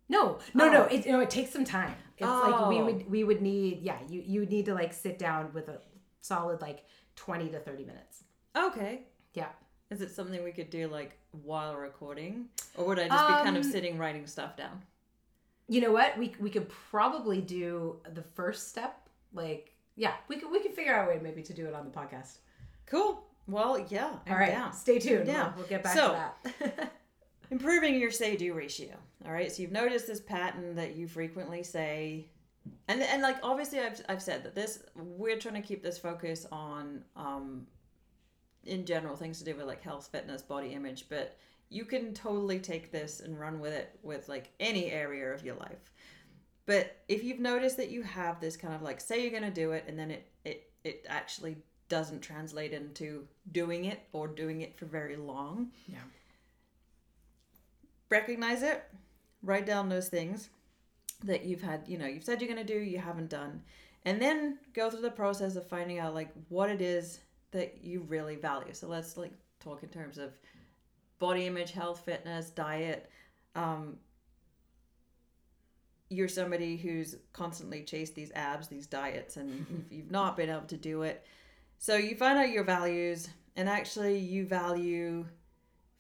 No, 0.09 0.39
no, 0.53 0.71
no. 0.71 0.85
Oh. 0.85 0.95
It 0.95 1.07
no, 1.07 1.21
it 1.21 1.31
takes 1.31 1.51
some 1.51 1.65
time. 1.65 1.95
It's 2.19 2.29
like 2.29 2.69
we 2.69 2.79
Oh. 2.79 2.85
would 2.85 3.11
we 3.11 3.25
would 3.25 3.43
need 3.43 3.81
yeah 3.83 3.99
you 4.09 4.23
you 4.25 4.41
would 4.41 4.51
need 4.51 4.67
to 4.67 4.75
like 4.75 4.93
sit 4.93 5.19
down 5.19 5.53
with 5.53 5.69
a 5.69 5.81
solid 6.21 6.61
like 6.61 6.85
twenty 7.17 7.49
to 7.51 7.59
thirty 7.59 7.85
minutes. 7.85 8.23
Okay. 8.57 9.03
Yeah. 9.33 9.49
Is 9.91 10.01
it 10.01 10.11
something 10.13 10.43
we 10.45 10.53
could 10.53 10.71
do 10.71 10.89
like 10.89 11.19
while 11.33 11.75
recording, 11.77 12.47
or 12.77 12.87
would 12.87 12.99
I 12.99 13.09
just 13.09 13.27
be 13.27 13.33
kind 13.35 13.57
of 13.57 13.65
Um, 13.65 13.71
sitting 13.71 13.99
writing 13.99 14.27
stuff 14.27 14.57
down? 14.57 14.83
You 15.69 15.81
know 15.81 15.93
what? 15.93 16.17
We 16.19 16.35
we 16.39 16.51
could 16.51 16.69
probably 16.69 17.41
do 17.41 18.01
the 18.13 18.23
first 18.23 18.69
step. 18.69 19.09
Like 19.33 19.74
yeah, 19.97 20.15
we 20.29 20.37
can 20.37 20.51
we 20.51 20.61
can 20.61 20.73
figure 20.73 20.95
out 20.95 21.07
a 21.07 21.09
way 21.11 21.21
maybe 21.23 21.43
to 21.43 21.53
do 21.53 21.67
it 21.67 21.75
on 21.75 21.85
the 21.85 21.91
podcast. 21.91 22.39
Cool. 22.87 23.25
Well, 23.47 23.85
yeah. 23.91 24.13
I'm 24.27 24.33
All 24.33 24.39
right, 24.39 24.53
down. 24.53 24.73
stay 24.73 24.99
tuned. 24.99 25.27
Yeah. 25.27 25.49
We'll, 25.49 25.59
we'll 25.59 25.67
get 25.67 25.83
back 25.83 25.97
So- 25.97 26.09
to 26.45 26.55
that. 26.61 26.93
Improving 27.51 28.01
your 28.01 28.11
say 28.11 28.37
do 28.37 28.55
ratio. 28.55 28.95
All 29.27 29.33
right. 29.33 29.53
So 29.53 29.63
you've 29.63 29.71
noticed 29.73 30.07
this 30.07 30.21
pattern 30.21 30.75
that 30.77 30.97
you 30.97 31.07
frequently 31.07 31.63
say, 31.63 32.27
and 32.89 33.03
and 33.03 33.21
like 33.23 33.37
obviously 33.43 33.81
I've 33.81 34.01
I've 34.09 34.23
said 34.23 34.43
that 34.45 34.55
this 34.55 34.83
we're 34.97 35.39
trying 35.39 35.55
to 35.55 35.61
keep 35.61 35.83
this 35.83 35.99
focus 35.99 36.47
on 36.51 37.05
um, 37.17 37.67
in 38.65 38.87
general 38.87 39.15
things 39.15 39.39
to 39.39 39.45
do 39.45 39.55
with 39.55 39.67
like 39.67 39.83
health, 39.83 40.09
fitness, 40.11 40.41
body 40.43 40.69
image, 40.73 41.07
but 41.09 41.37
you 41.69 41.85
can 41.85 42.15
totally 42.15 42.59
take 42.59 42.91
this 42.91 43.21
and 43.21 43.39
run 43.39 43.61
with 43.61 43.73
it 43.73 43.99
with 44.03 44.29
like 44.29 44.51
any 44.59 44.91
area 44.91 45.33
of 45.33 45.45
your 45.45 45.57
life. 45.57 45.93
But 46.67 46.97
if 47.09 47.23
you've 47.23 47.41
noticed 47.41 47.77
that 47.77 47.91
you 47.91 48.03
have 48.03 48.41
this 48.41 48.57
kind 48.57 48.75
of 48.75 48.83
like 48.83 49.01
say 49.01 49.23
you're 49.23 49.33
gonna 49.33 49.51
do 49.51 49.73
it 49.73 49.85
and 49.87 49.99
then 49.99 50.11
it 50.11 50.27
it 50.45 50.71
it 50.83 51.05
actually 51.09 51.57
doesn't 51.89 52.21
translate 52.21 52.73
into 52.73 53.27
doing 53.53 53.85
it 53.85 54.01
or 54.13 54.27
doing 54.27 54.63
it 54.63 54.77
for 54.77 54.87
very 54.87 55.17
long 55.17 55.69
yeah. 55.87 55.99
recognize 58.11 58.63
it 58.63 58.85
write 59.43 59.67
down 59.67 59.89
those 59.89 60.09
things 60.09 60.49
that 61.23 61.45
you've 61.45 61.63
had 61.63 61.83
you 61.87 61.99
know 61.99 62.07
you've 62.07 62.25
said 62.25 62.41
you're 62.41 62.53
going 62.53 62.67
to 62.67 62.73
do 62.73 62.81
you 62.81 62.99
haven't 62.99 63.31
done 63.31 63.63
and 64.05 64.21
then 64.21 64.59
go 64.73 64.91
through 64.91 65.01
the 65.01 65.11
process 65.11 65.57
of 65.57 65.67
finding 65.69 65.99
out 65.99 66.15
like 66.15 66.31
what 66.49 66.71
it 66.71 66.81
is 66.81 67.21
that 67.51 67.79
you 67.83 68.01
really 68.09 68.37
value 68.37 68.73
so 68.73 68.87
let's 68.87 69.17
like 69.17 69.33
talk 69.61 69.83
in 69.83 69.89
terms 69.89 70.19
of 70.19 70.33
body 71.19 71.47
image 71.47 71.73
health 71.73 72.01
fitness 72.05 72.51
diet 72.51 73.11
um 73.55 73.97
you're 76.09 76.29
somebody 76.29 76.77
who's 76.77 77.17
constantly 77.33 77.83
chased 77.83 78.15
these 78.15 78.33
abs 78.35 78.69
these 78.69 78.87
diets 78.87 79.37
and 79.37 79.51
mm-hmm. 79.51 79.75
you've, 79.75 79.93
you've 79.93 80.11
not 80.11 80.37
been 80.37 80.51
able 80.51 80.63
to 80.63 80.77
do 80.77 81.03
it 81.03 81.27
so 81.79 81.97
you 81.97 82.15
find 82.15 82.39
out 82.39 82.51
your 82.51 82.65
values 82.65 83.29
and 83.57 83.69
actually 83.69 84.19
you 84.19 84.47
value 84.47 85.25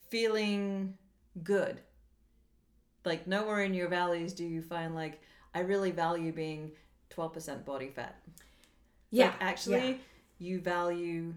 feeling 0.09 0.95
good 1.43 1.81
like 3.05 3.27
nowhere 3.27 3.63
in 3.63 3.75
your 3.75 3.89
values 3.89 4.33
do 4.33 4.45
you 4.45 4.63
find 4.63 4.95
like 4.95 5.21
I 5.55 5.61
really 5.61 5.93
value 5.93 6.33
being 6.33 6.73
12% 7.17 7.65
body 7.65 7.89
fat. 7.89 8.21
Yeah. 9.11 9.27
Like, 9.27 9.35
actually 9.41 9.89
yeah. 9.89 9.97
you 10.39 10.61
value 10.61 11.35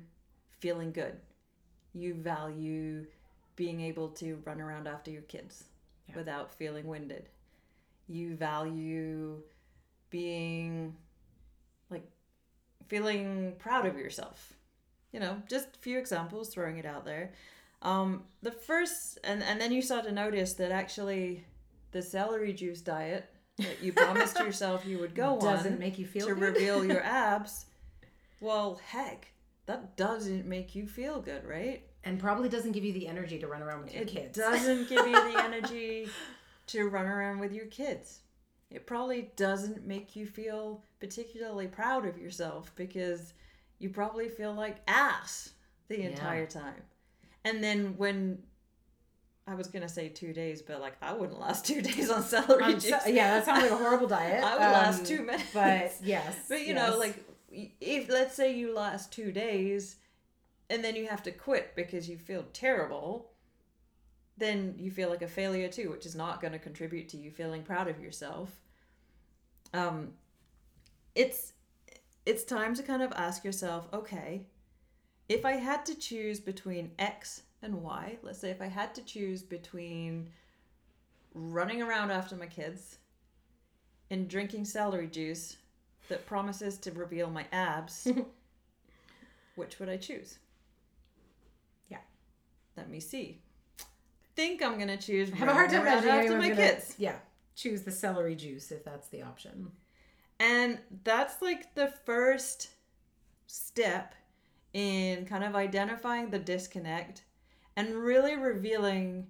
feeling 0.59 0.91
good. 0.91 1.17
You 1.93 2.15
value 2.15 3.05
being 3.55 3.81
able 3.81 4.09
to 4.09 4.41
run 4.45 4.59
around 4.59 4.87
after 4.87 5.11
your 5.11 5.21
kids 5.23 5.65
Yeah. 6.07 6.15
without 6.15 6.53
feeling 6.53 6.87
winded. 6.87 7.29
You 8.07 8.35
value 8.35 9.41
being 10.09 10.95
like 11.89 12.09
feeling 12.87 13.53
proud 13.59 13.85
of 13.85 13.97
yourself. 13.97 14.53
You 15.11 15.19
know, 15.19 15.41
just 15.49 15.75
a 15.75 15.79
few 15.79 15.97
examples, 15.99 16.49
throwing 16.49 16.77
it 16.77 16.85
out 16.85 17.05
there. 17.05 17.33
Um, 17.81 18.23
the 18.41 18.51
first, 18.51 19.19
and, 19.23 19.41
and 19.43 19.59
then 19.61 19.71
you 19.71 19.81
start 19.81 20.05
to 20.05 20.11
notice 20.11 20.53
that 20.53 20.71
actually 20.71 21.45
the 21.91 22.01
celery 22.01 22.53
juice 22.53 22.81
diet 22.81 23.29
that 23.57 23.81
you 23.81 23.93
promised 23.93 24.39
yourself 24.39 24.85
you 24.85 24.99
would 24.99 25.15
go 25.15 25.35
on 25.35 25.39
Doesn't 25.39 25.79
make 25.79 25.97
you 25.97 26.05
feel 26.05 26.27
to 26.27 26.33
good? 26.33 26.43
reveal 26.43 26.83
your 26.85 27.01
abs, 27.03 27.65
well, 28.39 28.79
heck, 28.87 29.27
that 29.65 29.95
doesn't 29.95 30.45
make 30.45 30.75
you 30.75 30.87
feel 30.87 31.21
good, 31.21 31.45
right? 31.45 31.83
and 32.03 32.19
probably 32.21 32.47
doesn't 32.47 32.71
give 32.71 32.85
you 32.85 32.93
the 32.93 33.05
energy 33.05 33.37
to 33.37 33.47
run 33.47 33.61
around 33.61 33.81
with 33.83 33.93
your 33.93 34.03
It 34.03 34.07
kids. 34.07 34.37
It 34.37 34.41
doesn't 34.41 34.87
give 34.87 35.05
you 35.05 35.11
the 35.33 35.39
energy 35.43 36.07
to 36.67 36.87
run 36.89 37.05
around 37.05 37.39
with 37.39 37.51
your 37.53 37.65
kids. 37.67 38.21
It 38.69 38.85
probably 38.85 39.31
doesn't 39.35 39.85
make 39.85 40.15
you 40.15 40.25
feel 40.25 40.83
particularly 40.99 41.67
proud 41.67 42.05
of 42.05 42.17
yourself 42.17 42.71
because 42.75 43.33
you 43.79 43.89
probably 43.89 44.27
feel 44.27 44.53
like 44.53 44.77
ass 44.87 45.51
the 45.87 45.99
Yeah. 45.99 46.07
entire 46.09 46.45
time. 46.45 46.81
And 47.45 47.63
then 47.63 47.95
when 47.97 48.43
I 49.49 49.55
was 49.55 49.67
gonna 49.67 49.87
say 49.87 50.09
two 50.09 50.33
days, 50.33 50.61
but 50.61 50.81
like 50.81 50.97
I 51.01 51.13
wouldn't 51.13 51.39
last 51.39 51.65
two 51.65 51.81
days 51.89 52.09
on 52.09 52.23
celery 52.23 52.61
Um, 52.63 52.73
juice. 52.73 52.89
so- 52.89 53.09
yeah, 53.09 53.35
that 53.35 53.45
sounds 53.45 53.61
like 53.63 53.71
a 53.71 53.77
horrible 53.77 54.07
diet. 54.07 54.43
I 54.43 54.53
would 54.55 54.61
Um, 54.63 54.71
last 54.73 55.05
two 55.05 55.23
minutes. 55.23 55.53
But 55.53 55.93
yes. 56.03 56.35
But 56.49 56.59
you 56.61 56.73
yes. 56.73 56.91
know, 56.91 56.97
like 56.97 57.23
if 57.49 58.09
let's 58.09 58.35
say 58.35 58.53
you 58.53 58.73
last 58.75 59.13
two 59.13 59.31
days 59.31 59.95
and 60.69 60.83
then 60.83 60.97
you 60.97 61.07
have 61.07 61.23
to 61.23 61.31
quit 61.31 61.73
because 61.77 62.09
you 62.09 62.17
feel 62.17 62.43
terrible, 62.51 63.31
then 64.37 64.75
you 64.77 64.91
feel 64.91 65.09
like 65.09 65.21
a 65.21 65.27
failure 65.27 65.67
too, 65.67 65.89
which 65.89 66.05
is 66.05 66.15
not 66.15 66.41
going 66.41 66.53
to 66.53 66.59
contribute 66.59 67.09
to 67.09 67.17
you 67.17 67.31
feeling 67.31 67.63
proud 67.63 67.87
of 67.87 67.99
yourself. 67.99 68.51
Um, 69.73 70.13
it's 71.15 71.53
it's 72.25 72.43
time 72.43 72.75
to 72.75 72.83
kind 72.83 73.01
of 73.01 73.11
ask 73.13 73.43
yourself, 73.43 73.87
okay, 73.93 74.45
if 75.29 75.45
I 75.45 75.53
had 75.53 75.85
to 75.85 75.95
choose 75.95 76.39
between 76.39 76.91
X 76.99 77.43
and 77.61 77.81
Y, 77.81 78.17
let's 78.21 78.39
say 78.39 78.49
if 78.49 78.61
I 78.61 78.67
had 78.67 78.93
to 78.95 79.01
choose 79.01 79.41
between 79.41 80.29
running 81.33 81.81
around 81.81 82.11
after 82.11 82.35
my 82.35 82.45
kids 82.45 82.97
and 84.09 84.27
drinking 84.27 84.65
celery 84.65 85.07
juice 85.07 85.57
that 86.09 86.25
promises 86.25 86.77
to 86.79 86.91
reveal 86.91 87.29
my 87.29 87.45
abs, 87.51 88.07
which 89.55 89.79
would 89.79 89.89
I 89.89 89.97
choose? 89.97 90.39
Yeah. 91.89 91.97
Let 92.75 92.89
me 92.89 92.99
see. 92.99 93.41
Think 94.37 94.61
I'm 94.61 94.77
gonna 94.77 94.97
choose. 94.97 95.33
I 95.33 95.35
have 95.37 95.47
a 95.49 95.53
hard 95.53 95.71
time 95.71 95.83
running 95.83 96.07
around 96.07 96.19
imagining 96.25 96.25
after 96.27 96.37
my 96.37 96.49
gonna- 96.55 96.75
kids. 96.75 96.95
Yeah, 96.99 97.17
choose 97.55 97.81
the 97.81 97.91
celery 97.91 98.35
juice 98.35 98.71
if 98.71 98.83
that's 98.85 99.07
the 99.09 99.23
option. 99.23 99.71
And 100.39 100.79
that's 101.03 101.41
like 101.41 101.73
the 101.73 101.87
first 101.87 102.69
step 103.47 104.13
in 104.73 105.25
kind 105.25 105.43
of 105.43 105.55
identifying 105.55 106.29
the 106.29 106.37
disconnect 106.37 107.23
and 107.75 107.95
really 107.95 108.35
revealing 108.35 109.25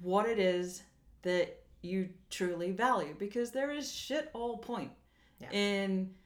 what 0.00 0.28
it 0.28 0.40
is 0.40 0.82
that 1.22 1.62
you 1.82 2.08
truly 2.28 2.72
value 2.72 3.14
because 3.16 3.52
there 3.52 3.70
is 3.70 3.92
shit 3.92 4.28
all 4.34 4.58
point 4.58 4.90
Yeah. 5.38 5.50
in 5.52 6.16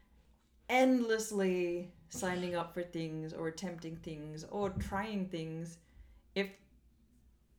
endlessly 0.70 1.92
signing 2.08 2.54
up 2.54 2.72
for 2.72 2.82
things 2.82 3.34
or 3.34 3.48
attempting 3.48 3.96
things 3.96 4.44
or 4.44 4.70
trying 4.70 5.28
things 5.28 5.76
if 6.34 6.48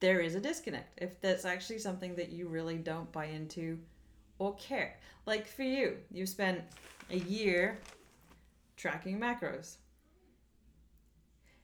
there 0.01 0.19
is 0.19 0.35
a 0.35 0.39
disconnect 0.41 0.99
if 1.01 1.19
that's 1.21 1.45
actually 1.45 1.79
something 1.79 2.15
that 2.15 2.29
you 2.29 2.49
really 2.49 2.77
don't 2.77 3.09
buy 3.13 3.25
into 3.25 3.79
or 4.39 4.53
care 4.55 4.97
like 5.25 5.47
for 5.47 5.63
you 5.63 5.97
you 6.11 6.25
spent 6.25 6.61
a 7.09 7.17
year 7.17 7.79
tracking 8.75 9.17
macros 9.17 9.77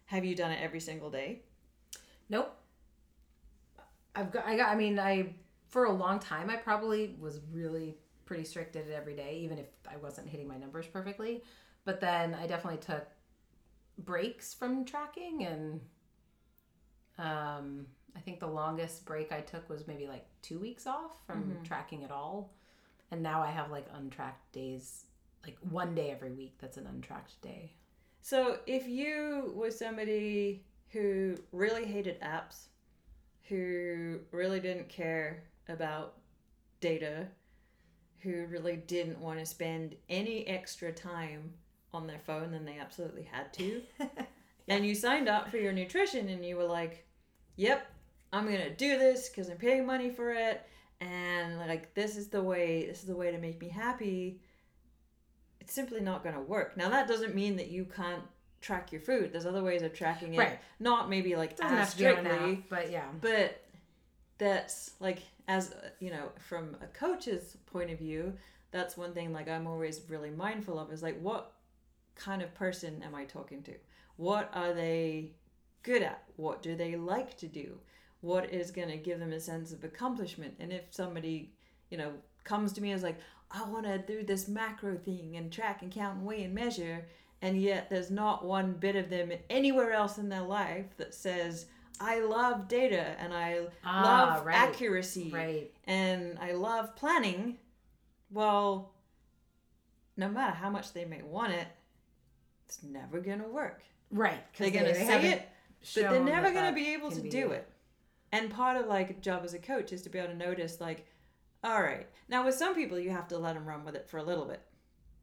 have 0.05 0.23
you 0.23 0.33
done 0.33 0.51
it 0.51 0.59
every 0.61 0.79
single 0.79 1.09
day 1.09 1.41
Nope. 2.29 2.55
I've 4.15 4.31
got. 4.31 4.45
I 4.45 4.57
got. 4.57 4.69
I 4.69 4.75
mean, 4.75 4.99
I 4.99 5.33
for 5.69 5.85
a 5.85 5.91
long 5.91 6.19
time 6.19 6.49
I 6.49 6.55
probably 6.55 7.15
was 7.19 7.39
really 7.51 7.95
pretty 8.25 8.43
strict 8.43 8.75
at 8.75 8.87
it 8.87 8.93
every 8.93 9.15
day, 9.15 9.39
even 9.43 9.57
if 9.57 9.67
I 9.89 9.97
wasn't 9.97 10.27
hitting 10.27 10.47
my 10.47 10.57
numbers 10.57 10.87
perfectly. 10.87 11.43
But 11.85 12.01
then 12.01 12.33
I 12.33 12.47
definitely 12.47 12.79
took 12.79 13.07
breaks 13.99 14.53
from 14.53 14.83
tracking, 14.85 15.45
and 15.45 15.79
um, 17.17 17.85
I 18.17 18.19
think 18.19 18.39
the 18.39 18.47
longest 18.47 19.05
break 19.05 19.31
I 19.31 19.41
took 19.41 19.69
was 19.69 19.87
maybe 19.87 20.07
like 20.07 20.25
two 20.41 20.59
weeks 20.59 20.87
off 20.87 21.23
from 21.25 21.43
Mhm. 21.51 21.63
tracking 21.63 22.03
at 22.03 22.11
all. 22.11 22.53
And 23.11 23.21
now 23.21 23.41
I 23.41 23.51
have 23.51 23.69
like 23.71 23.87
untracked 23.93 24.51
days, 24.51 25.05
like 25.43 25.57
one 25.59 25.93
day 25.93 26.09
every 26.11 26.31
week 26.31 26.57
that's 26.57 26.77
an 26.77 26.87
untracked 26.87 27.39
day. 27.41 27.73
So 28.21 28.59
if 28.65 28.87
you 28.87 29.53
were 29.55 29.71
somebody 29.71 30.65
who 30.89 31.37
really 31.51 31.85
hated 31.85 32.19
apps, 32.21 32.67
who 33.43 34.19
really 34.31 34.59
didn't 34.59 34.89
care 34.89 35.43
about 35.69 36.17
data, 36.81 37.27
who 38.19 38.45
really 38.47 38.75
didn't 38.77 39.19
want 39.19 39.39
to 39.39 39.45
spend 39.45 39.95
any 40.09 40.45
extra 40.47 40.91
time 40.91 41.53
on 41.93 42.07
their 42.07 42.19
phone 42.19 42.51
than 42.51 42.65
they 42.65 42.77
absolutely 42.79 43.23
had 43.23 43.53
to, 43.53 43.81
and 44.67 44.85
you 44.85 44.93
signed 44.95 45.29
up 45.29 45.49
for 45.49 45.57
your 45.57 45.71
nutrition 45.71 46.27
and 46.27 46.43
you 46.43 46.57
were 46.57 46.65
like, 46.65 47.07
"Yep, 47.55 47.87
I'm 48.31 48.45
to 48.57 48.75
do 48.75 48.97
this 48.97 49.29
cuz 49.29 49.49
I'm 49.49 49.57
paying 49.57 49.85
money 49.85 50.09
for 50.09 50.31
it." 50.31 50.65
And 50.99 51.59
like 51.59 51.93
this 51.93 52.17
is 52.17 52.27
the 52.29 52.41
way 52.41 52.87
this 52.87 52.99
is 52.99 53.07
the 53.07 53.15
way 53.15 53.31
to 53.31 53.37
make 53.37 53.61
me 53.61 53.69
happy 53.69 54.41
it's 55.67 55.75
simply 55.75 55.99
not 55.99 56.23
to 56.33 56.39
work. 56.39 56.77
Now 56.77 56.87
that 56.89 57.09
doesn't 57.09 57.35
mean 57.35 57.57
that 57.57 57.67
you 57.67 57.83
can't 57.83 58.23
track 58.61 58.93
your 58.93 59.01
food. 59.01 59.33
There's 59.33 59.45
other 59.45 59.61
ways 59.61 59.81
of 59.81 59.93
tracking 59.93 60.33
it. 60.33 60.37
Right. 60.37 60.59
Not 60.79 61.09
maybe 61.09 61.35
like 61.35 61.57
Doesn't 61.57 61.77
as 61.77 61.89
have 61.89 61.91
to 61.91 61.97
be 61.97 62.05
on 62.07 62.17
an 62.19 62.25
strictly, 62.25 62.53
app, 62.53 62.69
but 62.69 62.89
yeah. 62.91 63.05
but 63.19 63.63
that's 64.37 64.91
like 65.01 65.23
as 65.49 65.75
you 65.99 66.09
know 66.09 66.29
from 66.39 66.77
a 66.81 66.87
coach's 66.87 67.57
point 67.65 67.91
of 67.91 67.99
view, 67.99 68.33
that's 68.71 68.95
one 68.95 69.13
thing 69.13 69.33
like 69.33 69.49
I'm 69.49 69.67
always 69.67 69.99
really 70.07 70.29
mindful 70.29 70.79
of 70.79 70.89
is 70.89 71.03
like 71.03 71.19
what 71.19 71.51
kind 72.15 72.41
of 72.41 72.55
person 72.55 73.03
am 73.03 73.13
I 73.13 73.25
talking 73.25 73.61
to? 73.63 73.73
What 74.15 74.49
are 74.53 74.73
they 74.73 75.31
good 75.83 76.01
at? 76.01 76.23
What 76.37 76.61
do 76.61 76.77
they 76.77 76.95
like 76.95 77.35
to 77.39 77.47
do? 77.47 77.77
What 78.27 78.53
is 78.53 78.71
going 78.71 78.89
to 78.89 78.97
give 78.97 79.19
them 79.19 79.31
a 79.31 79.39
sense 79.39 79.71
of 79.71 79.85
accomplishment? 79.85 80.55
And 80.59 80.73
if 80.73 80.81
somebody, 80.91 81.53
you 81.89 81.97
know, 81.97 82.11
comes 82.43 82.73
to 82.73 82.81
me 82.81 82.91
as 82.91 83.01
like, 83.01 83.17
I 83.49 83.63
want 83.69 83.85
to 83.85 83.97
do 83.99 84.21
this 84.23 84.49
macro 84.49 84.97
thing 84.97 85.37
and 85.37 85.49
track 85.49 85.81
and 85.81 85.89
count 85.89 86.17
and 86.17 86.25
weigh 86.25 86.43
and 86.43 86.53
measure, 86.53 87.05
and 87.41 87.61
yet 87.61 87.89
there's 87.89 88.11
not 88.11 88.43
one 88.43 88.73
bit 88.73 88.97
of 88.97 89.09
them 89.09 89.31
anywhere 89.49 89.93
else 89.93 90.17
in 90.17 90.27
their 90.27 90.41
life 90.41 90.87
that 90.97 91.13
says, 91.13 91.67
I 92.01 92.19
love 92.19 92.67
data 92.67 93.15
and 93.17 93.33
I 93.33 93.67
Ah, 93.85 94.03
love 94.03 94.45
right. 94.45 94.55
accuracy 94.57 95.31
Right. 95.33 95.71
and 95.85 96.37
I 96.39 96.51
love 96.51 96.97
planning, 96.97 97.57
well, 98.29 98.91
no 100.17 100.27
matter 100.27 100.53
how 100.53 100.69
much 100.69 100.91
they 100.91 101.05
may 101.05 101.21
want 101.21 101.53
it, 101.53 101.67
it's 102.65 102.83
never 102.83 103.21
going 103.21 103.39
to 103.41 103.47
work. 103.47 103.83
Right. 104.11 104.43
They're 104.57 104.69
going 104.69 104.85
to 104.85 104.99
they 104.99 105.05
say 105.05 105.31
it, 105.31 105.49
but 105.95 106.09
they're 106.09 106.23
never 106.23 106.51
going 106.51 106.65
to 106.65 106.75
be 106.75 106.93
able 106.93 107.11
to 107.11 107.21
do 107.21 107.51
it. 107.51 107.65
And 108.31 108.49
part 108.49 108.77
of 108.77 108.87
like 108.87 109.21
job 109.21 109.41
as 109.43 109.53
a 109.53 109.59
coach 109.59 109.93
is 109.93 110.01
to 110.03 110.09
be 110.09 110.19
able 110.19 110.29
to 110.29 110.37
notice 110.37 110.81
like, 110.81 111.07
all 111.63 111.81
right. 111.81 112.07
Now 112.29 112.45
with 112.45 112.55
some 112.55 112.75
people 112.75 112.99
you 112.99 113.09
have 113.09 113.27
to 113.29 113.37
let 113.37 113.55
them 113.55 113.65
run 113.65 113.85
with 113.85 113.95
it 113.95 114.09
for 114.09 114.17
a 114.17 114.23
little 114.23 114.45
bit 114.45 114.61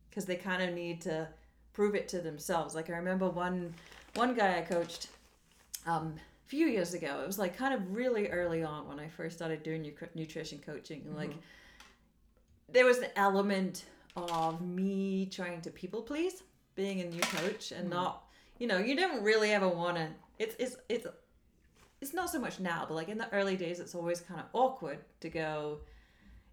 because 0.09 0.25
they 0.25 0.37
kind 0.37 0.63
of 0.63 0.75
need 0.75 1.01
to 1.03 1.29
prove 1.73 1.95
it 1.95 2.09
to 2.09 2.21
themselves. 2.21 2.75
Like 2.75 2.89
I 2.89 2.95
remember 2.95 3.29
one 3.29 3.75
one 4.15 4.35
guy 4.35 4.59
I 4.59 4.63
coached 4.63 5.09
um, 5.87 6.15
a 6.17 6.49
few 6.49 6.67
years 6.67 6.95
ago. 6.95 7.21
It 7.23 7.27
was 7.27 7.39
like 7.39 7.57
kind 7.57 7.75
of 7.75 7.95
really 7.95 8.29
early 8.29 8.63
on 8.63 8.89
when 8.89 8.99
I 8.99 9.09
first 9.09 9.37
started 9.37 9.63
doing 9.63 9.83
nu- 9.83 10.09
nutrition 10.15 10.61
coaching. 10.65 11.03
and 11.07 11.17
Like 11.17 11.33
there 12.73 12.85
was 12.85 12.99
an 12.99 13.11
element 13.17 13.85
of 14.17 14.61
me 14.61 15.27
trying 15.27 15.61
to 15.63 15.71
people 15.71 16.03
please, 16.03 16.43
being 16.75 17.01
a 17.01 17.05
new 17.05 17.21
coach, 17.21 17.73
and 17.73 17.91
not 17.91 18.25
you 18.59 18.67
know 18.67 18.79
you 18.79 18.97
don't 18.97 19.23
really 19.23 19.53
ever 19.53 19.69
want 19.69 19.97
to. 19.97 20.09
It's 20.39 20.57
it's 20.59 20.77
it's 20.89 21.07
it's 22.05 22.15
not 22.15 22.31
so 22.31 22.39
much 22.39 22.61
now, 22.61 22.85
but 22.87 22.95
like 22.95 23.09
in 23.09 23.19
the 23.19 23.33
early 23.33 23.57
days, 23.57 23.81
it's 23.81 23.95
always 23.95 24.21
kind 24.21 24.39
of 24.41 24.47
awkward 24.53 24.99
to 25.21 25.29
go. 25.31 25.79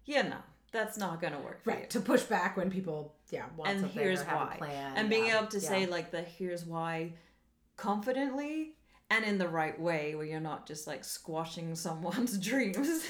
Yeah, 0.06 0.22
no, 0.22 0.36
that's 0.72 0.96
not 0.96 1.20
gonna 1.20 1.38
work. 1.40 1.62
For 1.62 1.70
you 1.70 1.76
Right. 1.76 1.90
To 1.90 2.00
push 2.00 2.22
back 2.22 2.56
when 2.56 2.70
people, 2.70 3.14
yeah, 3.30 3.44
want 3.56 3.70
and 3.70 3.80
something 3.80 3.98
here's 4.02 4.22
or 4.22 4.24
have 4.24 4.36
why 4.38 4.54
a 4.54 4.58
plan. 4.58 4.92
and 4.96 5.10
being 5.10 5.26
yeah, 5.26 5.38
able 5.38 5.48
to 5.48 5.58
yeah. 5.60 5.68
say 5.68 5.86
like 5.86 6.10
the 6.10 6.22
here's 6.22 6.64
why 6.64 7.12
confidently 7.76 8.74
and 9.10 9.24
in 9.24 9.38
the 9.38 9.48
right 9.48 9.78
way 9.80 10.14
where 10.14 10.24
you're 10.26 10.40
not 10.40 10.66
just 10.66 10.86
like 10.86 11.04
squashing 11.04 11.74
someone's 11.86 12.38
dreams 12.38 13.04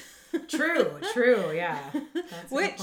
True, 0.47 0.99
true, 1.13 1.51
yeah. 1.53 1.79
That's 1.93 2.51
a 2.51 2.55
Which-. 2.55 2.79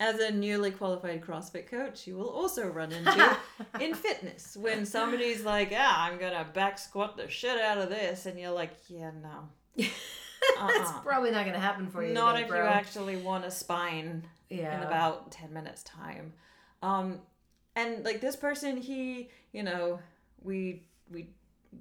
As 0.00 0.20
a 0.20 0.30
newly 0.30 0.70
qualified 0.70 1.20
crossfit 1.20 1.66
coach 1.66 2.06
you 2.06 2.16
will 2.16 2.28
also 2.28 2.66
run 2.68 2.92
into 2.98 3.36
in 3.80 3.94
fitness 3.94 4.56
when 4.56 4.86
somebody's 4.86 5.44
like 5.44 5.70
yeah 5.70 5.92
i'm 5.96 6.18
gonna 6.18 6.46
back 6.54 6.78
squat 6.78 7.16
the 7.16 7.28
shit 7.28 7.58
out 7.60 7.78
of 7.78 7.88
this 7.88 8.26
and 8.26 8.38
you're 8.38 8.50
like 8.50 8.70
yeah 8.88 9.10
no 9.22 9.84
That's 10.56 10.90
Uh-uh. 10.90 11.00
probably 11.00 11.30
not 11.32 11.44
gonna 11.44 11.58
happen 11.58 11.88
for 11.88 12.04
you. 12.04 12.14
not 12.14 12.32
today, 12.32 12.44
if 12.44 12.48
bro. 12.48 12.62
you 12.62 12.68
actually 12.68 13.16
want 13.16 13.44
a 13.44 13.50
spine 13.50 14.24
yeah. 14.48 14.76
in 14.78 14.86
about 14.86 15.30
10 15.32 15.52
minutes 15.52 15.82
time 15.82 16.32
um 16.82 17.20
and 17.74 18.04
like 18.04 18.20
this 18.20 18.36
person 18.36 18.76
he 18.76 19.30
you 19.52 19.62
know 19.62 19.98
we 20.42 20.84
we 21.10 21.28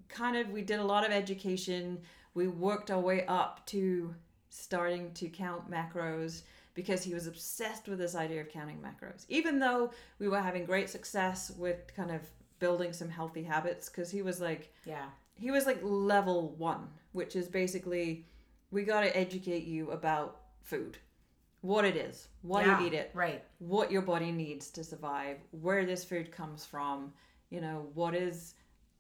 kind 0.10 0.36
of 0.36 0.50
we 0.50 0.62
did 0.62 0.80
a 0.80 0.84
lot 0.84 1.06
of 1.06 1.12
education 1.12 2.00
we 2.34 2.48
worked 2.48 2.92
our 2.92 3.00
way 3.00 3.26
up 3.28 3.66
to 3.68 4.14
starting 4.50 5.12
to 5.14 5.28
count 5.30 5.70
macros 5.70 6.42
because 6.78 7.04
he 7.04 7.14
was 7.14 7.26
obsessed 7.28 7.88
with 7.90 8.00
this 8.00 8.16
idea 8.16 8.40
of 8.40 8.48
counting 8.50 8.78
macros 8.88 9.26
even 9.28 9.58
though 9.60 9.90
we 10.20 10.28
were 10.30 10.40
having 10.50 10.64
great 10.64 10.90
success 10.90 11.52
with 11.58 11.80
kind 11.96 12.12
of 12.12 12.22
building 12.60 12.94
some 12.94 13.10
healthy 13.10 13.44
habits 13.44 13.90
because 13.90 14.10
he 14.12 14.22
was 14.22 14.40
like 14.40 14.64
Yeah. 14.86 15.08
he 15.36 15.52
was 15.52 15.66
like 15.66 15.80
level 15.84 16.40
one, 16.58 16.88
which 17.12 17.36
is 17.36 17.48
basically 17.48 18.26
we 18.72 18.84
got 18.84 19.02
to 19.02 19.16
educate 19.26 19.66
you 19.66 19.92
about 19.92 20.30
food, 20.62 20.98
what 21.62 21.86
it 21.86 21.96
is, 21.96 22.28
why 22.42 22.62
Yeah, 22.62 22.80
you 22.80 22.88
eat 22.88 22.94
it, 22.94 23.12
Right. 23.14 23.44
what 23.60 23.92
your 23.92 24.02
body 24.02 24.32
needs 24.32 24.70
to 24.72 24.84
survive, 24.84 25.38
where 25.52 25.86
this 25.86 26.04
food 26.04 26.32
comes 26.32 26.66
from, 26.66 27.14
you 27.50 27.62
know, 27.62 27.90
what 27.94 28.14
is 28.16 28.56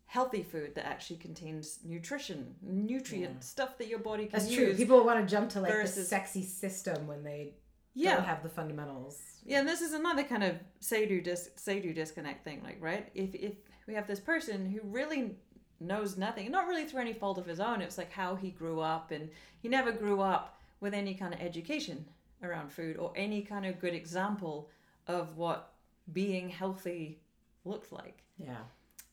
healthy 0.05 0.43
food 0.43 0.73
that 0.75 0.86
actually 0.86 1.17
contains 1.17 1.80
nutrition, 1.84 2.55
nutrient 2.61 3.34
Yeah. 3.36 3.39
stuff 3.53 3.78
that 3.80 3.88
your 3.88 3.99
body 3.99 4.25
can 4.28 4.39
That's 4.39 4.49
use. 4.51 4.57
true. 4.57 4.73
People 4.75 5.03
want 5.03 5.19
to 5.19 5.25
jump 5.36 5.49
to 5.51 5.59
like 5.61 5.73
the 5.82 5.88
sexy 5.88 6.43
system 6.43 7.07
when 7.07 7.23
they 7.23 7.55
yeah, 8.04 8.16
don't 8.16 8.26
have 8.26 8.43
the 8.43 8.50
fundamentals. 8.50 9.20
Yeah, 9.45 9.60
and 9.60 9.68
this 9.68 9.82
is 9.82 9.93
another 9.93 10.24
kind 10.24 10.43
of 10.43 10.56
say-do 10.80 11.22
dis- 11.22 11.50
say-do 11.56 11.93
disconnect 11.93 12.43
thing, 12.43 12.62
like 12.64 12.78
right? 12.82 13.10
If 13.16 13.34
if 13.36 13.54
we 13.88 13.93
have 13.93 14.08
this 14.08 14.20
person 14.20 14.66
who 14.70 14.80
really 14.84 15.36
knows 15.80 16.18
nothing, 16.18 16.52
not 16.52 16.68
really 16.68 16.86
through 16.86 17.02
any 17.02 17.14
fault 17.14 17.38
of 17.38 17.45
his 17.45 17.60
own, 17.60 17.82
it's 17.82 17.98
like 17.98 18.12
how 18.12 18.36
he 18.36 18.50
grew 18.52 18.80
up, 18.80 19.12
and 19.12 19.30
he 19.62 19.68
never 19.70 19.91
grew 19.91 20.22
up 20.22 20.60
with 20.80 20.93
any 20.93 21.14
kind 21.14 21.34
of 21.34 21.39
education 21.39 22.06
around 22.43 22.72
food 22.72 22.98
or 22.98 23.12
any 23.16 23.41
kind 23.41 23.66
of 23.66 23.80
good 23.80 23.93
example 23.93 24.70
of 25.08 25.38
what 25.38 25.74
being 26.14 26.50
healthy 26.50 27.20
looked 27.66 27.91
like, 27.91 28.24
Yeah. 28.38 28.64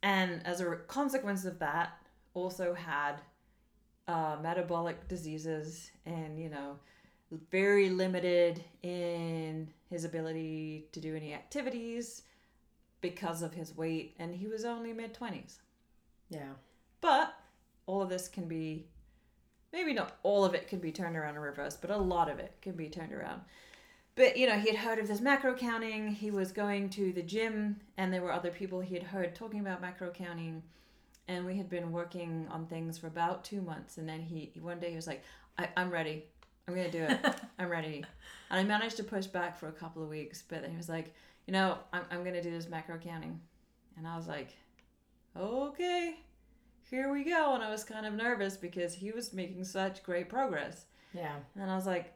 and 0.03 0.47
as 0.47 0.61
a 0.61 0.76
consequence 0.87 1.45
of 1.45 1.59
that, 1.61 1.93
also 2.35 2.74
had 2.74 3.20
uh, 4.09 4.37
metabolic 4.43 5.09
diseases 5.09 5.91
and 6.05 6.39
you 6.39 6.51
know 6.51 6.78
very 7.51 7.89
limited 7.91 8.62
in 8.83 9.68
his 9.91 10.05
ability 10.05 10.87
to 10.93 11.01
do 11.01 11.14
any 11.16 11.35
activities 11.35 12.22
because 13.01 13.43
of 13.43 13.53
his 13.53 13.77
weight 13.77 14.14
and 14.18 14.35
he 14.35 14.47
was 14.47 14.64
only 14.64 14.93
mid 14.93 15.12
20s 15.14 15.57
Yeah. 16.31 16.53
but 17.01 17.35
all 17.87 18.03
of 18.03 18.09
this 18.09 18.29
can 18.29 18.47
be 18.49 18.87
maybe 19.72 19.93
not 19.93 20.16
all 20.22 20.45
of 20.45 20.55
it 20.55 20.68
can 20.68 20.79
be 20.79 20.93
turned 20.93 21.16
around 21.16 21.35
and 21.35 21.43
reversed 21.45 21.81
but 21.81 21.91
a 21.91 21.97
lot 21.97 22.31
of 22.31 22.39
it 22.39 22.55
can 22.62 22.72
be 22.72 22.89
turned 22.89 23.12
around. 23.12 23.43
But 24.16 24.37
you 24.37 24.47
know 24.47 24.59
he 24.59 24.68
had 24.68 24.79
heard 24.79 24.99
of 25.01 25.09
this 25.09 25.20
macro 25.20 25.55
counting. 25.55 26.09
He 26.14 26.31
was 26.31 26.53
going 26.53 26.89
to 26.91 27.12
the 27.12 27.22
gym 27.22 27.81
and 27.97 28.12
there 28.12 28.22
were 28.22 28.33
other 28.33 28.51
people 28.51 28.81
he 28.81 28.95
had 28.95 29.03
heard 29.03 29.35
talking 29.35 29.61
about 29.61 29.81
macro 29.81 30.11
counting. 30.11 30.62
And 31.27 31.45
we 31.45 31.57
had 31.57 31.68
been 31.68 31.91
working 31.91 32.47
on 32.51 32.66
things 32.66 32.99
for 32.99 33.09
about 33.09 33.45
two 33.45 33.61
months 33.61 33.99
and 33.99 34.09
then 34.09 34.20
he 34.20 34.53
one 34.61 34.79
day 34.79 34.91
he 34.91 34.97
was 34.97 35.07
like 35.07 35.25
I, 35.59 35.68
i'm 35.77 35.91
ready 35.91 36.25
i'm 36.68 36.74
gonna 36.74 36.90
do 36.90 37.02
it 37.02 37.18
i'm 37.58 37.68
ready 37.68 38.04
and 38.50 38.60
i 38.60 38.62
managed 38.62 38.96
to 38.96 39.04
push 39.04 39.26
back 39.26 39.56
for 39.58 39.68
a 39.68 39.72
couple 39.72 40.02
of 40.02 40.08
weeks 40.08 40.42
but 40.48 40.62
then 40.62 40.70
he 40.70 40.76
was 40.76 40.88
like 40.88 41.14
you 41.46 41.52
know 41.52 41.78
i'm, 41.92 42.02
I'm 42.10 42.24
gonna 42.24 42.42
do 42.42 42.50
this 42.50 42.68
macro 42.68 42.98
counting 42.98 43.40
and 43.96 44.06
i 44.06 44.16
was 44.16 44.26
like 44.26 44.56
okay 45.36 46.16
here 46.90 47.12
we 47.12 47.24
go 47.24 47.54
and 47.54 47.62
i 47.62 47.70
was 47.70 47.84
kind 47.84 48.06
of 48.06 48.14
nervous 48.14 48.56
because 48.56 48.94
he 48.94 49.10
was 49.10 49.32
making 49.32 49.64
such 49.64 50.02
great 50.02 50.28
progress 50.28 50.84
Yeah. 51.12 51.36
and 51.60 51.70
I 51.70 51.76
was 51.76 51.86
like, 51.86 52.12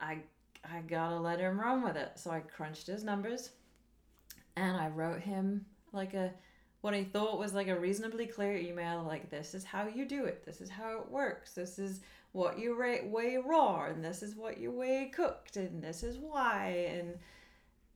I 0.00 0.18
I 0.64 0.80
gotta 0.80 1.16
let 1.16 1.40
him 1.40 1.58
run 1.58 1.82
with 1.82 1.96
it. 1.96 2.12
So 2.16 2.30
I 2.30 2.40
crunched 2.40 2.86
his 2.86 3.02
numbers 3.02 3.50
and 4.56 4.76
I 4.76 4.88
wrote 4.88 5.20
him 5.20 5.64
like 5.92 6.12
a 6.14 6.32
what 6.82 6.94
I 6.94 7.04
thought 7.04 7.38
was 7.38 7.54
like 7.54 7.68
a 7.68 7.78
reasonably 7.78 8.26
clear 8.26 8.56
email 8.56 9.02
like 9.06 9.30
this 9.30 9.54
is 9.54 9.64
how 9.64 9.86
you 9.86 10.04
do 10.06 10.24
it. 10.26 10.44
This 10.44 10.60
is 10.60 10.68
how 10.70 10.98
it 10.98 11.10
works. 11.10 11.54
This 11.54 11.78
is 11.78 12.00
what 12.32 12.58
you 12.58 12.76
weigh 12.78 13.38
raw 13.44 13.86
and 13.86 14.04
this 14.04 14.22
is 14.22 14.34
what 14.36 14.58
you 14.58 14.70
weigh 14.70 15.10
cooked 15.14 15.56
and 15.56 15.82
this 15.82 16.02
is 16.02 16.16
why 16.18 16.88
and 16.92 17.18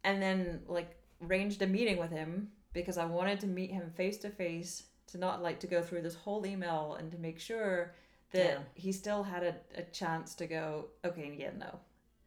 and 0.03 0.21
then 0.21 0.61
like 0.67 0.97
arranged 1.25 1.63
a 1.63 1.67
meeting 1.67 1.97
with 1.99 2.11
him 2.11 2.49
because 2.73 2.99
I 2.99 3.05
wanted 3.05 3.39
to 3.41 3.47
meet 3.47 3.71
him 3.71 3.91
face 3.95 4.17
to 4.19 4.31
face 4.31 4.85
to 5.09 5.19
not 5.19 5.43
like 5.43 5.61
to 5.61 5.67
go 5.69 5.83
through 5.83 6.03
this 6.03 6.15
whole 6.17 6.45
email 6.47 6.97
and 6.99 7.13
to 7.13 7.19
make 7.19 7.39
sure 7.39 7.95
that 8.33 8.45
Yeah. 8.45 8.59
he 8.75 8.91
still 8.91 9.23
had 9.23 9.45
a, 9.45 9.55
a 9.77 9.83
chance 9.85 10.35
to 10.37 10.47
go 10.47 10.87
okay 11.05 11.37
yeah 11.39 11.51
no 11.59 11.79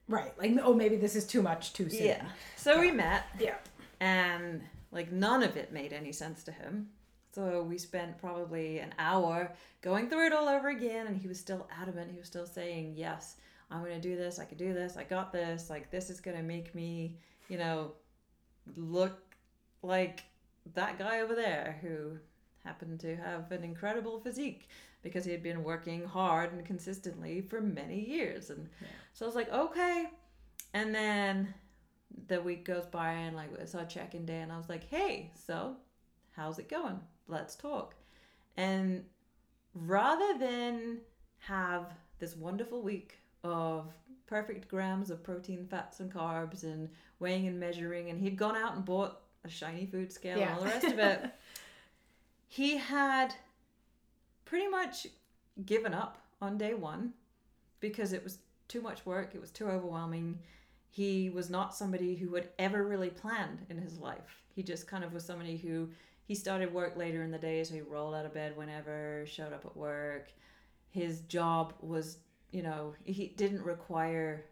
Right. 0.10 0.32
Like, 0.40 0.58
oh, 0.64 0.74
maybe 0.74 0.96
this 0.96 1.18
is 1.18 1.28
too 1.28 1.42
much 1.42 1.74
too 1.74 1.90
soon. 1.90 2.06
yeah 2.06 2.26
so 2.56 2.80
we 2.80 2.92
met 2.92 3.24
Yeah. 3.38 3.56
and 4.00 4.62
like 4.92 5.12
none 5.12 5.44
of 5.44 5.58
it 5.58 5.74
made 5.74 5.92
any 5.92 6.14
sense 6.14 6.44
to 6.46 6.54
him 6.54 6.88
so 7.38 7.62
we 7.62 7.78
spent 7.78 8.18
probably 8.18 8.80
an 8.80 8.96
hour 8.98 9.54
going 9.82 10.10
through 10.10 10.26
it 10.26 10.34
all 10.34 10.48
over 10.50 10.70
again 10.70 11.06
and 11.06 11.16
he 11.16 11.28
was 11.28 11.40
still 11.40 11.68
adamant. 11.80 12.10
He 12.12 12.18
was 12.18 12.26
still 12.26 12.48
saying 12.48 12.94
yes 12.96 13.36
i'm 13.70 13.84
gonna 13.84 14.00
do 14.00 14.16
this. 14.16 14.40
I 14.40 14.46
can 14.46 14.58
do 14.58 14.74
this. 14.74 14.98
I 14.98 15.04
got 15.04 15.32
this. 15.32 15.70
Like 15.70 15.92
this 15.92 16.10
is 16.10 16.20
gonna 16.20 16.42
make 16.42 16.74
me 16.74 17.18
you 17.48 17.60
know 17.60 17.92
look 18.76 19.20
like 19.84 20.24
that 20.74 20.98
guy 20.98 21.22
over 21.22 21.36
there 21.36 21.78
who 21.82 22.18
happened 22.68 23.00
to 23.02 23.16
have 23.18 23.52
an 23.52 23.64
incredible 23.64 24.20
physique 24.20 24.68
because 25.04 25.24
he 25.24 25.32
had 25.32 25.44
been 25.44 25.64
working 25.64 26.04
hard 26.06 26.52
and 26.54 26.66
consistently 26.66 27.42
for 27.42 27.62
many 27.62 28.00
years. 28.04 28.50
And 28.50 28.68
Yeah. 28.82 28.88
so 29.14 29.26
i 29.26 29.28
was 29.28 29.36
like 29.36 29.52
okay. 29.54 30.10
And 30.74 30.96
then 30.96 31.54
the 32.30 32.42
week 32.42 32.66
goes 32.66 32.88
by 32.88 33.12
and 33.12 33.36
like 33.36 33.50
it's 33.60 33.76
our 33.76 33.86
check-in 33.86 34.26
day 34.26 34.40
and 34.40 34.52
i 34.52 34.58
was 34.58 34.70
like 34.70 34.86
hey 34.86 35.30
so 35.46 35.76
how's 36.32 36.58
it 36.58 36.68
going 36.70 37.00
let's 37.28 37.56
talk. 37.56 37.96
And 38.56 39.04
rather 39.74 40.38
than 40.38 41.00
have 41.40 41.94
this 42.20 42.36
wonderful 42.36 42.82
week 42.82 43.20
of 43.44 43.94
perfect 44.26 44.68
grams 44.68 45.10
of 45.10 45.24
protein 45.24 45.66
fats 45.70 46.00
and 46.00 46.12
carbs 46.12 46.64
and 46.64 46.90
weighing 47.20 47.48
and 47.48 47.60
measuring 47.60 48.10
and 48.10 48.20
he'd 48.20 48.36
gone 48.36 48.56
out 48.56 48.76
and 48.76 48.84
bought 48.84 49.22
a 49.46 49.50
shiny 49.50 49.86
food 49.86 50.12
scale 50.12 50.38
and 50.42 50.52
all 50.52 50.60
the 50.60 50.66
rest 50.66 50.86
of 50.86 51.00
it 51.00 51.32
he 52.48 52.76
had 52.76 53.34
pretty 54.44 54.68
much 54.68 55.08
given 55.66 55.94
up 55.94 56.18
on 56.42 56.58
day 56.58 56.74
one 56.74 57.14
because 57.80 58.14
it 58.14 58.24
was 58.24 58.40
too 58.68 58.82
much 58.82 59.06
work 59.06 59.34
it 59.34 59.42
was 59.42 59.52
too 59.52 59.68
overwhelming. 59.68 60.40
He 60.90 61.30
was 61.30 61.50
not 61.50 61.76
somebody 61.76 62.16
who 62.16 62.34
had 62.34 62.50
ever 62.58 62.84
really 62.84 63.10
planned 63.10 63.66
in 63.70 63.78
his 63.78 64.00
life. 64.00 64.42
He 64.56 64.64
just 64.64 64.88
kind 64.88 65.04
of 65.04 65.14
was 65.14 65.24
somebody 65.24 65.58
who 65.58 65.90
he 66.28 66.36
started 66.36 66.74
work 66.74 66.96
later 66.98 67.24
in 67.24 67.32
the 67.32 67.38
day 67.38 67.64
so 67.64 67.74
he 67.74 67.82
rolled 67.82 68.14
out 68.14 68.26
of 68.26 68.34
bed 68.34 68.56
whenever 68.56 69.24
showed 69.26 69.54
up 69.54 69.66
at 69.66 69.76
work 69.76 70.32
his 70.90 71.22
job 71.22 71.74
was 71.82 72.18
you 72.52 72.62
know 72.62 72.94
he 73.04 73.28
didn't 73.38 73.64
require 73.64 74.46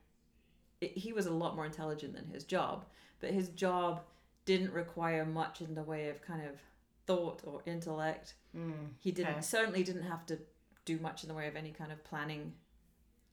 he 0.81 1.13
was 1.13 1.25
a 1.25 1.31
lot 1.31 1.55
more 1.55 1.65
intelligent 1.65 2.13
than 2.13 2.25
his 2.33 2.43
job 2.43 2.85
but 3.19 3.29
his 3.31 3.49
job 3.49 4.01
didn't 4.45 4.71
require 4.71 5.25
much 5.25 5.61
in 5.61 5.73
the 5.73 5.83
way 5.83 6.09
of 6.09 6.21
kind 6.21 6.43
of 6.45 6.59
thought 7.07 7.41
or 7.45 7.61
intellect 7.65 8.33
Mm. 8.55 8.91
he 8.99 9.11
didn't 9.11 9.31
Okay. 9.33 9.41
certainly 9.41 9.83
didn't 9.83 10.03
have 10.03 10.25
to 10.27 10.39
do 10.85 10.97
much 10.99 11.23
in 11.23 11.27
the 11.27 11.35
way 11.35 11.47
of 11.47 11.57
any 11.57 11.71
kind 11.71 11.91
of 11.91 12.01
planning 12.05 12.53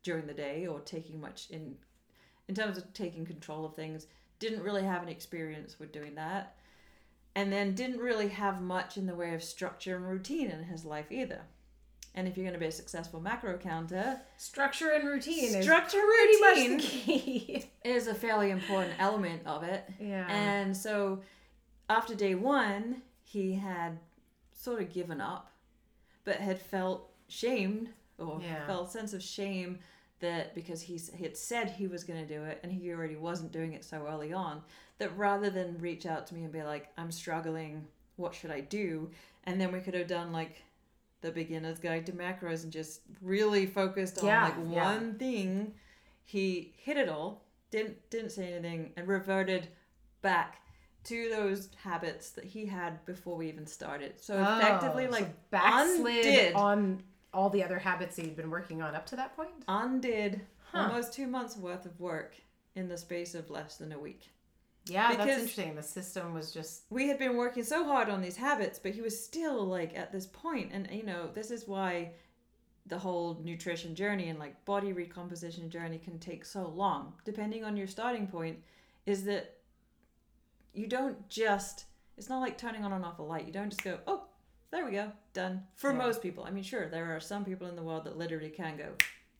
during 0.02 0.26
the 0.26 0.34
day 0.34 0.66
or 0.66 0.80
taking 0.80 1.20
much 1.20 1.48
in 1.50 1.76
in 2.48 2.56
terms 2.56 2.76
of 2.76 2.92
taking 2.92 3.24
control 3.24 3.64
of 3.64 3.76
things. 3.76 4.08
Didn't 4.40 4.62
really 4.64 4.82
have 4.82 5.00
any 5.02 5.12
experience 5.12 5.78
with 5.78 5.92
doing 5.92 6.16
that. 6.16 6.56
And 7.34 7.50
then 7.52 7.74
didn't 7.74 7.98
really 8.00 8.28
have 8.28 8.60
much 8.60 8.96
in 8.98 9.06
the 9.06 9.14
way 9.14 9.34
of 9.34 9.42
structure 9.42 9.96
and 9.96 10.06
routine 10.08 10.50
in 10.50 10.64
his 10.64 10.84
life 10.84 11.06
either. 11.10 11.40
And 12.14 12.28
if 12.28 12.36
you're 12.36 12.44
going 12.44 12.52
to 12.52 12.60
be 12.60 12.66
a 12.66 12.72
successful 12.72 13.20
macro 13.20 13.56
counter, 13.56 14.20
Structure 14.36 14.90
and 14.90 15.08
routine 15.08 15.62
Structure, 15.62 15.96
is 16.28 16.40
routine. 16.42 16.78
key. 16.78 17.64
is 17.84 18.06
a 18.06 18.14
fairly 18.14 18.50
important 18.50 18.92
element 18.98 19.42
of 19.46 19.62
it. 19.62 19.88
yeah. 19.98 20.26
And 20.30 20.76
so 20.76 21.22
after 21.88 22.14
day 22.14 22.34
one, 22.34 23.00
he 23.24 23.54
had 23.54 23.98
sort 24.52 24.82
of 24.82 24.92
given 24.92 25.22
up, 25.22 25.50
but 26.24 26.36
had 26.36 26.60
felt 26.60 27.10
shamed 27.28 27.88
or 28.18 28.40
Yeah. 28.42 28.66
felt 28.66 28.88
a 28.88 28.90
sense 28.90 29.14
of 29.14 29.22
shame 29.22 29.78
that 30.22 30.54
because 30.54 30.80
he's, 30.82 31.10
he 31.14 31.22
had 31.24 31.36
said 31.36 31.70
he 31.70 31.86
was 31.86 32.02
going 32.04 32.26
to 32.26 32.34
do 32.34 32.42
it 32.44 32.58
and 32.62 32.72
he 32.72 32.90
already 32.90 33.16
wasn't 33.16 33.52
doing 33.52 33.74
it 33.74 33.84
so 33.84 34.06
early 34.08 34.32
on, 34.32 34.62
that 34.98 35.16
rather 35.16 35.50
than 35.50 35.78
reach 35.78 36.06
out 36.06 36.26
to 36.28 36.34
me 36.34 36.42
and 36.44 36.52
be 36.52 36.62
like, 36.62 36.88
I'm 36.96 37.12
struggling, 37.12 37.86
what 38.16 38.34
should 38.34 38.50
I 38.50 38.60
do? 38.60 39.10
And 39.44 39.60
then 39.60 39.70
we 39.72 39.80
could 39.80 39.94
have 39.94 40.06
done 40.08 40.32
like 40.32 40.62
the 41.20 41.30
beginner's 41.30 41.78
guide 41.78 42.06
to 42.06 42.12
macros 42.12 42.64
and 42.64 42.72
just 42.72 43.00
really 43.20 43.66
focused 43.66 44.18
on 44.18 44.26
Yeah, 44.26 44.44
like 44.44 44.54
yeah. 44.70 44.84
one 44.94 45.14
thing. 45.18 45.74
He 46.24 46.72
hit 46.76 46.96
it 46.96 47.08
all, 47.08 47.44
didn't 47.70 47.96
didn't 48.10 48.30
say 48.30 48.52
anything, 48.54 48.92
and 48.96 49.06
reverted 49.06 49.68
back 50.22 50.60
to 51.04 51.28
those 51.30 51.68
habits 51.82 52.30
that 52.30 52.44
he 52.44 52.64
had 52.66 53.04
before 53.06 53.36
we 53.36 53.48
even 53.48 53.66
started. 53.66 54.20
So 54.20 54.34
oh, 54.34 54.58
effectively, 54.58 55.04
Oh, 55.06 55.10
so 55.10 55.12
like 55.18 55.50
backslid 55.50 56.24
undid. 56.26 56.54
on 56.54 57.02
all 57.32 57.48
the 57.50 57.62
other 57.64 57.78
habits 57.78 58.16
that 58.16 58.24
you'd 58.26 58.36
been 58.36 58.50
working 58.50 58.82
on 58.82 58.94
up 58.94 59.06
to 59.06 59.16
that 59.16 59.34
point. 59.36 59.50
undid 59.68 60.42
Huh. 60.72 60.88
almost 60.88 61.12
two 61.12 61.26
months 61.26 61.56
worth 61.56 61.84
of 61.86 61.98
work 62.00 62.34
in 62.74 62.88
the 62.88 62.96
space 62.96 63.34
of 63.34 63.50
less 63.50 63.76
than 63.76 63.92
a 63.92 63.98
week. 63.98 64.30
Yeah, 64.86 65.08
that's 65.08 65.16
Because- 65.18 65.38
interesting. 65.40 65.74
The 65.76 65.82
system 65.82 66.32
was 66.34 66.50
just 66.52 66.84
we 66.90 67.08
had 67.08 67.18
been 67.18 67.36
working 67.36 67.62
so 67.64 67.84
hard 67.84 68.08
on 68.08 68.20
these 68.22 68.36
habits, 68.36 68.78
but 68.78 68.92
he 68.92 69.00
was 69.00 69.22
still 69.22 69.64
like 69.64 69.96
at 69.96 70.12
this 70.12 70.26
point, 70.26 70.72
and 70.72 70.90
you 70.90 71.02
know, 71.04 71.28
this 71.32 71.50
is 71.50 71.68
why 71.68 72.12
the 72.86 72.98
whole 72.98 73.34
nutrition 73.44 73.94
journey 73.94 74.28
and 74.28 74.38
like 74.38 74.64
body 74.64 74.92
recomposition 74.92 75.70
journey 75.70 75.98
can 75.98 76.18
take 76.18 76.44
so 76.44 76.66
long, 76.68 77.12
depending 77.24 77.64
on 77.64 77.76
your 77.76 77.86
starting 77.86 78.26
point, 78.26 78.58
is 79.06 79.24
that 79.24 79.58
you 80.72 80.86
don't 80.86 81.28
just 81.28 81.84
it's 82.16 82.28
not 82.28 82.40
like 82.40 82.58
turning 82.58 82.84
on 82.84 82.92
and 82.92 83.04
off 83.04 83.18
a 83.18 83.22
light. 83.22 83.46
You 83.46 83.52
don't 83.52 83.70
just 83.70 83.82
go, 83.84 83.98
oh, 84.06 84.24
there 84.72 84.84
we 84.84 84.90
go, 84.92 85.12
done. 85.34 85.62
For 85.76 85.92
Yeah. 85.92 85.98
most 85.98 86.20
people. 86.22 86.42
I 86.44 86.50
mean, 86.50 86.64
sure, 86.64 86.88
there 86.88 87.14
are 87.14 87.20
some 87.20 87.44
people 87.44 87.68
in 87.68 87.76
the 87.76 87.82
world 87.82 88.04
that 88.04 88.16
literally 88.18 88.50
can 88.50 88.76
go, 88.76 88.94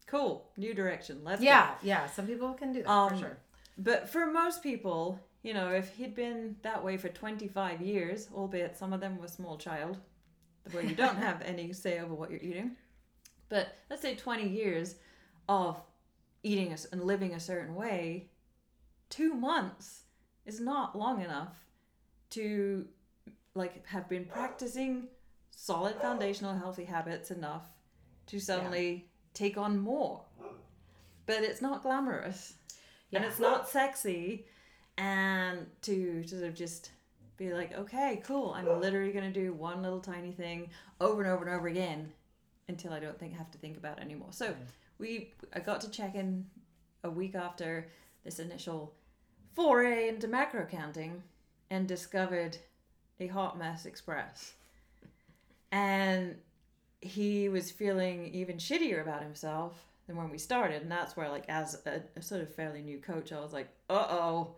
cool, 0.06 0.52
new 0.56 0.74
direction, 0.74 1.24
let's 1.24 1.40
go. 1.40 1.46
yeah, 1.46 1.74
yeah. 1.82 2.06
Some 2.06 2.26
people 2.26 2.52
can 2.54 2.72
do 2.72 2.82
that 2.82 2.90
Um, 2.90 3.10
for 3.10 3.16
sure. 3.16 3.38
But 3.78 4.08
for 4.08 4.26
most 4.26 4.62
people, 4.62 5.18
you 5.42 5.54
know, 5.54 5.70
if 5.70 5.94
he'd 5.96 6.14
been 6.14 6.56
that 6.62 6.84
way 6.84 6.96
for 6.98 7.08
25 7.08 7.80
years, 7.80 8.28
albeit 8.32 8.76
some 8.76 8.92
of 8.92 9.00
them 9.00 9.16
were 9.18 9.26
small 9.26 9.56
child, 9.58 9.98
where 10.70 10.84
you 10.84 10.94
don't 10.94 11.16
have 11.28 11.40
any 11.42 11.72
say 11.72 11.98
over 11.98 12.14
what 12.14 12.30
you're 12.30 12.38
eating, 12.40 12.76
but 13.48 13.76
let's 13.90 14.02
say 14.02 14.14
20 14.14 14.46
years 14.48 14.96
of 15.48 15.80
eating 16.42 16.76
and 16.92 17.02
living 17.04 17.34
a 17.34 17.40
certain 17.40 17.74
way, 17.74 18.28
two 19.08 19.34
months 19.34 20.02
is 20.44 20.60
not 20.60 20.96
long 20.96 21.22
enough 21.22 21.54
to 22.30 22.86
like 23.54 23.84
have 23.86 24.08
been 24.08 24.24
practicing 24.24 25.08
solid 25.54 25.94
foundational 25.96 26.54
healthy 26.54 26.84
habits 26.84 27.30
enough 27.30 27.66
to 28.26 28.40
suddenly 28.40 29.08
take 29.34 29.56
on 29.56 29.78
more. 29.78 30.22
But 31.26 31.42
it's 31.42 31.62
not 31.62 31.82
glamorous. 31.82 32.54
And 33.12 33.24
it's 33.24 33.38
not 33.38 33.68
sexy. 33.68 34.46
And 34.98 35.66
to 35.82 36.26
sort 36.26 36.42
of 36.42 36.54
just 36.54 36.90
be 37.36 37.52
like 37.52 37.76
okay 37.76 38.22
cool. 38.24 38.52
I'm 38.52 38.80
literally 38.80 39.12
going 39.12 39.32
to 39.32 39.40
do 39.40 39.52
one 39.52 39.82
little 39.82 40.00
tiny 40.00 40.32
thing 40.32 40.70
over 41.00 41.22
and 41.22 41.30
over 41.30 41.44
and 41.44 41.54
over 41.54 41.68
again 41.68 42.12
until 42.68 42.92
i 42.92 43.00
don't 43.00 43.18
think 43.18 43.36
have 43.36 43.50
to 43.50 43.58
think 43.58 43.76
about 43.76 43.98
it 43.98 44.04
anymore. 44.04 44.28
So 44.30 44.54
we 44.98 45.32
i 45.54 45.60
got 45.60 45.80
to 45.82 45.90
check 45.90 46.14
in 46.14 46.46
a 47.04 47.10
week 47.10 47.34
after 47.34 47.88
this 48.24 48.38
initial 48.38 48.94
foray 49.54 50.08
into 50.08 50.28
macro 50.28 50.64
counting 50.64 51.22
and 51.70 51.88
discovered 51.88 52.56
a 53.18 53.26
hot 53.26 53.58
mess 53.58 53.86
express 53.86 54.54
and 55.72 56.36
he 57.00 57.48
was 57.48 57.70
feeling 57.70 58.26
even 58.32 58.58
shittier 58.58 59.02
about 59.02 59.22
himself 59.22 59.74
than 60.06 60.16
when 60.16 60.30
we 60.30 60.38
started. 60.38 60.82
And 60.82 60.92
that's 60.92 61.16
where 61.16 61.28
like 61.28 61.46
as 61.48 61.82
a, 61.86 62.02
a 62.14 62.22
sort 62.22 62.42
of 62.42 62.54
fairly 62.54 62.82
new 62.82 62.98
coach 62.98 63.32
i 63.32 63.40
was 63.40 63.52
like 63.52 63.68
uh-oh 63.90 64.54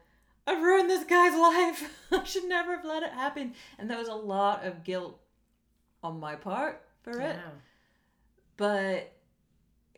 i've 0.47 0.63
ruined 0.63 0.91
this 0.91 1.05
guy's 1.05 1.33
life. 1.39 1.91
I 2.13 2.25
should 2.25 2.45
never 2.45 2.77
have 2.77 2.85
let 2.85 3.03
it 3.03 3.13
happen. 3.13 3.55
And 3.79 3.89
there 3.89 3.99
was 3.99 4.09
a 4.09 4.15
lot 4.15 4.65
of 4.67 4.85
guilt 4.85 5.19
on 6.03 6.21
my 6.21 6.35
part 6.35 6.83
for 7.03 7.19
it. 7.21 7.37
But 8.57 9.13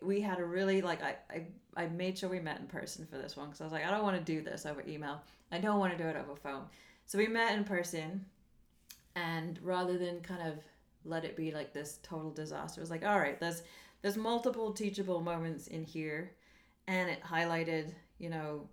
we 0.03 0.21
had 0.21 0.39
a 0.39 0.45
really 0.45 0.83
like 0.83 1.03
I, 1.03 1.17
I 1.31 1.47
I 1.77 1.89
made 1.89 2.17
sure 2.17 2.29
we 2.29 2.41
met 2.41 2.61
in 2.61 2.67
person 2.67 3.07
for 3.07 3.19
this 3.19 3.37
one 3.37 3.47
because 3.49 3.61
I 3.61 3.65
was 3.65 3.73
like 3.73 3.85
I 3.85 3.91
don't 3.91 4.03
want 4.03 4.17
to 4.17 4.23
do 4.23 4.43
this 4.43 4.67
over 4.67 4.83
email. 4.87 5.21
I 5.51 5.59
don't 5.59 5.79
want 5.79 5.97
to 5.97 6.03
do 6.03 6.09
it 6.09 6.17
over 6.17 6.37
phone. 6.37 6.65
So 7.07 7.19
we 7.19 7.27
met 7.29 7.57
in 7.57 7.65
person, 7.65 8.25
and 9.15 9.59
rather 9.63 9.97
than 9.99 10.21
kind 10.21 10.43
of 10.43 10.59
let 11.07 11.25
it 11.25 11.37
be 11.37 11.53
like 11.53 11.73
this 11.73 11.99
total 12.03 12.31
disaster, 12.31 12.81
it 12.81 12.83
was 12.83 12.91
like 12.91 13.05
all 13.05 13.19
right, 13.19 13.39
there's 13.41 13.63
there's 14.03 14.17
multiple 14.17 14.73
teachable 14.73 15.21
moments 15.21 15.67
in 15.69 15.85
here, 15.85 16.33
and 16.87 17.11
it 17.11 17.23
highlighted 17.23 17.95
you 18.19 18.31
know 18.31 18.69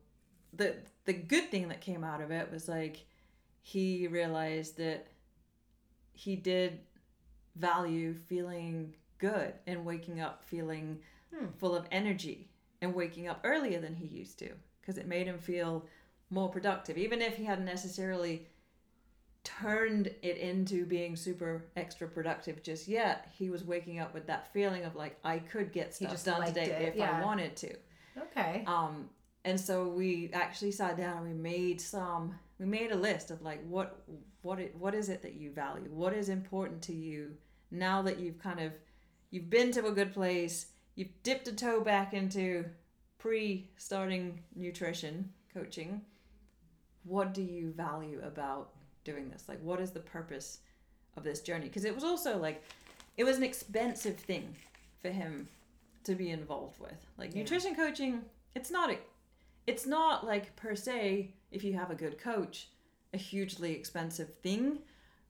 the 0.53 0.75
the 1.05 1.13
good 1.13 1.49
thing 1.51 1.67
that 1.69 1.81
came 1.81 2.03
out 2.03 2.21
of 2.21 2.31
it 2.31 2.51
was 2.51 2.67
like 2.67 3.05
he 3.61 4.07
realized 4.07 4.77
that 4.77 5.07
he 6.13 6.35
did 6.35 6.79
value 7.55 8.13
feeling 8.13 8.93
good 9.19 9.53
and 9.67 9.85
waking 9.85 10.19
up 10.19 10.43
feeling 10.43 10.99
Hmm. 11.33 11.47
full 11.57 11.75
of 11.75 11.87
energy 11.91 12.49
and 12.81 12.93
waking 12.93 13.27
up 13.27 13.39
earlier 13.43 13.79
than 13.79 13.95
he 13.95 14.05
used 14.05 14.37
to 14.39 14.51
because 14.79 14.99
it 14.99 15.07
made 15.07 15.25
him 15.25 15.39
feel 15.39 15.87
more 16.29 16.49
productive 16.49 16.95
even 16.97 17.21
if 17.21 17.35
he 17.37 17.43
hadn't 17.43 17.65
necessarily 17.65 18.45
turned 19.43 20.07
it 20.21 20.37
into 20.37 20.85
being 20.85 21.15
super 21.15 21.65
extra 21.75 22.07
productive 22.07 22.63
just 22.63 22.87
yet 22.87 23.29
he 23.37 23.49
was 23.49 23.63
waking 23.63 23.99
up 23.99 24.13
with 24.13 24.25
that 24.27 24.51
feeling 24.53 24.85
of 24.85 24.95
like 24.95 25.17
i 25.23 25.37
could 25.37 25.71
get 25.73 25.93
stuff 25.93 26.23
done 26.23 26.45
today 26.45 26.63
it, 26.65 26.89
if 26.89 26.95
yeah. 26.95 27.19
i 27.19 27.21
wanted 27.23 27.55
to 27.55 27.73
Okay. 28.17 28.63
um 28.67 29.09
and 29.45 29.59
so 29.59 29.87
we 29.89 30.29
actually 30.33 30.71
sat 30.71 30.95
down 30.97 31.17
and 31.17 31.25
we 31.25 31.33
made 31.33 31.81
some 31.81 32.35
we 32.59 32.65
made 32.65 32.91
a 32.91 32.95
list 32.95 33.31
of 33.31 33.41
like 33.41 33.61
what 33.67 34.03
what 34.41 34.59
it, 34.59 34.75
what 34.77 34.93
is 34.93 35.09
it 35.09 35.21
that 35.21 35.33
you 35.33 35.51
value 35.51 35.89
what 35.89 36.13
is 36.13 36.29
important 36.29 36.81
to 36.83 36.93
you 36.93 37.31
now 37.71 38.01
that 38.01 38.19
you've 38.19 38.39
kind 38.39 38.59
of 38.59 38.71
you've 39.31 39.49
been 39.49 39.71
to 39.71 39.85
a 39.87 39.91
good 39.91 40.13
place 40.13 40.67
you've 40.95 41.21
dipped 41.23 41.47
a 41.47 41.53
toe 41.53 41.81
back 41.81 42.13
into 42.13 42.65
pre 43.17 43.69
starting 43.77 44.41
nutrition 44.55 45.29
coaching 45.53 46.01
what 47.03 47.33
do 47.33 47.41
you 47.41 47.71
value 47.71 48.21
about 48.23 48.71
doing 49.03 49.29
this 49.29 49.45
like 49.47 49.59
what 49.61 49.79
is 49.79 49.91
the 49.91 49.99
purpose 49.99 50.59
of 51.17 51.23
this 51.23 51.41
journey 51.41 51.65
because 51.67 51.85
it 51.85 51.93
was 51.93 52.03
also 52.03 52.37
like 52.37 52.63
it 53.17 53.23
was 53.23 53.37
an 53.37 53.43
expensive 53.43 54.17
thing 54.17 54.55
for 55.01 55.09
him 55.09 55.47
to 56.03 56.15
be 56.15 56.29
involved 56.31 56.79
with 56.79 57.05
like 57.17 57.31
Yeah. 57.33 57.39
nutrition 57.41 57.75
coaching 57.75 58.21
it's 58.55 58.71
not 58.71 58.89
a 58.91 58.97
it's 59.67 59.85
not 59.85 60.25
like 60.25 60.55
per 60.55 60.75
se 60.75 61.33
if 61.51 61.63
you 61.63 61.73
have 61.73 61.91
a 61.91 61.95
good 61.95 62.17
coach 62.17 62.69
a 63.13 63.17
hugely 63.17 63.73
expensive 63.73 64.33
thing 64.41 64.79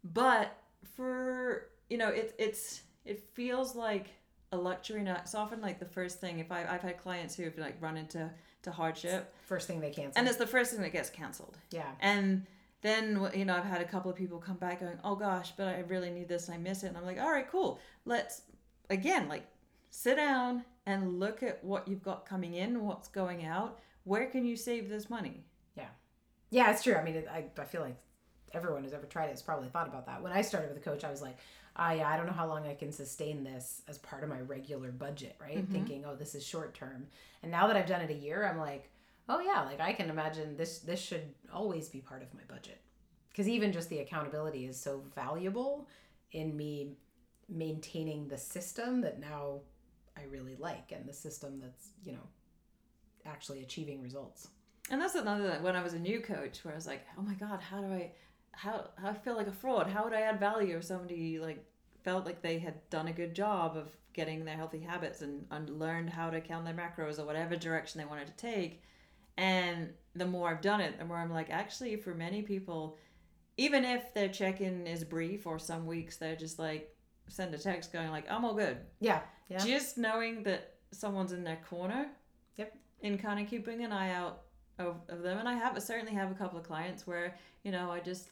but 0.04 0.56
for 0.96 1.68
you 1.90 1.98
know 1.98 2.10
it, 2.10 2.34
it's 2.38 2.82
it 3.06 3.20
feels 3.34 3.76
like 3.76 4.08
a 4.52 4.58
luxury 4.58 5.02
now 5.04 5.18
it's 5.20 5.36
often 5.36 5.60
like 5.62 5.80
the 5.80 5.86
first 5.86 6.20
thing 6.22 6.40
if 6.40 6.52
I, 6.52 6.66
i've 6.70 6.82
had 6.82 6.98
clients 6.98 7.36
who 7.36 7.44
have 7.44 7.58
like 7.58 7.76
run 7.82 7.98
into 7.98 8.30
to 8.64 8.72
hardship 8.72 9.34
First 9.46 9.68
thing 9.68 9.82
they 9.82 9.90
cancel. 9.90 10.14
and 10.18 10.28
it's 10.28 10.38
the 10.38 10.48
first 10.48 10.72
thing 10.72 10.82
that 10.82 10.94
gets 10.94 11.10
canceled 11.10 11.58
yeah. 11.72 11.92
and 12.00 12.46
then 12.84 13.30
you 13.34 13.46
know 13.46 13.56
I've 13.56 13.64
had 13.64 13.82
a 13.82 13.86
couple 13.86 14.12
of 14.12 14.18
people 14.18 14.38
come 14.38 14.58
back 14.58 14.82
going, 14.82 15.00
"Oh 15.04 15.16
gosh, 15.16 15.54
but 15.58 15.68
I 15.68 15.80
really 15.88 16.12
need 16.12 16.28
this 16.28 16.48
and 16.48 16.56
I 16.56 16.58
miss 16.60 16.84
it." 16.84 16.88
And 16.88 16.98
I'm 16.98 17.06
like, 17.06 17.20
"All 17.20 17.32
right, 17.32 17.50
cool. 17.50 17.80
Let's 18.06 18.44
again 18.92 19.28
like 19.28 19.48
sit 19.90 20.18
down 20.18 20.64
and 20.86 21.20
look 21.20 21.42
at 21.42 21.64
what 21.64 21.88
you've 21.88 22.04
got 22.04 22.26
coming 22.28 22.54
in, 22.54 22.86
what's 22.86 23.08
going 23.08 23.46
out. 23.46 23.80
Where 24.04 24.28
can 24.28 24.46
you 24.46 24.56
save 24.56 24.90
this 24.90 25.10
money?" 25.10 25.46
Yeah, 25.76 25.88
yeah 26.52 26.72
it's 26.72 26.84
true. 26.84 26.96
I 26.96 27.04
mean, 27.04 27.24
I, 27.32 27.46
I 27.60 27.64
feel 27.64 27.82
like 27.82 27.98
everyone 28.54 28.84
who's 28.84 28.94
ever 28.94 29.06
tried 29.08 29.26
it 29.26 29.32
has 29.32 29.42
probably 29.42 29.70
thought 29.70 29.88
about 29.88 30.06
that. 30.06 30.22
When 30.22 30.32
I 30.32 30.42
started 30.42 30.70
with 30.70 30.78
a 30.78 30.82
coach, 30.82 31.04
I 31.04 31.10
was 31.10 31.22
like, 31.22 31.38
ah, 31.76 31.92
yeah, 31.92 32.08
I 32.08 32.18
don't 32.18 32.28
know 32.28 32.34
how 32.34 32.48
long 32.48 32.68
I 32.68 32.76
can 32.76 32.92
sustain 32.92 33.44
this 33.44 33.82
as 33.88 33.98
part 33.98 34.24
of 34.24 34.30
my 34.30 34.40
regular 34.42 34.92
budget, 34.92 35.36
right? 35.42 35.58
Mhm. 35.58 35.72
Thinking, 35.72 36.06
oh, 36.06 36.16
this 36.16 36.36
is 36.36 36.46
short 36.46 36.76
term. 36.76 37.08
And 37.42 37.52
now 37.52 37.66
that 37.68 37.76
I've 37.76 37.88
done 37.88 38.02
it 38.02 38.12
a 38.12 38.14
year, 38.14 38.46
I'm 38.46 38.60
like, 38.60 38.92
oh 39.30 39.40
yeah, 39.40 39.64
like 39.64 39.80
I 39.80 39.94
can 39.94 40.10
imagine 40.10 40.58
this. 40.58 40.80
This 40.80 41.00
should 41.00 41.34
always 41.54 41.90
be 41.90 42.00
part 42.00 42.22
of 42.22 42.34
my 42.34 42.42
budget 42.48 42.82
because 43.30 43.48
even 43.48 43.72
just 43.72 43.90
the 43.90 44.00
accountability 44.00 44.66
is 44.66 44.80
so 44.80 45.04
valuable 45.16 45.88
in 46.32 46.56
me 46.56 46.94
maintaining 47.50 48.28
the 48.28 48.38
system 48.38 49.02
that 49.02 49.20
now 49.20 49.60
I 50.18 50.24
really 50.30 50.56
like 50.58 50.92
and 50.92 51.08
the 51.08 51.14
system 51.14 51.60
that's 51.60 51.90
you 52.04 52.14
know 52.14 52.28
actually 53.26 53.62
achieving 53.62 54.02
results. 54.02 54.50
And 54.90 55.02
that's 55.02 55.16
another 55.16 55.50
thing. 55.50 55.64
When 55.64 55.76
I 55.76 55.84
was 55.84 55.94
a 55.94 56.00
new 56.00 56.20
coach, 56.20 56.64
where 56.64 56.74
I 56.74 56.76
was 56.76 56.88
like, 56.88 57.06
"Oh 57.18 57.22
my 57.22 57.36
god, 57.36 57.62
how 57.62 57.82
do 57.82 57.88
I, 57.88 58.12
how, 58.52 58.90
how 59.02 59.10
I 59.10 59.14
feel 59.14 59.36
like 59.36 59.48
a 59.48 59.52
fraud? 59.52 59.88
How 59.88 60.04
would 60.04 60.14
I 60.14 60.22
add 60.22 60.40
value 60.40 60.78
if 60.78 60.84
somebody 60.84 61.40
like 61.40 61.66
felt 62.04 62.26
like 62.26 62.42
they 62.42 62.60
had 62.60 62.90
done 62.90 63.08
a 63.08 63.14
good 63.14 63.34
job 63.34 63.78
of 63.78 63.96
getting 64.12 64.44
their 64.44 64.58
healthy 64.58 64.80
habits 64.80 65.22
and, 65.22 65.46
and 65.52 65.80
learned 65.80 66.10
how 66.10 66.30
to 66.30 66.42
count 66.42 66.66
their 66.66 66.74
macros 66.74 67.18
or 67.18 67.26
whatever 67.26 67.56
direction 67.56 68.00
they 68.00 68.06
wanted 68.06 68.28
to 68.28 68.34
take?" 68.34 68.84
And 69.38 69.90
the 70.16 70.26
more 70.26 70.50
I've 70.50 70.62
done 70.62 70.80
it, 70.82 71.00
the 71.00 71.06
more 71.06 71.18
I'm 71.18 71.32
like, 71.32 71.50
actually, 71.50 71.96
for 71.96 72.14
many 72.14 72.42
people, 72.44 72.98
even 73.58 73.84
if 73.84 74.14
their 74.14 74.30
check-in 74.30 74.88
is 74.88 75.04
brief 75.04 75.46
or 75.48 75.60
some 75.60 75.86
weeks 75.86 76.18
they're 76.18 76.36
just 76.36 76.58
like 76.60 76.90
send 77.28 77.54
a 77.54 77.58
text 77.58 77.94
going 77.94 78.10
like, 78.10 78.30
"I'm 78.30 78.44
all 78.46 78.54
good," 78.54 78.78
Yeah, 79.00 79.22
yeah. 79.50 79.58
just 79.60 79.98
knowing 79.98 80.44
that 80.44 80.74
someone's 80.92 81.32
in 81.32 81.44
their 81.44 81.60
corner 81.70 82.08
Yep. 82.58 82.76
and 83.02 83.20
kind 83.20 83.40
of 83.40 83.48
keeping 83.50 83.84
an 83.84 83.92
eye 83.92 84.12
out 84.12 84.42
of, 84.80 84.98
of 85.10 85.22
them. 85.22 85.38
And 85.40 85.48
i 85.50 85.54
have 85.54 85.82
certainly 85.82 86.14
have 86.14 86.32
a 86.32 86.36
couple 86.36 86.60
of 86.60 86.66
clients 86.66 87.08
where 87.08 87.36
you 87.64 87.72
know 87.72 87.92
i 87.92 88.00
just 88.00 88.30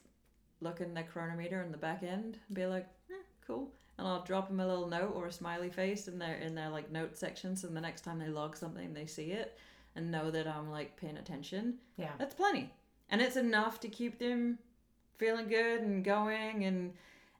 look 0.59 0.81
in 0.81 0.93
their 0.93 1.03
Cronometer 1.03 1.61
in 1.63 1.71
the 1.71 1.77
back 1.77 2.03
end 2.03 2.37
and 2.47 2.55
be 2.55 2.65
like 2.65 2.87
eh, 3.09 3.23
cool. 3.47 3.71
And 3.97 4.07
i'll 4.07 4.23
drop 4.23 4.47
them 4.47 4.59
a 4.59 4.67
little 4.67 4.87
note 4.87 5.13
or 5.15 5.27
a 5.27 5.31
smiley 5.31 5.69
face 5.69 6.07
in 6.07 6.19
their 6.19 6.35
in 6.35 6.53
their 6.55 6.69
like 6.69 6.91
note 6.91 7.17
section 7.17 7.55
so 7.55 7.67
the 7.67 7.81
next 7.81 8.01
time 8.01 8.19
they 8.19 8.27
log 8.29 8.55
something 8.55 8.93
they 8.93 9.05
see 9.05 9.31
it 9.31 9.57
and 9.95 10.11
know 10.11 10.31
that 10.31 10.47
i'm 10.47 10.69
like 10.71 10.95
paying 10.97 11.17
attention 11.17 11.75
Yeah. 11.97 12.11
that's 12.17 12.35
plenty 12.35 12.71
and 13.09 13.21
it's 13.21 13.35
enough 13.35 13.79
to 13.81 13.87
keep 13.89 14.19
them 14.19 14.57
feeling 15.17 15.47
good 15.47 15.81
and 15.81 16.03
going 16.03 16.63
and 16.65 16.93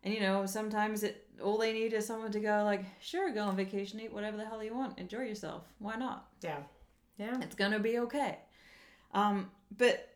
and 0.04 0.14
you 0.14 0.20
know 0.20 0.46
sometimes 0.46 1.04
it 1.04 1.28
all 1.42 1.58
they 1.58 1.74
need 1.74 1.94
is 1.94 2.06
someone 2.06 2.32
to 2.32 2.40
go 2.40 2.64
like 2.64 2.84
sure 3.02 3.32
go 3.34 3.44
on 3.44 3.56
vacation 3.56 4.00
eat 4.00 4.14
whatever 4.14 4.38
the 4.38 4.46
hell 4.46 4.64
you 4.64 4.74
want 4.76 4.98
enjoy 5.00 5.22
yourself 5.22 5.64
why 5.80 5.96
not 5.96 6.28
Yeah. 6.42 6.60
Yeah. 7.18 7.40
it's 7.42 7.56
gonna 7.56 7.80
be 7.80 8.00
okay 8.00 8.40
um 9.14 9.50
but 9.78 10.08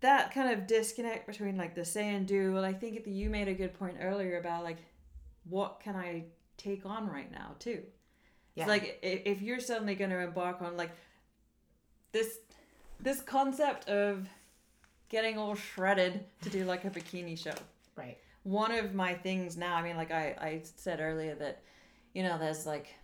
that 0.00 0.32
kind 0.32 0.52
of 0.52 0.66
disconnect 0.66 1.26
between 1.26 1.56
like 1.56 1.74
the 1.74 1.84
say 1.84 2.14
and 2.14 2.26
do. 2.26 2.52
Well, 2.52 2.64
I 2.64 2.72
think 2.74 3.02
that 3.04 3.10
you 3.10 3.30
made 3.30 3.48
a 3.48 3.54
good 3.54 3.72
point 3.78 3.96
earlier 4.00 4.38
about 4.38 4.62
like 4.62 4.76
what 5.48 5.80
can 5.80 5.96
I 5.96 6.24
take 6.58 6.84
on 6.84 7.08
right 7.08 7.30
now 7.32 7.54
too. 7.58 7.82
Yeah. 8.56 8.64
It's 8.64 8.68
like 8.68 8.98
if 9.02 9.42
you're 9.42 9.60
suddenly 9.60 9.94
going 9.94 10.10
to 10.10 10.18
embark 10.18 10.60
on 10.62 10.76
like 10.76 10.90
this 12.12 12.38
this 12.98 13.20
concept 13.20 13.88
of 13.88 14.28
getting 15.08 15.38
all 15.38 15.54
shredded 15.54 16.24
to 16.42 16.50
do 16.50 16.64
like 16.64 16.84
a 16.84 16.90
bikini 16.90 17.38
show. 17.38 17.54
Right. 17.94 18.16
One 18.42 18.72
of 18.72 18.94
my 18.94 19.14
things 19.14 19.56
now, 19.56 19.76
I 19.76 19.82
mean, 19.82 19.96
like 19.96 20.10
I, 20.10 20.36
I 20.40 20.62
said 20.76 21.00
earlier 21.00 21.34
that, 21.36 21.62
you 22.14 22.22
know, 22.22 22.38
there's 22.38 22.66
like 22.66 22.94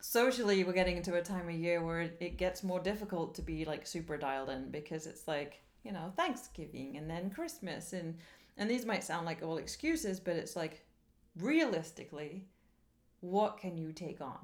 socially 0.00 0.64
we're 0.64 0.72
getting 0.72 0.96
into 0.96 1.14
a 1.14 1.22
time 1.22 1.48
of 1.48 1.54
year 1.54 1.84
where 1.84 2.10
it 2.18 2.36
gets 2.36 2.64
more 2.64 2.80
difficult 2.80 3.34
to 3.36 3.42
be 3.42 3.64
like 3.64 3.86
super 3.86 4.16
dialed 4.16 4.48
in 4.48 4.70
because 4.70 5.06
it's 5.06 5.28
like, 5.28 5.60
you 5.84 5.92
know, 5.92 6.12
Thanksgiving 6.16 6.96
and 6.96 7.08
then 7.08 7.30
Christmas 7.30 7.92
and 7.92 8.16
and 8.56 8.68
these 8.68 8.84
might 8.84 9.04
sound 9.04 9.26
like 9.26 9.42
all 9.42 9.56
excuses, 9.58 10.20
but 10.20 10.36
it's 10.36 10.56
like 10.56 10.84
realistically, 11.38 12.44
what 13.20 13.58
can 13.58 13.78
you 13.78 13.92
take 13.92 14.20
on? 14.20 14.38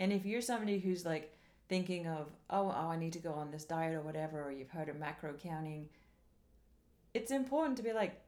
And 0.00 0.12
if 0.14 0.24
you're 0.24 0.40
somebody 0.40 0.78
who's 0.80 1.04
like 1.04 1.36
thinking 1.68 2.08
of, 2.08 2.26
oh, 2.48 2.74
oh, 2.74 2.88
I 2.88 2.96
need 2.96 3.12
to 3.12 3.18
go 3.20 3.32
on 3.32 3.50
this 3.52 3.64
diet 3.64 3.94
or 3.94 4.00
whatever, 4.00 4.42
or 4.42 4.50
you've 4.50 4.70
heard 4.70 4.88
of 4.88 4.96
macro 4.98 5.34
counting, 5.34 5.88
it's 7.12 7.30
important 7.30 7.76
to 7.76 7.82
be 7.82 7.92
like, 7.92 8.18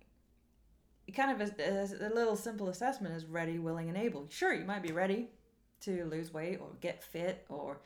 kind 1.16 1.40
of 1.40 1.50
a, 1.58 2.06
a, 2.06 2.12
little 2.14 2.36
simple 2.36 2.68
assessment 2.68 3.14
is 3.14 3.24
ready, 3.24 3.58
willing, 3.58 3.88
and 3.88 3.96
able. 3.96 4.26
Sure, 4.28 4.52
you 4.52 4.64
might 4.64 4.82
be 4.82 4.92
ready 4.92 5.28
to 5.80 6.04
lose 6.04 6.32
weight 6.32 6.58
or 6.60 6.68
get 6.80 7.02
fit 7.02 7.44
or 7.48 7.80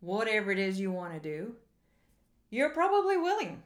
whatever 0.00 0.50
it 0.52 0.58
is 0.58 0.80
you 0.80 0.90
want 0.90 1.12
to 1.12 1.20
do. 1.20 1.54
You're 2.50 2.70
probably 2.70 3.16
willing 3.16 3.62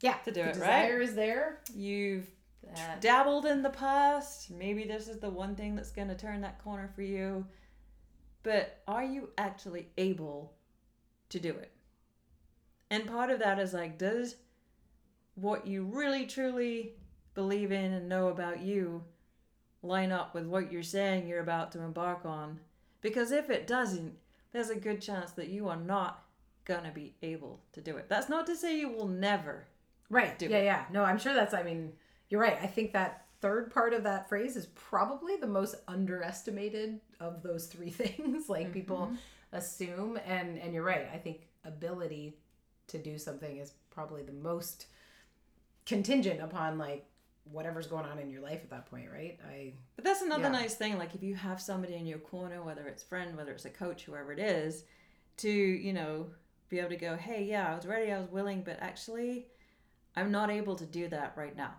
Yeah. 0.00 0.14
to 0.24 0.30
do 0.30 0.42
the 0.44 0.50
it, 0.50 0.54
desire 0.54 0.98
right? 0.98 1.08
is 1.08 1.14
there. 1.14 1.60
You've 1.74 2.30
That- 2.74 3.00
dabbled 3.00 3.46
in 3.46 3.62
the 3.62 3.70
past. 3.70 4.50
Maybe 4.50 4.84
this 4.84 5.08
is 5.08 5.18
the 5.18 5.30
one 5.30 5.56
thing 5.56 5.74
that's 5.74 5.90
going 5.92 6.08
to 6.08 6.16
turn 6.16 6.40
that 6.42 6.62
corner 6.62 6.88
for 6.94 7.02
you. 7.02 7.46
But 8.46 8.80
are 8.86 9.02
you 9.02 9.30
actually 9.36 9.88
able 9.98 10.52
to 11.30 11.40
do 11.40 11.50
it? 11.50 11.72
And 12.92 13.04
part 13.04 13.30
of 13.30 13.40
that 13.40 13.58
is 13.58 13.74
like, 13.74 13.98
does 13.98 14.36
what 15.34 15.66
you 15.66 15.82
really 15.82 16.26
truly 16.26 16.92
believe 17.34 17.72
in 17.72 17.92
and 17.92 18.08
know 18.08 18.28
about 18.28 18.60
you 18.60 19.02
line 19.82 20.12
up 20.12 20.32
with 20.32 20.46
what 20.46 20.70
you're 20.70 20.84
saying 20.84 21.26
you're 21.26 21.40
about 21.40 21.72
to 21.72 21.82
embark 21.82 22.24
on? 22.24 22.60
Because 23.00 23.32
if 23.32 23.50
it 23.50 23.66
doesn't, 23.66 24.14
there's 24.52 24.70
a 24.70 24.76
good 24.76 25.02
chance 25.02 25.32
that 25.32 25.48
you 25.48 25.66
are 25.66 25.74
not 25.74 26.22
going 26.66 26.84
to 26.84 26.92
be 26.92 27.16
able 27.22 27.58
to 27.72 27.80
do 27.80 27.96
it. 27.96 28.08
That's 28.08 28.28
not 28.28 28.46
to 28.46 28.54
say 28.54 28.78
you 28.78 28.90
will 28.90 29.08
never. 29.08 29.66
Right. 30.08 30.38
do 30.38 30.46
yeah, 30.46 30.62
yeah. 30.62 30.84
No, 30.92 31.02
I'm 31.02 31.18
sure 31.18 31.34
that's, 31.34 31.52
I 31.52 31.64
mean, 31.64 31.94
you're 32.30 32.42
right. 32.42 32.58
I 32.62 32.68
think 32.68 32.92
that 32.92 33.25
third 33.46 33.70
part 33.72 33.94
of 33.94 34.02
that 34.02 34.28
phrase 34.28 34.56
is 34.56 34.66
probably 34.66 35.36
the 35.36 35.46
most 35.46 35.76
underestimated 35.86 37.00
of 37.20 37.42
those 37.42 37.66
three 37.66 37.90
things. 38.02 38.48
like 38.48 38.72
people 38.72 39.06
mm-hmm. 39.06 39.14
assume, 39.52 40.18
and, 40.26 40.58
and 40.58 40.74
you're 40.74 40.82
right. 40.82 41.08
I 41.12 41.18
think 41.18 41.46
ability 41.64 42.36
to 42.88 42.98
do 42.98 43.18
something 43.18 43.58
is 43.58 43.72
probably 43.90 44.22
the 44.22 44.32
most 44.32 44.86
contingent 45.84 46.40
upon 46.40 46.78
like 46.78 47.06
whatever's 47.50 47.86
going 47.86 48.04
on 48.04 48.18
in 48.18 48.30
your 48.30 48.42
life 48.42 48.60
at 48.62 48.70
that 48.70 48.86
point, 48.90 49.08
right? 49.12 49.38
I, 49.48 49.74
But 49.94 50.04
that's 50.04 50.22
another 50.22 50.44
Yeah. 50.44 50.50
nice 50.50 50.74
thing. 50.74 50.98
Like 50.98 51.14
if 51.14 51.22
you 51.22 51.36
have 51.36 51.60
somebody 51.60 51.94
in 51.94 52.06
your 52.06 52.18
corner, 52.18 52.62
whether 52.62 52.86
it's 52.88 53.02
friend, 53.02 53.36
whether 53.36 53.52
it's 53.52 53.64
a 53.64 53.70
coach, 53.70 54.04
whoever 54.04 54.32
it 54.32 54.40
is, 54.40 54.84
to 55.38 55.50
you 55.50 55.92
know 55.92 56.26
be 56.68 56.80
able 56.80 56.88
to 56.90 56.96
go, 56.96 57.16
hey, 57.16 57.44
yeah, 57.44 57.70
I 57.70 57.76
was 57.76 57.86
ready, 57.86 58.10
I 58.10 58.18
was 58.18 58.28
willing, 58.28 58.62
but 58.62 58.78
actually, 58.80 59.46
I'm 60.16 60.32
not 60.32 60.50
able 60.50 60.74
to 60.74 60.84
do 60.84 61.06
that 61.08 61.34
right 61.36 61.56
now. 61.56 61.74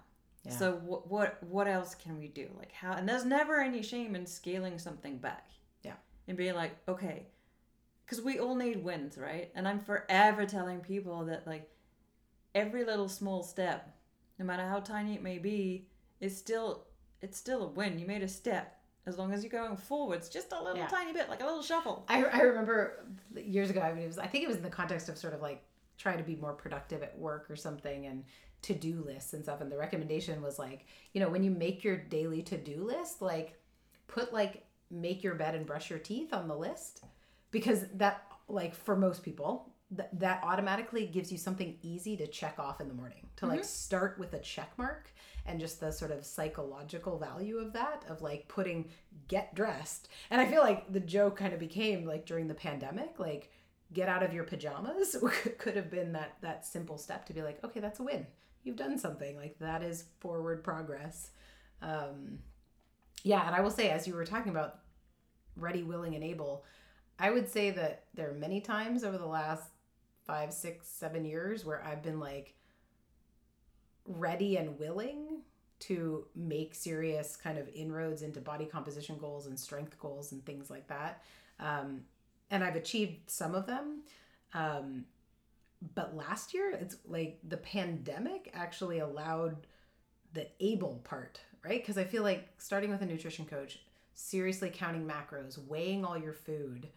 Yeah. 0.47 0.53
So 0.57 0.73
what 0.85 1.09
what 1.09 1.43
what 1.43 1.67
else 1.67 1.95
can 1.95 2.17
we 2.17 2.27
do? 2.27 2.47
Like 2.57 2.71
how? 2.71 2.93
And 2.93 3.07
there's 3.07 3.25
never 3.25 3.59
any 3.61 3.81
shame 3.81 4.15
in 4.15 4.25
scaling 4.25 4.79
something 4.79 5.17
back. 5.17 5.49
Yeah. 5.83 5.93
And 6.27 6.37
being 6.37 6.55
like, 6.55 6.75
okay, 6.87 7.27
because 8.05 8.21
we 8.23 8.39
all 8.39 8.55
need 8.55 8.83
wins, 8.83 9.17
right? 9.17 9.51
And 9.55 9.67
I'm 9.67 9.79
forever 9.79 10.45
telling 10.45 10.79
people 10.79 11.25
that 11.25 11.45
like 11.47 11.69
every 12.55 12.83
little 12.85 13.09
small 13.09 13.43
step, 13.43 13.93
no 14.39 14.45
matter 14.45 14.63
how 14.67 14.79
tiny 14.79 15.15
it 15.15 15.21
may 15.23 15.37
be, 15.37 15.87
is 16.19 16.37
still 16.37 16.85
it's 17.21 17.37
still 17.37 17.63
a 17.63 17.67
win. 17.67 17.99
You 17.99 18.05
made 18.05 18.23
a 18.23 18.27
step. 18.27 18.73
As 19.05 19.17
long 19.17 19.31
as 19.33 19.41
you're 19.41 19.49
going 19.51 19.77
forwards, 19.77 20.27
just 20.27 20.51
a 20.51 20.61
little 20.61 20.77
Yeah. 20.79 20.87
tiny 20.87 21.13
bit, 21.13 21.29
like 21.29 21.41
a 21.41 21.45
little 21.45 21.61
shuffle. 21.63 22.03
I, 22.09 22.25
I 22.25 22.41
remember 22.41 23.05
years 23.35 23.69
ago. 23.69 23.79
I 23.79 23.93
mean, 23.93 24.03
it 24.03 24.07
was. 24.07 24.17
I 24.19 24.27
think 24.27 24.43
it 24.43 24.47
was 24.47 24.57
in 24.57 24.63
the 24.63 24.69
context 24.69 25.07
of 25.07 25.17
sort 25.17 25.33
of 25.33 25.41
like 25.41 25.63
trying 25.97 26.17
to 26.17 26.23
be 26.23 26.35
more 26.35 26.53
productive 26.53 27.03
at 27.03 27.17
work 27.17 27.49
or 27.49 27.55
something, 27.55 28.05
and 28.05 28.23
to 28.63 28.73
do 28.73 29.03
lists 29.05 29.33
and 29.33 29.43
stuff. 29.43 29.61
And 29.61 29.71
the 29.71 29.77
recommendation 29.77 30.41
was 30.41 30.59
like, 30.59 30.87
you 31.13 31.21
know, 31.21 31.29
when 31.29 31.43
you 31.43 31.51
make 31.51 31.83
your 31.83 31.97
daily 31.97 32.41
to 32.43 32.57
do 32.57 32.83
list, 32.83 33.21
like 33.21 33.59
put 34.07 34.33
like 34.33 34.65
make 34.89 35.23
your 35.23 35.35
bed 35.35 35.55
and 35.55 35.65
brush 35.65 35.89
your 35.89 35.99
teeth 35.99 36.33
on 36.33 36.47
the 36.47 36.55
list, 36.55 37.03
because 37.51 37.85
that 37.95 38.23
like 38.47 38.75
for 38.75 38.95
most 38.95 39.23
people. 39.23 39.73
Th- 39.95 40.09
that 40.11 40.41
automatically 40.43 41.05
gives 41.05 41.31
you 41.31 41.37
something 41.37 41.77
easy 41.81 42.17
to 42.17 42.27
check 42.27 42.59
off 42.59 42.81
in 42.81 42.89
the 42.89 42.93
morning 42.93 43.25
to 43.37 43.45
like 43.45 43.61
mm-hmm. 43.61 43.65
start 43.65 44.19
with 44.19 44.33
a 44.33 44.39
check 44.39 44.69
mark 44.75 45.09
and 45.47 45.59
just 45.59 45.79
the 45.79 45.91
sort 45.91 46.11
of 46.11 46.25
psychological 46.25 47.17
value 47.17 47.57
of 47.57 47.73
that 47.73 48.03
of 48.09 48.21
like 48.21 48.47
putting 48.47 48.89
get 49.27 49.55
dressed 49.55 50.09
and 50.29 50.41
i 50.41 50.45
feel 50.45 50.61
like 50.61 50.91
the 50.91 50.99
joke 50.99 51.37
kind 51.37 51.53
of 51.53 51.59
became 51.59 52.05
like 52.05 52.25
during 52.25 52.47
the 52.47 52.53
pandemic 52.53 53.17
like 53.17 53.49
get 53.93 54.09
out 54.09 54.23
of 54.23 54.33
your 54.33 54.43
pajamas 54.43 55.15
could 55.57 55.75
have 55.75 55.89
been 55.89 56.13
that 56.13 56.37
that 56.41 56.65
simple 56.65 56.97
step 56.97 57.25
to 57.25 57.33
be 57.33 57.41
like 57.41 57.63
okay 57.63 57.79
that's 57.79 57.99
a 57.99 58.03
win. 58.03 58.25
You've 58.63 58.75
done 58.75 58.97
something. 58.97 59.37
Like 59.37 59.57
that 59.59 59.81
is 59.83 60.05
forward 60.19 60.63
progress. 60.63 61.31
Um 61.81 62.39
yeah 63.23 63.45
and 63.47 63.55
i 63.55 63.59
will 63.61 63.71
say 63.71 63.89
as 63.89 64.07
you 64.07 64.13
were 64.13 64.25
talking 64.25 64.51
about 64.51 64.79
ready 65.55 65.81
willing 65.81 66.13
and 66.13 66.23
able 66.23 66.63
i 67.17 67.31
would 67.31 67.49
say 67.49 67.71
that 67.71 68.05
there 68.13 68.29
are 68.29 68.33
many 68.33 68.61
times 68.61 69.03
over 69.03 69.17
the 69.17 69.25
last 69.25 69.71
five 70.25 70.53
six 70.53 70.87
seven 70.87 71.25
years 71.25 71.65
where 71.65 71.83
i've 71.83 72.03
been 72.03 72.19
like 72.19 72.53
ready 74.05 74.57
and 74.57 74.77
willing 74.79 75.41
to 75.79 76.25
make 76.35 76.73
serious 76.73 77.35
kind 77.35 77.57
of 77.57 77.67
inroads 77.69 78.21
into 78.21 78.41
body 78.41 78.65
composition 78.65 79.17
goals 79.17 79.45
and 79.45 79.59
strength 79.59 79.99
goals 79.99 80.31
and 80.31 80.43
things 80.45 80.69
like 80.69 80.87
that. 80.87 81.21
Um, 81.59 82.01
and 82.49 82.63
I've 82.63 82.75
achieved 82.75 83.29
some 83.29 83.55
of 83.55 83.65
them. 83.65 84.01
Um, 84.53 85.05
but 85.93 86.15
last 86.15 86.53
year, 86.53 86.71
it's 86.71 86.97
like 87.07 87.39
the 87.47 87.57
pandemic 87.57 88.51
actually 88.53 88.99
allowed 88.99 89.67
the 90.33 90.47
able 90.59 91.01
part, 91.03 91.39
right? 91.63 91.81
Because 91.81 91.97
I 91.97 92.03
feel 92.03 92.23
like 92.23 92.47
starting 92.57 92.89
with 92.89 93.01
a 93.01 93.05
nutrition 93.05 93.45
coach, 93.45 93.79
seriously 94.13 94.71
counting 94.73 95.07
macros, 95.07 95.57
weighing 95.67 96.03
all 96.03 96.17
your 96.17 96.33
food, 96.33 96.87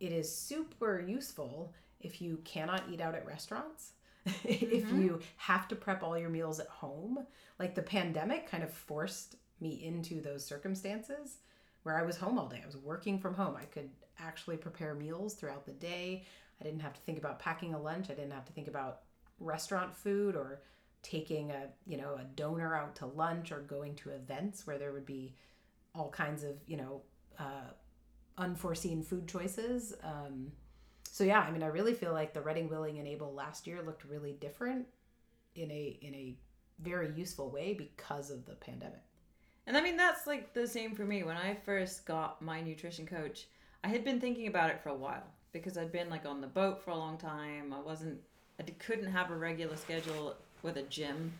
it 0.00 0.12
is 0.12 0.34
super 0.34 1.00
useful 1.00 1.72
if 2.00 2.20
you 2.20 2.38
cannot 2.44 2.84
eat 2.90 3.00
out 3.00 3.14
at 3.14 3.26
restaurants. 3.26 3.92
if 4.44 4.90
you 4.92 5.20
have 5.36 5.68
to 5.68 5.76
prep 5.76 6.02
all 6.02 6.16
your 6.16 6.30
meals 6.30 6.58
at 6.58 6.68
home, 6.68 7.26
like 7.58 7.74
the 7.74 7.82
pandemic 7.82 8.50
kind 8.50 8.62
of 8.62 8.72
forced 8.72 9.36
me 9.60 9.84
into 9.84 10.20
those 10.20 10.44
circumstances 10.44 11.38
where 11.82 11.98
I 11.98 12.02
was 12.02 12.16
home 12.16 12.38
all 12.38 12.48
day. 12.48 12.60
I 12.62 12.66
was 12.66 12.76
working 12.76 13.18
from 13.18 13.34
home. 13.34 13.56
I 13.60 13.64
could 13.64 13.90
actually 14.18 14.56
prepare 14.56 14.94
meals 14.94 15.34
throughout 15.34 15.66
the 15.66 15.72
day. 15.72 16.24
I 16.60 16.64
didn't 16.64 16.80
have 16.80 16.94
to 16.94 17.00
think 17.00 17.18
about 17.18 17.38
packing 17.38 17.74
a 17.74 17.80
lunch. 17.80 18.10
I 18.10 18.14
didn't 18.14 18.32
have 18.32 18.44
to 18.46 18.52
think 18.52 18.68
about 18.68 19.00
restaurant 19.40 19.94
food 19.94 20.36
or 20.36 20.62
taking 21.02 21.50
a, 21.50 21.68
you 21.86 21.96
know, 21.96 22.14
a 22.18 22.24
donor 22.36 22.74
out 22.74 22.96
to 22.96 23.06
lunch 23.06 23.52
or 23.52 23.60
going 23.60 23.94
to 23.96 24.10
events 24.10 24.66
where 24.66 24.78
there 24.78 24.92
would 24.92 25.06
be 25.06 25.34
all 25.94 26.10
kinds 26.10 26.44
of, 26.44 26.54
you 26.66 26.76
know, 26.76 27.02
uh, 27.38 27.70
unforeseen 28.38 29.02
food 29.02 29.28
choices. 29.28 29.94
Um, 30.02 30.52
so 31.10 31.24
yeah, 31.24 31.40
I 31.40 31.50
mean, 31.50 31.62
I 31.62 31.66
really 31.66 31.94
feel 31.94 32.12
like 32.12 32.32
the 32.32 32.40
Reading, 32.40 32.68
Willing, 32.68 32.98
and 32.98 33.06
Able 33.06 33.32
last 33.32 33.66
year 33.66 33.82
looked 33.82 34.04
really 34.04 34.32
different 34.32 34.86
in 35.54 35.70
a 35.70 35.98
in 36.02 36.14
a 36.14 36.36
very 36.80 37.12
useful 37.14 37.50
way 37.50 37.74
because 37.74 38.30
of 38.30 38.44
the 38.46 38.54
pandemic. 38.54 39.02
And 39.66 39.76
I 39.76 39.80
mean, 39.80 39.96
that's 39.96 40.26
like 40.26 40.52
the 40.52 40.66
same 40.66 40.94
for 40.94 41.04
me. 41.04 41.22
When 41.22 41.36
I 41.36 41.54
first 41.54 42.04
got 42.04 42.42
my 42.42 42.60
nutrition 42.60 43.06
coach, 43.06 43.46
I 43.84 43.88
had 43.88 44.02
been 44.02 44.18
thinking 44.18 44.46
about 44.46 44.70
it 44.70 44.80
for 44.82 44.88
a 44.88 44.94
while 44.94 45.26
because 45.52 45.76
I'd 45.76 45.92
been 45.92 46.08
like 46.08 46.24
on 46.24 46.40
the 46.40 46.46
boat 46.46 46.82
for 46.82 46.90
a 46.90 46.96
long 46.96 47.18
time. 47.18 47.74
I 47.74 47.80
wasn't, 47.80 48.18
I 48.58 48.62
couldn't 48.62 49.12
have 49.12 49.30
a 49.30 49.36
regular 49.36 49.76
schedule 49.76 50.34
with 50.62 50.78
a 50.78 50.82
gym. 50.84 51.34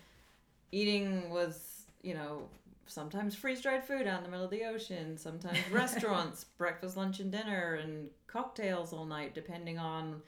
Eating 0.71 1.31
was, 1.31 1.87
you 2.03 2.13
know, 2.13 2.43
sometimes 2.87 3.35
freeze 3.35 3.63
dried 3.63 3.83
food 3.83 4.07
out 4.07 4.19
in 4.19 4.25
the 4.25 4.29
middle 4.29 4.45
of 4.45 4.51
the 4.51 4.65
ocean, 4.65 5.17
sometimes 5.17 5.59
restaurants, 5.73 6.45
breakfast, 6.45 6.99
lunch, 6.99 7.19
and 7.19 7.33
dinner, 7.33 7.77
and 7.77 8.11
cocktails 8.27 8.93
all 8.93 9.07
night, 9.07 9.35
depending 9.35 9.79
on 9.79 10.21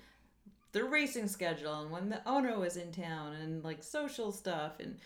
the 0.73 0.85
racing 0.85 1.29
schedule 1.29 1.83
and 1.83 1.91
when 1.91 2.09
the 2.09 2.27
owner 2.27 2.59
was 2.59 2.79
in 2.79 2.93
town, 2.93 3.35
and 3.35 3.62
like 3.62 3.83
social 3.83 4.33
stuff. 4.33 4.81
And 4.81 4.97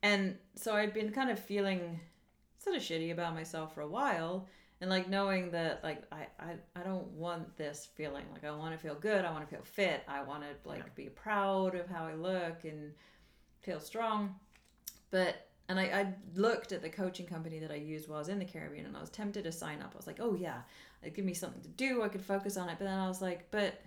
and 0.00 0.36
so 0.54 0.76
I'd 0.76 0.94
been 0.94 1.10
kind 1.10 1.30
of 1.30 1.40
feeling 1.40 1.98
sort 2.58 2.76
of 2.76 2.82
shitty 2.82 3.10
about 3.10 3.34
myself 3.34 3.74
for 3.74 3.80
a 3.80 3.88
while 3.88 4.46
and 4.80 4.90
like 4.90 5.08
knowing 5.08 5.50
that 5.50 5.82
like 5.82 6.02
I, 6.12 6.26
I 6.38 6.54
i 6.74 6.82
don't 6.82 7.06
want 7.12 7.56
this 7.56 7.88
feeling 7.94 8.24
like 8.32 8.44
i 8.44 8.50
want 8.50 8.72
to 8.72 8.78
feel 8.78 8.94
good 8.94 9.24
i 9.24 9.30
want 9.30 9.48
to 9.48 9.54
feel 9.54 9.64
fit 9.64 10.02
i 10.06 10.22
want 10.22 10.42
to 10.42 10.68
like 10.68 10.94
be 10.94 11.06
proud 11.06 11.74
of 11.74 11.88
how 11.88 12.04
i 12.04 12.14
look 12.14 12.64
and 12.64 12.92
feel 13.66 13.80
strong. 13.80 14.36
But 15.10 15.48
and 15.68 15.80
I, 15.80 15.82
I 15.82 16.14
looked 16.36 16.70
at 16.70 16.80
the 16.80 16.88
coaching 16.88 17.26
company 17.26 17.58
that 17.58 17.72
I 17.72 17.74
used 17.74 18.08
while 18.08 18.18
I 18.18 18.20
was 18.20 18.28
in 18.28 18.38
the 18.38 18.44
Caribbean 18.44 18.86
and 18.86 18.96
I 18.96 19.00
was 19.00 19.10
tempted 19.10 19.42
to 19.44 19.52
sign 19.52 19.82
up. 19.82 19.90
I 19.92 19.96
was 19.96 20.06
like, 20.06 20.20
oh 20.20 20.34
yeah, 20.34 20.60
it'd 21.02 21.14
give 21.14 21.24
me 21.24 21.34
something 21.34 21.60
to 21.62 21.68
do. 21.68 22.04
I 22.04 22.08
could 22.08 22.22
focus 22.22 22.56
on 22.56 22.68
it. 22.68 22.76
But 22.78 22.84
then 22.84 22.98
I 22.98 23.08
was 23.08 23.20
like, 23.20 23.50
but 23.50 23.82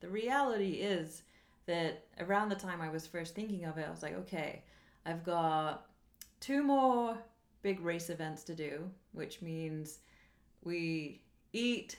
the 0.00 0.10
reality 0.10 0.72
is 0.72 1.22
that 1.64 2.04
around 2.20 2.50
the 2.50 2.54
time 2.54 2.82
I 2.82 2.90
was 2.90 3.06
first 3.06 3.34
thinking 3.34 3.64
of 3.64 3.78
it, 3.78 3.86
I 3.88 3.90
was 3.90 4.02
like, 4.02 4.14
okay, 4.18 4.62
I've 5.06 5.24
got 5.24 5.86
two 6.40 6.62
more 6.62 7.16
big 7.62 7.80
race 7.80 8.10
events 8.10 8.44
to 8.44 8.54
do, 8.54 8.90
which 9.12 9.40
means 9.40 10.00
we 10.64 11.20
eat 11.52 11.96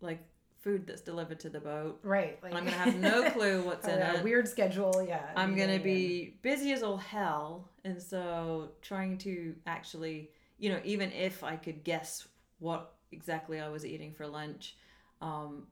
like 0.00 0.20
food 0.60 0.86
that's 0.86 1.00
delivered 1.00 1.40
to 1.40 1.48
the 1.48 1.60
boat. 1.60 1.98
Right. 2.02 2.38
Like, 2.42 2.54
I'm 2.54 2.64
gonna 2.64 2.76
have 2.76 2.96
no 2.96 3.30
clue 3.32 3.62
what's 3.62 3.86
in 3.86 3.98
a 3.98 4.14
it. 4.14 4.24
weird 4.24 4.46
schedule. 4.48 5.04
Yeah. 5.06 5.30
I'm 5.36 5.56
gonna 5.56 5.78
be 5.78 6.34
busy 6.42 6.72
as 6.72 6.82
all 6.82 6.98
hell, 6.98 7.68
and 7.84 8.00
so 8.00 8.70
trying 8.82 9.18
to 9.18 9.54
actually, 9.66 10.30
you 10.58 10.70
know, 10.70 10.80
even 10.84 11.12
if 11.12 11.42
I 11.42 11.56
could 11.56 11.82
guess 11.82 12.28
what 12.58 12.94
exactly 13.12 13.60
I 13.60 13.68
was 13.68 13.86
eating 13.86 14.12
for 14.12 14.26
lunch, 14.26 14.76
um, 15.22 15.66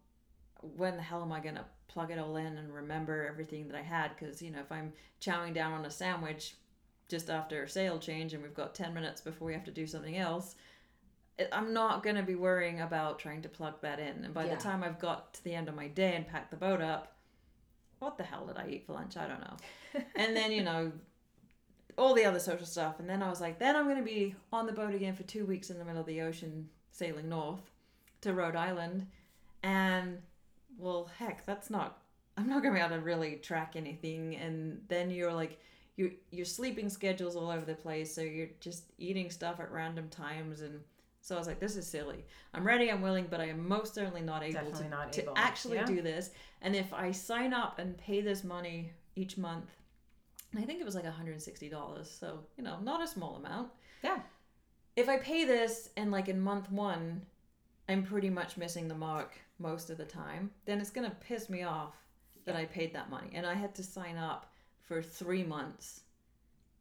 when 0.60 0.96
the 0.96 1.02
hell 1.02 1.22
am 1.22 1.32
I 1.32 1.40
gonna 1.40 1.66
plug 1.88 2.10
it 2.10 2.18
all 2.18 2.36
in 2.36 2.58
and 2.58 2.72
remember 2.72 3.26
everything 3.28 3.68
that 3.68 3.76
I 3.76 3.82
had? 3.82 4.12
Because 4.18 4.40
you 4.40 4.50
know, 4.50 4.60
if 4.60 4.72
I'm 4.72 4.92
chowing 5.20 5.52
down 5.54 5.72
on 5.72 5.84
a 5.84 5.90
sandwich 5.90 6.54
just 7.08 7.30
after 7.30 7.62
a 7.62 7.68
sail 7.68 7.98
change 7.98 8.34
and 8.34 8.42
we've 8.42 8.54
got 8.54 8.74
ten 8.74 8.94
minutes 8.94 9.20
before 9.20 9.46
we 9.46 9.54
have 9.54 9.64
to 9.64 9.70
do 9.70 9.86
something 9.86 10.16
else. 10.16 10.54
I'm 11.52 11.72
not 11.72 12.02
going 12.02 12.16
to 12.16 12.22
be 12.22 12.34
worrying 12.34 12.80
about 12.80 13.18
trying 13.18 13.42
to 13.42 13.48
plug 13.48 13.80
that 13.82 13.98
in. 13.98 14.24
And 14.24 14.34
by 14.34 14.44
Yeah. 14.46 14.54
the 14.56 14.60
time 14.60 14.82
I've 14.82 14.98
got 14.98 15.34
to 15.34 15.44
the 15.44 15.54
end 15.54 15.68
of 15.68 15.74
my 15.74 15.88
day 15.88 16.14
and 16.16 16.26
packed 16.26 16.50
the 16.50 16.56
boat 16.56 16.80
up, 16.80 17.14
what 18.00 18.16
the 18.18 18.24
hell 18.24 18.46
did 18.46 18.56
I 18.56 18.68
eat 18.68 18.86
for 18.86 18.92
lunch? 18.94 19.16
I 19.16 19.26
don't 19.28 19.40
know. 19.40 19.56
and 20.16 20.36
then 20.36 20.52
you 20.52 20.62
know 20.62 20.92
all 21.96 22.14
the 22.14 22.24
other 22.24 22.38
social 22.38 22.66
stuff 22.66 23.00
and 23.00 23.10
then 23.10 23.22
i 23.24 23.28
was 23.28 23.40
like 23.40 23.58
then 23.58 23.74
i'm 23.74 23.84
going 23.86 23.96
to 23.96 24.02
be 24.04 24.32
on 24.52 24.66
the 24.66 24.72
boat 24.72 24.94
again 24.94 25.14
for 25.16 25.24
two 25.24 25.44
weeks 25.44 25.68
in 25.68 25.78
the 25.78 25.84
middle 25.84 26.00
of 26.00 26.06
the 26.06 26.20
ocean 26.20 26.68
sailing 26.92 27.28
north 27.28 27.72
to 28.20 28.32
rhode 28.32 28.54
island 28.54 29.04
and 29.64 30.18
well 30.78 31.10
heck 31.18 31.44
that's 31.44 31.70
not 31.70 31.98
i'm 32.36 32.48
not 32.48 32.62
going 32.62 32.72
to 32.72 32.78
be 32.78 32.84
able 32.86 32.94
to 32.94 33.02
really 33.02 33.34
track 33.36 33.72
anything 33.74 34.36
and 34.36 34.80
then 34.86 35.10
you're 35.10 35.32
like 35.32 35.58
you 35.96 36.12
your 36.30 36.44
sleeping 36.44 36.88
schedules 36.88 37.34
all 37.34 37.50
over 37.50 37.64
the 37.64 37.74
place 37.74 38.14
so 38.14 38.20
you're 38.20 38.50
just 38.60 38.84
eating 38.98 39.28
stuff 39.28 39.58
at 39.58 39.72
random 39.72 40.08
times 40.08 40.60
and 40.60 40.78
so 41.28 41.34
i 41.36 41.38
was 41.38 41.46
like 41.46 41.60
this 41.60 41.76
is 41.76 41.86
silly 41.86 42.24
i'm 42.54 42.66
ready 42.66 42.90
i'm 42.90 43.02
willing 43.02 43.26
but 43.30 43.40
i 43.40 43.46
am 43.46 43.68
most 43.68 43.94
certainly 43.94 44.22
not 44.22 44.42
able 44.42 44.54
Definitely 44.54 44.84
to, 44.84 44.90
not 44.90 45.12
to 45.12 45.22
able, 45.22 45.34
actually 45.36 45.76
yeah. 45.76 45.84
do 45.84 46.02
this 46.02 46.30
and 46.62 46.74
if 46.74 46.92
i 46.92 47.10
sign 47.10 47.52
up 47.52 47.78
and 47.78 47.96
pay 47.96 48.20
this 48.20 48.44
money 48.44 48.92
each 49.14 49.36
month 49.36 49.70
and 50.52 50.62
I 50.62 50.66
think 50.66 50.80
it 50.80 50.84
was 50.84 50.94
like 50.94 51.04
$160. 51.04 52.06
So, 52.06 52.40
you 52.56 52.64
know, 52.64 52.78
not 52.80 53.02
a 53.02 53.06
small 53.06 53.36
amount. 53.36 53.70
Yeah. 54.02 54.20
If 54.96 55.08
I 55.08 55.18
pay 55.18 55.44
this 55.44 55.90
and 55.96 56.10
like 56.10 56.28
in 56.28 56.40
month 56.40 56.70
one, 56.70 57.22
I'm 57.88 58.02
pretty 58.02 58.30
much 58.30 58.56
missing 58.56 58.88
the 58.88 58.94
mark 58.94 59.38
most 59.58 59.90
of 59.90 59.98
the 59.98 60.04
time, 60.04 60.50
then 60.64 60.80
it's 60.80 60.90
going 60.90 61.08
to 61.08 61.16
piss 61.16 61.48
me 61.48 61.62
off 61.62 61.94
that 62.44 62.56
I 62.56 62.64
paid 62.64 62.94
that 62.94 63.10
money. 63.10 63.30
And 63.34 63.46
I 63.46 63.54
had 63.54 63.74
to 63.76 63.82
sign 63.82 64.16
up 64.16 64.52
for 64.82 65.02
three 65.02 65.44
months, 65.44 66.02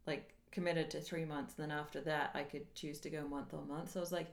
like 0.06 0.34
committed 0.52 0.89
to 0.91 1.02
three 1.02 1.26
months. 1.26 1.54
And 1.58 1.70
then 1.70 1.78
after 1.78 2.02
that, 2.02 2.32
I 2.34 2.43
could 2.43 2.74
choose 2.74 3.00
to 3.02 3.10
go 3.10 3.28
month 3.28 3.54
on 3.54 3.68
month. 3.68 3.91
So 3.91 4.00
I 4.00 4.02
was 4.02 4.12
like, 4.12 4.28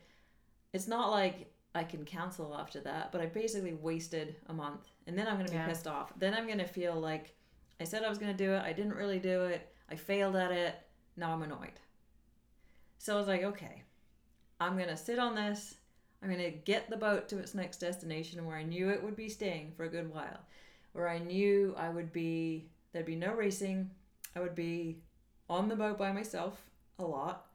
it's 0.72 0.88
not 0.88 1.10
like 1.10 1.52
I 1.74 1.84
can 1.84 2.04
cancel 2.04 2.54
after 2.56 2.80
that, 2.80 3.12
but 3.12 3.20
I 3.20 3.26
basically 3.26 3.74
wasted 3.74 4.36
a 4.46 4.52
month. 4.52 4.88
And 5.06 5.18
then 5.18 5.26
I'm 5.26 5.34
going 5.34 5.46
to 5.46 5.52
be 5.52 5.58
Yeah. 5.58 5.66
pissed 5.66 5.86
off. 5.86 6.12
Then 6.18 6.34
I'm 6.34 6.46
going 6.46 6.58
to 6.58 6.66
feel 6.66 6.94
like 6.94 7.34
I 7.80 7.84
said 7.84 8.04
I 8.04 8.08
was 8.08 8.18
going 8.18 8.36
to 8.36 8.44
do 8.44 8.52
it. 8.52 8.62
I 8.62 8.72
didn't 8.72 8.94
really 8.94 9.18
do 9.18 9.44
it. 9.44 9.68
I 9.90 9.96
failed 9.96 10.36
at 10.36 10.52
it. 10.52 10.74
Now 11.16 11.32
I'm 11.32 11.42
annoyed. 11.42 11.80
So 12.98 13.14
I 13.14 13.18
was 13.18 13.28
like, 13.28 13.42
okay, 13.42 13.82
I'm 14.60 14.76
going 14.76 14.88
to 14.88 14.96
sit 14.96 15.18
on 15.18 15.34
this. 15.34 15.74
I'm 16.22 16.30
going 16.30 16.42
to 16.42 16.50
get 16.50 16.88
the 16.88 16.96
boat 16.96 17.28
to 17.28 17.38
its 17.38 17.54
next 17.54 17.78
destination 17.78 18.46
where 18.46 18.56
I 18.56 18.62
knew 18.62 18.88
it 18.88 19.02
would 19.02 19.16
be 19.16 19.28
staying 19.28 19.72
for 19.76 19.84
a 19.84 19.90
good 19.90 20.10
while, 20.10 20.40
where 20.92 21.08
I 21.08 21.18
knew 21.18 21.74
I 21.76 21.90
would 21.90 22.12
be, 22.12 22.70
there'd 22.92 23.04
be 23.04 23.16
no 23.16 23.34
racing. 23.34 23.90
I 24.34 24.40
would 24.40 24.54
be 24.54 25.02
on 25.48 25.68
the 25.68 25.76
boat 25.76 25.98
by 25.98 26.12
myself 26.12 26.62
a 26.98 27.04
lot. 27.04 27.46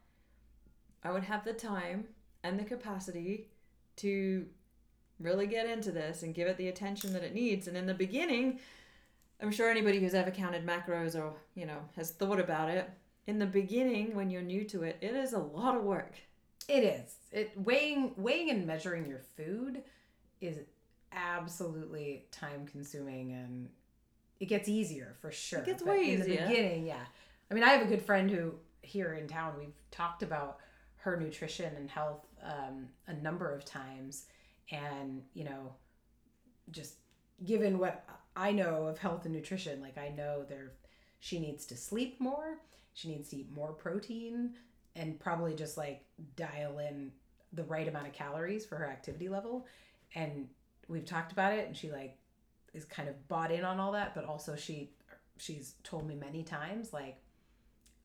I 1.04 1.12
would 1.12 1.24
have 1.24 1.46
the 1.46 1.54
time 1.54 2.06
and 2.44 2.60
the 2.60 2.64
capacity 2.64 3.48
to 3.98 4.46
really 5.20 5.48
get 5.48 5.68
into 5.68 5.92
this 5.92 6.24
and 6.24 6.34
give 6.34 6.48
it 6.48 6.58
the 6.58 6.70
attention 6.70 7.14
that 7.14 7.24
it 7.24 7.34
needs. 7.34 7.68
And 7.68 7.76
in 7.76 7.86
the 7.86 7.94
beginning, 7.94 8.60
I'm 9.42 9.52
sure 9.52 9.70
anybody 9.70 10.00
who's 10.00 10.14
ever 10.14 10.32
counted 10.32 10.66
macros 10.66 11.16
or, 11.16 11.34
you 11.56 11.66
know, 11.66 11.80
has 11.96 12.12
thought 12.12 12.40
about 12.40 12.70
it, 12.70 12.90
in 13.28 13.40
the 13.40 13.46
beginning 13.46 14.16
when 14.16 14.30
you're 14.30 14.42
new 14.42 14.64
to 14.66 14.84
it, 14.84 14.98
it 15.02 15.16
is 15.16 15.34
a 15.34 15.40
lot 15.40 15.76
of 15.76 15.84
work. 15.84 16.16
It 16.68 16.84
is. 16.84 17.16
It 17.32 17.52
weighing 17.56 18.14
weighing 18.18 18.50
and 18.50 18.66
measuring 18.66 19.06
your 19.06 19.22
food 19.38 19.84
is 20.42 20.58
absolutely 21.12 22.26
time 22.32 22.66
consuming 22.68 23.32
and 23.34 23.70
it 24.40 24.46
gets 24.46 24.70
easier 24.70 25.16
for 25.20 25.32
sure. 25.32 25.60
It 25.60 25.66
gets 25.66 25.84
way 25.84 26.14
in 26.14 26.22
the 26.22 26.28
beginning, 26.28 26.86
yeah. 26.86 27.06
I 27.50 27.54
mean, 27.54 27.64
I 27.64 27.70
have 27.70 27.82
a 27.82 27.90
good 27.90 28.02
friend 28.02 28.30
who 28.30 28.54
here 28.82 29.14
in 29.14 29.28
town 29.28 29.54
we've 29.58 29.74
talked 29.92 30.24
about 30.24 30.58
her 30.98 31.18
nutrition 31.18 31.74
and 31.76 31.90
health 31.90 32.26
um, 32.44 32.88
a 33.08 33.14
number 33.14 33.54
of 33.54 33.66
times, 33.66 34.26
and 34.72 35.24
you 35.34 35.44
know, 35.44 35.74
just 36.72 36.96
given 37.46 37.80
what 37.80 38.06
I 38.36 38.52
know 38.52 38.86
of 38.86 38.98
health 38.98 39.26
and 39.26 39.34
nutrition, 39.34 39.82
like 39.82 39.98
I 39.98 40.10
know 40.10 40.44
there, 40.48 40.74
she 41.20 41.40
needs 41.40 41.66
to 41.68 41.78
sleep 41.78 42.20
more. 42.20 42.60
She 42.94 43.10
needs 43.10 43.30
to 43.30 43.38
eat 43.38 43.52
more 43.52 43.72
protein 43.72 44.56
and 44.96 45.20
probably 45.20 45.54
just 45.56 45.78
like 45.78 46.04
dial 46.36 46.80
in 46.80 47.12
the 47.54 47.64
right 47.64 47.88
amount 47.88 48.08
of 48.08 48.14
calories 48.14 48.66
for 48.66 48.76
her 48.76 48.86
activity 48.86 49.30
level. 49.30 49.66
And 50.16 50.50
we've 50.88 51.06
talked 51.06 51.32
about 51.32 51.54
it, 51.54 51.68
and 51.68 51.76
she 51.76 51.92
like 51.92 52.18
is 52.74 52.86
kind 52.86 53.10
of 53.10 53.28
bought 53.28 53.52
in 53.52 53.64
on 53.64 53.80
all 53.80 53.94
that, 53.94 54.14
but 54.14 54.26
also 54.26 54.56
she 54.56 54.92
she's 55.38 55.76
told 55.84 56.06
me 56.06 56.16
many 56.16 56.44
times 56.44 56.92
like 56.92 57.18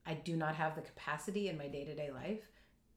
I 0.07 0.15
do 0.15 0.37
not 0.37 0.55
have 0.57 0.75
the 0.75 0.83
capacity 0.83 1.49
in 1.49 1.57
my 1.59 1.69
day 1.69 1.85
to 1.85 1.95
day 1.95 2.11
life 2.11 2.49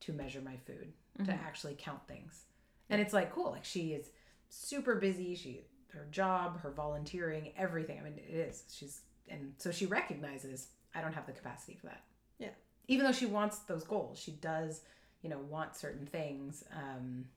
to 0.01 0.13
measure 0.13 0.41
my 0.41 0.57
food, 0.57 0.93
to 1.17 1.23
Mhm. 1.31 1.43
actually 1.43 1.75
count 1.75 2.05
things. 2.07 2.45
And 2.89 3.01
it's 3.01 3.13
like 3.13 3.31
cool. 3.31 3.51
Like 3.51 3.65
she 3.65 3.93
is 3.93 4.11
super 4.49 4.95
busy. 4.95 5.35
She 5.35 5.65
her 5.89 6.05
job, 6.11 6.59
her 6.61 6.69
volunteering, 6.71 7.53
everything. 7.57 7.97
I 7.99 8.03
mean, 8.03 8.17
it 8.17 8.29
is. 8.33 8.63
She's 8.69 9.01
and 9.29 9.53
so 9.57 9.71
she 9.71 9.85
recognizes 9.85 10.69
I 10.93 11.01
don't 11.01 11.13
have 11.13 11.25
the 11.25 11.33
capacity 11.33 11.75
for 11.75 11.87
that. 11.87 12.03
Yeah. 12.39 12.53
Even 12.87 13.05
though 13.05 13.11
she 13.11 13.25
wants 13.25 13.59
those 13.59 13.83
goals, 13.83 14.17
she 14.19 14.31
does, 14.31 14.81
you 15.21 15.29
know, 15.29 15.39
want 15.39 15.75
certain 15.75 16.05
things. 16.05 16.63
Um, 16.71 17.29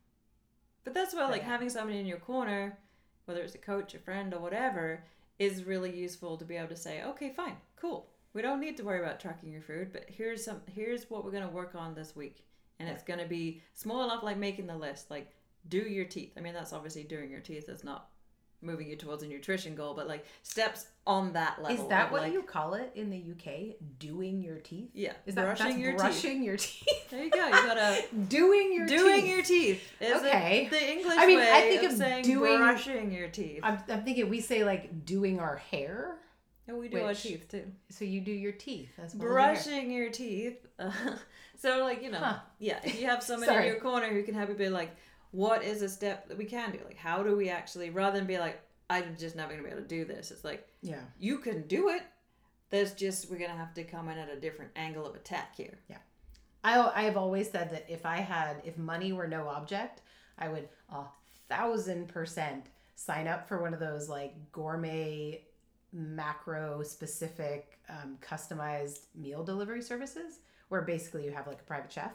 But 0.82 0.94
that's 0.94 1.12
why, 1.14 1.26
like, 1.28 1.42
Yeah. 1.42 1.48
having 1.48 1.68
somebody 1.68 1.98
in 1.98 2.06
your 2.06 2.18
corner, 2.20 2.78
whether 3.26 3.42
it's 3.42 3.54
a 3.54 3.58
coach, 3.58 3.94
a 3.94 3.98
friend, 3.98 4.32
or 4.32 4.40
whatever, 4.40 5.04
is 5.38 5.64
really 5.64 5.94
useful 5.94 6.38
to 6.38 6.44
be 6.46 6.56
able 6.56 6.68
to 6.68 6.76
say, 6.76 7.02
okay, 7.04 7.30
fine, 7.34 7.60
cool. 7.76 8.10
We 8.32 8.42
don't 8.42 8.60
need 8.60 8.76
to 8.76 8.84
worry 8.84 9.00
about 9.00 9.18
tracking 9.20 9.50
your 9.52 9.62
food, 9.62 9.92
but 9.92 10.04
here's 10.08 10.44
some. 10.44 10.60
Here's 10.72 11.10
what 11.10 11.24
we're 11.24 11.32
gonna 11.32 11.48
work 11.50 11.74
on 11.74 11.94
this 11.94 12.14
week, 12.14 12.44
and 12.78 12.88
it's 12.88 13.02
gonna 13.02 13.26
be 13.26 13.60
small 13.74 14.04
enough, 14.04 14.22
like 14.22 14.36
making 14.38 14.66
the 14.66 14.76
list, 14.76 15.10
like 15.10 15.30
do 15.68 15.78
your 15.78 16.04
teeth. 16.04 16.32
I 16.36 16.40
mean, 16.40 16.54
that's 16.54 16.72
obviously 16.72 17.02
doing 17.02 17.30
your 17.30 17.40
teeth. 17.40 17.68
It's 17.68 17.82
not 17.84 18.08
moving 18.62 18.86
you 18.88 18.94
towards 18.94 19.22
a 19.22 19.26
nutrition 19.26 19.74
goal, 19.74 19.94
but 19.94 20.06
like 20.06 20.24
steps 20.42 20.86
on 21.06 21.32
that 21.32 21.62
level. 21.62 21.82
is 21.82 21.88
that 21.88 22.12
what 22.12 22.22
like, 22.22 22.32
you 22.32 22.42
call 22.42 22.74
it 22.74 22.92
in 22.94 23.08
the 23.10 23.16
UK? 23.16 23.74
Doing 23.98 24.42
your 24.42 24.58
teeth? 24.58 24.90
Yeah, 24.92 25.14
Is 25.24 25.34
that 25.34 25.44
brushing 25.56 25.80
your 25.80 25.92
teeth. 25.92 26.00
brushing 26.00 26.42
your 26.44 26.56
teeth? 26.58 27.10
There 27.10 27.24
you 27.24 27.30
go. 27.30 27.46
You 27.46 27.52
gotta 27.52 28.04
doing 28.28 28.72
your 28.74 28.86
doing 28.86 29.22
teeth. 29.22 29.30
your 29.30 29.42
teeth. 29.42 29.82
Is 30.00 30.16
Okay. 30.18 30.68
the, 30.70 30.76
the 30.76 30.92
English 30.92 31.16
I 31.18 31.26
mean, 31.26 31.38
way 31.38 31.50
I 31.50 31.60
think 31.62 31.82
of, 31.84 31.92
of 31.92 31.96
saying 31.98 32.24
doing- 32.24 32.58
brushing 32.58 33.10
your 33.12 33.28
teeth. 33.28 33.60
I'm, 33.62 33.78
I'm 33.88 34.04
thinking 34.04 34.28
we 34.28 34.40
say 34.42 34.62
like 34.62 35.04
doing 35.06 35.40
our 35.40 35.56
hair. 35.56 36.18
And 36.70 36.78
we 36.80 36.88
do 36.88 37.02
our 37.02 37.14
teeth 37.14 37.48
too. 37.48 37.64
So 37.90 38.04
you 38.04 38.20
do 38.20 38.32
your 38.32 38.52
teeth 38.52 38.90
as 38.98 39.14
well 39.14 39.28
brushing 39.28 39.90
your 39.90 40.10
teeth. 40.10 40.66
so, 41.58 41.84
like, 41.84 42.02
you 42.02 42.10
know, 42.10 42.18
Huh. 42.18 42.38
yeah, 42.58 42.80
if 42.84 43.00
you 43.00 43.06
have 43.06 43.22
somebody 43.22 43.54
in 43.54 43.64
your 43.66 43.80
corner 43.80 44.08
who 44.08 44.22
can 44.22 44.34
help 44.34 44.48
you 44.48 44.54
be 44.54 44.68
like, 44.68 44.90
what 45.32 45.62
is 45.62 45.82
a 45.82 45.88
step 45.88 46.28
that 46.28 46.38
we 46.38 46.44
can 46.44 46.72
do? 46.72 46.78
Like, 46.84 46.96
how 46.96 47.22
do 47.22 47.36
we 47.36 47.48
actually, 47.50 47.90
rather 47.90 48.18
than 48.18 48.26
be 48.26 48.38
like, 48.38 48.60
I'm 48.88 49.16
just 49.18 49.36
never 49.36 49.52
going 49.52 49.62
to 49.62 49.68
be 49.68 49.72
able 49.72 49.82
to 49.82 49.88
do 49.88 50.04
this, 50.04 50.30
it's 50.30 50.44
like, 50.44 50.66
Yeah. 50.82 51.02
you 51.18 51.38
can 51.38 51.66
do 51.68 51.90
it. 51.90 52.02
There's 52.70 52.94
just, 52.94 53.30
we're 53.30 53.38
going 53.38 53.50
to 53.50 53.56
have 53.56 53.74
to 53.74 53.84
come 53.84 54.08
in 54.08 54.18
at 54.18 54.30
a 54.30 54.40
different 54.40 54.70
angle 54.76 55.06
of 55.06 55.14
attack 55.14 55.54
here. 55.56 55.78
Yeah. 55.88 55.98
I 56.62 56.90
I 56.94 57.02
have 57.04 57.16
always 57.16 57.50
said 57.50 57.70
that 57.70 57.86
if 57.88 58.04
I 58.04 58.18
had 58.18 58.56
if 58.64 58.76
money 58.76 59.12
were 59.14 59.26
no 59.26 59.48
object, 59.48 60.02
I 60.38 60.48
would 60.48 60.68
a 60.92 61.04
thousand 61.48 62.08
percent 62.08 62.66
sign 62.96 63.26
up 63.26 63.48
for 63.48 63.62
one 63.62 63.72
of 63.72 63.80
those 63.80 64.08
like 64.10 64.34
gourmet 64.52 65.42
macro 65.92 66.82
specific 66.82 67.78
um, 67.88 68.16
customized 68.20 69.00
meal 69.14 69.42
delivery 69.42 69.82
services 69.82 70.40
where 70.68 70.82
basically 70.82 71.24
you 71.24 71.32
have 71.32 71.46
like 71.46 71.60
a 71.60 71.64
private 71.64 71.90
chef 71.90 72.12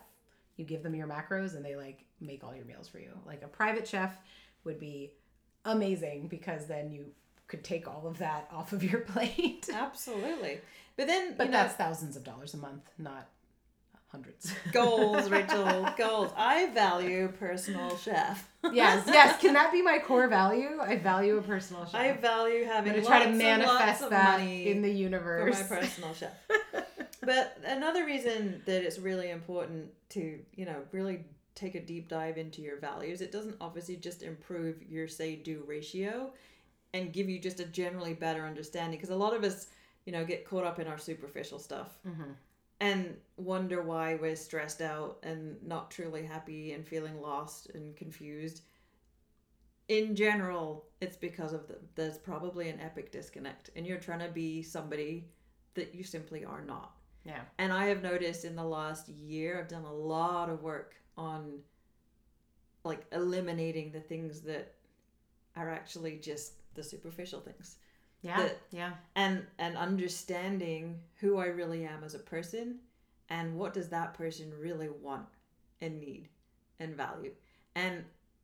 you 0.58 0.64
give 0.64 0.84
them 0.84 0.96
your 0.96 1.08
macros 1.08 1.56
and 1.56 1.66
they 1.66 1.76
like 1.76 2.06
make 2.22 2.44
all 2.44 2.56
your 2.56 2.66
meals 2.66 2.88
for 2.88 3.00
you 3.00 3.12
like 3.26 3.44
a 3.44 3.48
private 3.48 3.88
chef 3.88 4.18
would 4.64 4.80
be 4.80 5.12
amazing 5.66 6.28
because 6.28 6.68
then 6.68 6.92
you 6.92 7.06
could 7.48 7.64
take 7.64 7.88
all 7.88 8.08
of 8.08 8.18
that 8.20 8.50
off 8.54 8.74
of 8.74 8.84
your 8.84 9.02
plate. 9.02 9.70
Absolutely. 9.72 10.60
But 10.98 11.08
then, 11.08 11.36
But 11.38 11.48
you 11.48 11.52
know, 11.52 11.58
that's 11.58 11.76
thousands 11.76 12.16
of 12.16 12.24
dollars 12.24 12.54
a 12.54 12.58
month, 12.58 12.90
not 12.98 13.28
hundreds. 14.16 14.54
goals, 14.72 15.30
Rachel, 15.30 15.88
goals. 15.98 16.32
I 16.38 16.68
value 16.74 17.28
personal 17.40 17.98
chef. 17.98 18.50
yes, 18.72 19.04
yes. 19.08 19.40
Can 19.42 19.54
that 19.54 19.72
be 19.72 19.82
my 19.82 20.00
core 20.00 20.28
value? 20.28 20.80
I 20.82 20.96
value 20.98 21.38
a 21.38 21.42
personal 21.42 21.86
chef. 21.86 21.96
I 21.96 22.14
value 22.14 22.62
I'm 22.64 22.68
having 22.68 22.94
going 22.94 23.04
to 23.04 23.10
lots 23.10 23.24
try 23.24 23.26
to 23.26 23.30
and 23.30 23.38
lots 23.64 23.80
manifest 23.80 24.04
of 24.04 24.10
that 24.12 24.40
money 24.40 24.68
in 24.68 24.82
the 24.82 24.92
universe. 24.92 25.58
for 25.58 25.64
universe. 25.66 25.70
my 25.70 25.78
personal 25.78 26.14
chef. 26.14 26.32
but 27.22 27.58
another 27.66 28.06
reason 28.06 28.62
that 28.66 28.84
it's 28.84 29.00
really 29.00 29.30
important 29.32 29.90
to, 30.10 30.40
you 30.56 30.66
know, 30.66 30.78
really 30.92 31.26
take 31.56 31.76
a 31.76 31.80
deep 31.82 32.08
dive 32.10 32.38
into 32.38 32.62
your 32.62 32.78
values, 32.80 33.22
it 33.22 33.32
doesn't 33.32 33.56
obviously 33.62 33.96
just 33.98 34.24
improve 34.24 34.82
your 34.90 35.08
say 35.08 35.36
do 35.36 35.64
ratio 35.68 36.32
and 36.94 37.12
give 37.14 37.28
you 37.30 37.40
just 37.40 37.60
a 37.60 37.66
generally 37.66 38.14
better 38.14 38.46
understanding 38.46 38.98
because 38.98 39.10
a 39.10 39.16
lot 39.16 39.34
of 39.36 39.44
us, 39.44 39.68
you 40.06 40.12
know, 40.14 40.24
get 40.26 40.48
caught 40.48 40.64
up 40.64 40.80
in 40.80 40.88
our 40.88 40.98
superficial 40.98 41.60
stuff 41.60 41.98
Mhm. 42.08 42.36
And 42.80 43.16
wonder 43.38 43.82
why 43.82 44.16
we're 44.16 44.36
stressed 44.36 44.82
out 44.82 45.18
and 45.24 45.62
not 45.64 45.92
truly 45.92 46.26
happy 46.26 46.74
and 46.74 46.86
feeling 46.86 47.22
lost 47.22 47.70
and 47.74 47.96
confused. 47.96 48.62
In 49.88 50.16
general, 50.16 50.86
it's 51.00 51.16
because 51.16 51.54
of 51.54 51.68
the, 51.68 51.78
there's 51.96 52.18
probably 52.18 52.70
an 52.70 52.80
epic 52.80 53.12
disconnect, 53.12 53.70
and 53.76 53.86
you're 53.86 54.00
trying 54.00 54.20
to 54.20 54.30
be 54.30 54.64
somebody 54.64 55.26
that 55.76 55.94
you 55.94 56.04
simply 56.04 56.44
are 56.44 56.64
not. 56.64 56.96
Yeah. 57.24 57.42
And 57.58 57.72
I 57.72 57.86
have 57.88 58.04
noticed 58.04 58.46
in 58.46 58.56
the 58.56 58.64
last 58.64 59.10
year, 59.10 59.60
I've 59.60 59.68
done 59.68 59.86
a 59.86 59.94
lot 59.94 60.50
of 60.50 60.64
work 60.64 60.96
on 61.18 61.60
like 62.84 63.06
eliminating 63.12 63.92
the 63.92 64.00
things 64.00 64.42
that 64.42 64.76
are 65.56 65.72
actually 65.72 66.18
just 66.18 66.54
the 66.76 66.84
superficial 66.84 67.40
things 67.40 67.78
Yeah. 68.22 68.38
That- 68.38 68.62
yeah. 68.72 68.94
and 69.16 69.46
and 69.60 69.78
understanding 69.78 71.00
who 71.18 71.38
I 71.38 71.48
really 71.48 71.86
am 71.86 72.04
as 72.04 72.16
a 72.16 72.20
person 72.20 72.80
and 73.30 73.58
what 73.58 73.74
does 73.74 73.90
that 73.90 74.14
person 74.14 74.52
really 74.60 74.90
want 74.90 75.28
and 75.82 76.00
need 76.00 76.30
and 76.80 76.96
value 76.96 77.32
and 77.76 78.04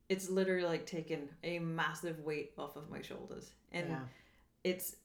it's 0.10 0.30
literally 0.30 0.66
like 0.68 0.86
taken 0.86 1.30
a 1.44 1.60
massive 1.60 2.20
weight 2.20 2.52
off 2.58 2.76
of 2.76 2.90
my 2.90 3.02
shoulders 3.02 3.52
and 3.72 3.90
yeah. 3.90 4.00
it's 4.64 4.96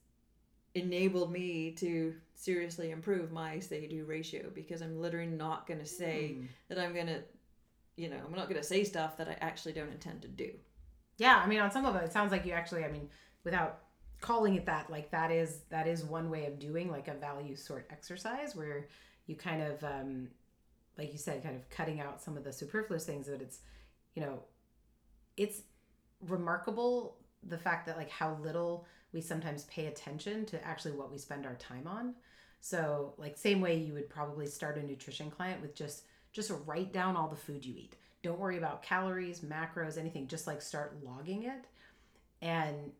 enabled 0.75 1.31
me 1.31 1.71
to 1.71 2.13
seriously 2.35 2.91
improve 2.91 3.31
my 3.31 3.59
say 3.59 3.87
do 3.87 4.05
ratio 4.05 4.49
because 4.53 4.81
I'm 4.81 4.99
literally 5.01 5.27
not 5.31 5.65
going 5.65 5.79
to 5.79 5.85
say 5.85 6.35
Mm. 6.37 6.47
that 6.69 6.77
I'm 6.77 6.93
going 6.93 7.07
to 7.07 7.23
you 7.95 8.09
know 8.09 8.17
I'm 8.23 8.35
not 8.35 8.47
going 8.49 8.61
to 8.61 8.67
say 8.67 8.83
stuff 8.83 9.17
that 9.17 9.27
I 9.27 9.37
actually 9.41 9.73
don't 9.73 9.91
intend 9.91 10.21
to 10.21 10.27
do 10.27 10.51
Yeah, 11.17 11.41
I 11.43 11.47
mean, 11.47 11.59
on 11.59 11.71
some 11.71 11.83
level, 11.83 11.99
it 12.01 12.13
sounds 12.13 12.31
like 12.31 12.45
you 12.45 12.51
actually, 12.51 12.83
I 12.85 12.91
mean, 12.91 13.09
without 13.43 13.79
calling 14.21 14.55
it 14.55 14.65
that, 14.65 14.89
like 14.89 15.11
that 15.11 15.31
is 15.31 15.61
that 15.69 15.87
is 15.87 16.03
one 16.03 16.29
way 16.29 16.45
of 16.45 16.59
doing 16.59 16.89
like 16.89 17.07
a 17.07 17.13
value 17.13 17.55
sort 17.55 17.87
exercise 17.91 18.55
where 18.55 18.87
you 19.27 19.35
kind 19.35 19.61
of, 19.61 19.83
um, 19.83 20.29
like 20.97 21.11
you 21.11 21.19
said, 21.19 21.43
kind 21.43 21.55
of 21.55 21.69
cutting 21.69 21.99
out 21.99 22.21
some 22.21 22.37
of 22.37 22.43
the 22.43 22.51
superfluous 22.53 23.05
things. 23.05 23.27
That 23.27 23.41
it's, 23.41 23.59
you 24.15 24.21
know, 24.21 24.39
it's 25.35 25.61
remarkable 26.27 27.17
the 27.43 27.57
fact 27.57 27.85
that 27.85 27.97
like 27.97 28.09
how 28.09 28.37
little 28.41 28.85
we 29.13 29.21
sometimes 29.21 29.63
pay 29.65 29.85
attention 29.85 30.45
to 30.45 30.63
actually 30.65 30.91
what 30.91 31.11
we 31.11 31.17
spend 31.17 31.45
our 31.45 31.55
time 31.55 31.87
on. 31.87 32.13
So, 32.59 33.13
like 33.17 33.37
same 33.37 33.61
way 33.61 33.77
you 33.77 33.93
would 33.93 34.09
probably 34.09 34.47
start 34.47 34.77
a 34.77 34.83
nutrition 34.83 35.29
client 35.29 35.61
with 35.61 35.75
just 35.75 36.03
just 36.33 36.51
write 36.65 36.91
down 36.91 37.15
all 37.15 37.27
the 37.27 37.35
food 37.35 37.65
you 37.65 37.75
eat. 37.75 37.95
Don't 38.23 38.39
worry 38.39 38.57
about 38.57 38.83
calories, 38.83 39.39
macros, 39.41 39.97
anything. 39.97 40.27
Just 40.27 40.47
like 40.47 40.61
start 40.61 40.97
logging 41.03 41.43
it. 41.43 41.65
And 42.41 42.91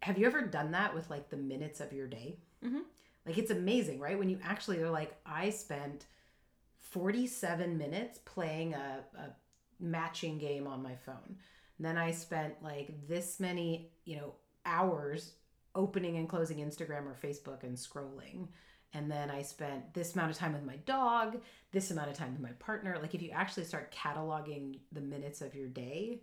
have 0.00 0.18
you 0.18 0.26
ever 0.26 0.42
done 0.42 0.72
that 0.72 0.94
with 0.94 1.08
like 1.10 1.28
the 1.30 1.36
minutes 1.36 1.80
of 1.80 1.92
your 1.92 2.06
day? 2.06 2.38
Mhm. 2.64 2.82
Like 3.26 3.38
it's 3.38 3.50
amazing, 3.50 3.98
right? 4.00 4.18
When 4.18 4.30
you 4.30 4.38
actually 4.42 4.80
are 4.80 4.90
like, 4.90 5.14
I 5.26 5.50
spent 5.50 6.06
47 6.76 7.76
minutes 7.76 8.18
playing 8.24 8.74
a, 8.74 9.04
a 9.16 9.24
matching 9.80 10.38
game 10.38 10.66
on 10.66 10.82
my 10.82 10.94
phone. 10.96 11.36
And 11.76 11.86
then 11.86 11.96
I 11.96 12.10
spent 12.10 12.62
like 12.62 13.06
this 13.06 13.38
many, 13.38 13.90
you 14.04 14.16
know, 14.16 14.34
hours 14.64 15.32
opening 15.74 16.16
and 16.16 16.28
closing 16.28 16.58
Instagram 16.58 17.06
or 17.06 17.14
Facebook 17.14 17.62
and 17.62 17.76
scrolling. 17.76 18.48
And 18.94 19.10
then 19.10 19.30
I 19.30 19.42
spent 19.42 19.92
this 19.92 20.14
amount 20.14 20.30
of 20.30 20.36
time 20.38 20.54
with 20.54 20.64
my 20.64 20.76
dog, 20.86 21.40
this 21.72 21.90
amount 21.90 22.10
of 22.10 22.16
time 22.16 22.32
with 22.32 22.40
my 22.40 22.52
partner. 22.52 22.98
Like 23.00 23.14
if 23.14 23.22
you 23.22 23.30
actually 23.30 23.64
start 23.64 23.94
cataloging 23.94 24.78
the 24.92 25.00
minutes 25.00 25.42
of 25.42 25.54
your 25.54 25.68
day, 25.68 26.22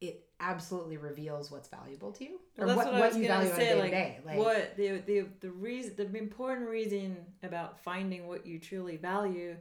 it 0.00 0.26
absolutely 0.40 0.96
reveals 0.98 1.50
what's 1.50 1.68
valuable 1.68 2.12
to 2.12 2.24
you 2.24 2.40
or 2.58 2.66
Well, 2.66 2.76
what, 2.76 2.86
what 2.86 2.94
I 2.94 3.00
what 3.00 3.08
was 3.10 3.16
you 3.18 3.26
value 3.26 3.50
on 3.50 3.52
a 3.52 3.56
say, 3.56 3.68
day 3.68 3.74
to 3.74 3.78
like, 3.80 3.90
day. 3.90 4.18
Like, 4.24 4.38
what 4.38 4.76
the 4.76 5.02
the 5.06 5.26
the 5.40 5.50
reason 5.50 5.94
the 5.96 6.18
important 6.18 6.68
reason 6.68 7.16
about 7.42 7.80
finding 7.80 8.26
what 8.26 8.46
you 8.46 8.58
truly 8.58 8.96
value 8.96 9.56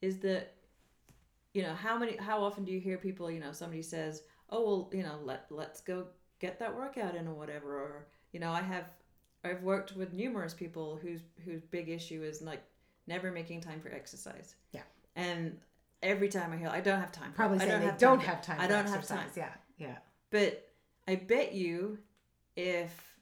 is 0.00 0.18
that 0.18 0.54
you 1.52 1.62
know 1.62 1.74
how 1.74 1.98
many 1.98 2.16
how 2.16 2.42
often 2.42 2.64
do 2.64 2.72
you 2.72 2.80
hear 2.80 2.96
people 2.98 3.30
you 3.30 3.40
know 3.40 3.52
somebody 3.52 3.82
says 3.82 4.22
oh 4.50 4.64
well 4.64 4.90
you 4.92 5.02
know 5.02 5.18
let 5.24 5.46
let's 5.50 5.80
go 5.80 6.06
get 6.38 6.58
that 6.60 6.74
workout 6.74 7.14
in 7.14 7.26
or 7.26 7.34
whatever 7.34 7.76
or 7.78 8.06
you 8.32 8.38
know 8.40 8.52
I 8.52 8.62
have 8.62 8.84
I've 9.42 9.62
worked 9.62 9.96
with 9.96 10.12
numerous 10.12 10.54
people 10.54 10.98
whose 11.02 11.20
whose 11.44 11.62
big 11.64 11.88
issue 11.88 12.22
is 12.22 12.40
like 12.42 12.62
never 13.06 13.32
making 13.32 13.60
time 13.62 13.80
for 13.80 13.90
exercise 13.90 14.54
Yeah. 14.72 14.82
and 15.16 15.58
every 16.02 16.28
time 16.28 16.52
I 16.52 16.56
hear 16.56 16.68
I 16.68 16.80
don't 16.80 17.00
have 17.00 17.12
time 17.12 17.32
probably 17.32 17.58
I 17.58 17.66
saying 17.66 17.80
they 17.80 17.86
have 17.86 17.98
don't 17.98 18.18
time 18.18 18.26
have 18.28 18.42
time 18.42 18.60
I 18.60 18.66
don't 18.68 18.86
have 18.88 19.06
time 19.06 19.26
Yeah, 19.36 19.50
yeah. 19.80 19.96
but 20.30 20.68
I 21.08 21.16
bet 21.16 21.54
you 21.54 21.98
if 22.56 23.16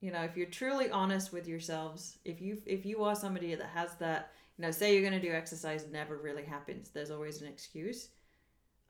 you 0.00 0.12
know 0.12 0.22
if 0.22 0.36
you're 0.36 0.46
truly 0.46 0.90
honest 0.90 1.32
with 1.32 1.48
yourselves, 1.48 2.18
if 2.24 2.40
you 2.40 2.62
if 2.66 2.86
you 2.86 3.02
are 3.04 3.16
somebody 3.16 3.54
that 3.54 3.70
has 3.74 3.94
that, 3.96 4.32
you 4.56 4.62
know, 4.62 4.70
say 4.70 4.92
you're 4.92 5.08
going 5.08 5.20
to 5.20 5.26
do 5.28 5.34
exercise 5.34 5.86
never 5.90 6.16
really 6.16 6.44
happens. 6.44 6.90
There's 6.90 7.10
always 7.10 7.42
an 7.42 7.48
excuse. 7.48 8.10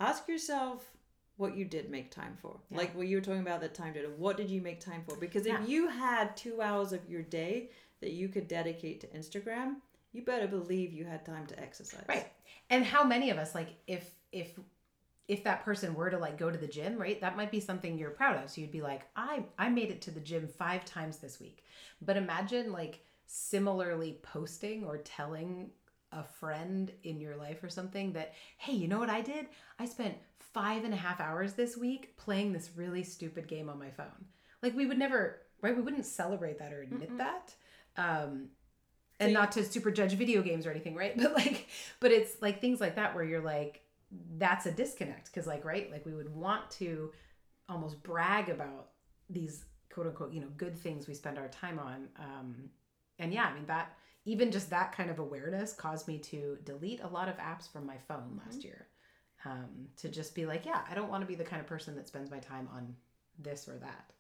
Ask 0.01 0.29
yourself 0.29 0.85
what 1.37 1.57
you 1.57 1.65
did 1.65 1.91
make 1.91 2.11
time 2.11 2.37
for. 2.41 2.59
Yeah. 2.71 2.79
Like 2.79 2.95
what 2.95 3.07
you 3.07 3.17
were 3.17 3.23
talking 3.23 3.41
about 3.41 3.61
that 3.61 3.75
time 3.75 3.93
did. 3.93 4.19
What 4.19 4.37
did 4.37 4.51
you 4.51 4.61
make 4.61 4.81
time 4.81 5.03
for? 5.07 5.17
Because 5.17 5.47
if 5.47 5.53
Yeah. 5.53 5.67
you 5.67 5.89
had 5.89 6.37
2 6.37 6.61
hours 6.61 6.93
of 6.93 7.09
your 7.09 7.23
day 7.23 7.71
that 8.01 8.13
you 8.13 8.29
could 8.29 8.49
dedicate 8.49 9.01
to 9.03 9.07
Instagram, 9.09 9.77
you 10.13 10.23
better 10.23 10.47
believe 10.47 10.93
you 10.93 11.05
had 11.05 11.25
time 11.25 11.47
to 11.47 11.61
exercise. 11.61 12.05
Right. 12.09 12.27
And 12.71 12.85
how 12.85 13.05
many 13.05 13.31
of 13.31 13.39
us 13.39 13.55
like 13.55 13.69
if 13.87 14.11
if 14.33 14.59
if 15.29 15.43
that 15.45 15.65
person 15.65 15.95
were 15.95 16.11
to 16.11 16.19
like 16.19 16.39
go 16.39 16.51
to 16.51 16.59
the 16.59 16.67
gym, 16.69 16.97
right? 16.99 17.21
That 17.21 17.37
might 17.37 17.51
be 17.51 17.61
something 17.61 17.99
you're 17.99 18.11
proud 18.11 18.43
of. 18.43 18.51
So 18.51 18.61
you'd 18.61 18.71
be 18.73 18.83
like, 18.83 19.07
"I 19.17 19.45
I 19.59 19.69
made 19.69 19.91
it 19.91 20.01
to 20.03 20.11
the 20.11 20.21
gym 20.21 20.47
5 20.49 20.85
times 20.85 21.19
this 21.19 21.41
week." 21.41 21.65
But 22.01 22.17
imagine 22.17 22.73
like 22.73 23.01
similarly 23.27 24.19
posting 24.23 24.85
or 24.85 24.99
telling 24.99 25.71
a 26.13 26.23
friend 26.23 26.93
in 27.03 27.21
your 27.21 27.37
life 27.37 27.63
or 27.63 27.69
something 27.69 28.13
that, 28.13 28.35
hey, 28.59 28.73
you 28.73 28.87
know 28.89 28.99
what 28.99 29.11
I 29.11 29.21
did? 29.21 29.47
I 29.79 29.85
spent 29.87 30.15
five 30.39 30.85
and 30.85 30.95
a 30.95 30.97
half 30.97 31.21
hours 31.21 31.55
this 31.55 31.77
week 31.77 32.17
playing 32.17 32.53
this 32.53 32.71
really 32.77 33.03
stupid 33.03 33.49
game 33.49 33.69
on 33.69 33.79
my 33.79 33.91
phone. 33.91 34.27
Like 34.63 34.75
we 34.77 34.87
would 34.87 34.99
never, 34.99 35.41
right? 35.61 35.77
We 35.77 35.83
wouldn't 35.83 36.07
celebrate 36.07 36.59
that 36.61 36.73
or 36.73 36.83
admit 36.83 37.11
Mm-mm. 37.11 37.19
that. 37.19 37.55
Um, 37.97 38.49
So 39.19 39.25
and 39.25 39.33
you- 39.33 39.35
not 39.35 39.53
to 39.53 39.65
super 39.65 39.91
judge 39.91 40.15
video 40.15 40.43
games 40.43 40.67
or 40.67 40.71
anything, 40.71 40.95
right? 40.95 41.17
But 41.21 41.35
like, 41.35 41.67
but 42.01 42.13
it's 42.13 42.41
like 42.41 42.61
things 42.61 42.81
like 42.81 42.97
that 42.97 43.15
where 43.15 43.25
you're 43.25 43.41
like, 43.43 43.83
that's 44.39 44.67
a 44.67 44.71
disconnect 44.71 45.27
because, 45.27 45.47
like, 45.47 45.65
right? 45.65 45.91
Like 45.91 46.07
we 46.07 46.15
would 46.15 46.35
want 46.35 46.71
to 46.73 47.13
almost 47.69 48.03
brag 48.03 48.49
about 48.49 48.91
these 49.29 49.65
quote 49.91 50.07
unquote, 50.07 50.33
you 50.33 50.41
know, 50.41 50.49
good 50.57 50.77
things 50.77 51.09
we 51.09 51.15
spend 51.15 51.39
our 51.39 51.49
time 51.49 51.79
on. 51.79 52.09
Um, 52.19 52.71
and 53.19 53.33
yeah, 53.33 53.45
I 53.45 53.55
mean 53.55 53.67
that 53.67 53.97
even 54.25 54.51
just 54.51 54.71
that 54.71 54.93
kind 54.93 55.09
of 55.09 55.19
awareness 55.19 55.73
caused 55.73 56.09
me 56.09 56.19
to 56.19 56.59
delete 56.65 57.01
a 57.01 57.09
lot 57.09 57.29
of 57.29 57.37
apps 57.37 57.71
from 57.71 57.87
my 57.87 57.97
phone 58.09 58.41
last 58.45 58.65
year. 58.65 58.89
Um, 59.45 59.89
to 59.99 60.09
just 60.09 60.35
be 60.35 60.45
like, 60.45 60.67
yeah, 60.67 60.83
I 60.91 60.95
don't 60.95 61.09
want 61.09 61.23
to 61.23 61.27
be 61.27 61.37
the 61.37 61.45
kind 61.45 61.61
of 61.61 61.69
person 61.69 61.95
that 61.95 62.09
spends 62.09 62.31
my 62.31 62.41
time 62.41 62.69
on 62.75 62.97
this 63.39 63.69
or 63.69 63.79
that. 63.79 64.13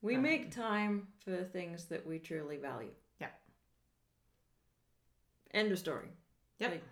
We 0.00 0.16
Um, 0.16 0.22
make 0.22 0.50
time 0.50 1.06
for 1.24 1.30
the 1.30 1.44
things 1.44 1.84
that 1.86 2.04
we 2.04 2.18
truly 2.18 2.56
value. 2.56 2.90
Yeah. 3.20 3.28
End 5.52 5.70
of 5.70 5.78
story. 5.78 6.08
Yep. 6.58 6.70
Like, 6.72 6.82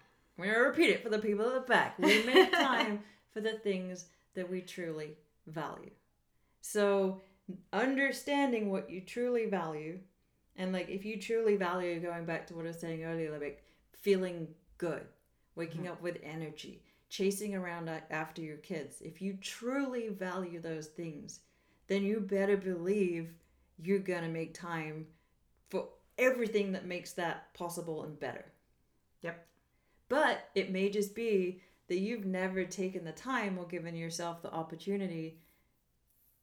we're 0.40 0.46
going 0.46 0.56
to 0.58 0.68
repeat 0.70 0.90
it 0.90 1.02
for 1.02 1.08
the 1.08 1.18
people 1.18 1.46
at 1.46 1.54
the 1.54 1.60
back. 1.60 1.98
We 1.98 2.22
make 2.24 2.52
time 2.58 3.02
for 3.30 3.40
the 3.40 3.52
things 3.58 4.06
that 4.34 4.50
we 4.50 4.60
truly 4.60 5.16
value. 5.46 5.90
So, 6.60 7.20
understanding 7.72 8.70
what 8.70 8.90
you 8.90 9.00
truly 9.00 9.46
value, 9.46 9.98
and 10.56 10.72
like 10.72 10.88
if 10.88 11.04
you 11.04 11.20
truly 11.20 11.56
value, 11.56 12.00
going 12.00 12.24
back 12.24 12.46
to 12.48 12.54
what 12.54 12.64
I 12.64 12.68
was 12.68 12.78
saying 12.80 13.04
earlier, 13.04 13.38
like 13.38 13.64
feeling 14.00 14.48
good, 14.78 15.06
waking 15.54 15.82
Mhm. 15.84 15.90
up 15.90 16.02
with 16.02 16.18
energy, 16.22 16.82
chasing 17.08 17.54
around 17.54 17.88
after 17.88 18.40
your 18.42 18.58
kids, 18.58 19.00
if 19.00 19.20
you 19.20 19.34
truly 19.40 20.08
value 20.08 20.60
those 20.60 20.88
things, 20.88 21.40
then 21.88 22.02
you 22.04 22.20
better 22.20 22.56
believe 22.56 23.34
you're 23.78 23.98
going 23.98 24.22
to 24.22 24.28
make 24.28 24.54
time 24.54 25.06
for 25.70 25.88
everything 26.18 26.72
that 26.72 26.84
makes 26.86 27.12
that 27.14 27.52
possible 27.54 28.04
and 28.04 28.18
better. 28.20 28.44
Yep. 29.22 29.46
But 30.10 30.50
it 30.56 30.72
may 30.72 30.90
just 30.90 31.14
be 31.14 31.62
that 31.88 32.00
you've 32.00 32.26
never 32.26 32.64
taken 32.64 33.04
the 33.04 33.12
time 33.12 33.56
or 33.56 33.64
given 33.64 33.96
yourself 33.96 34.42
the 34.42 34.52
opportunity 34.52 35.38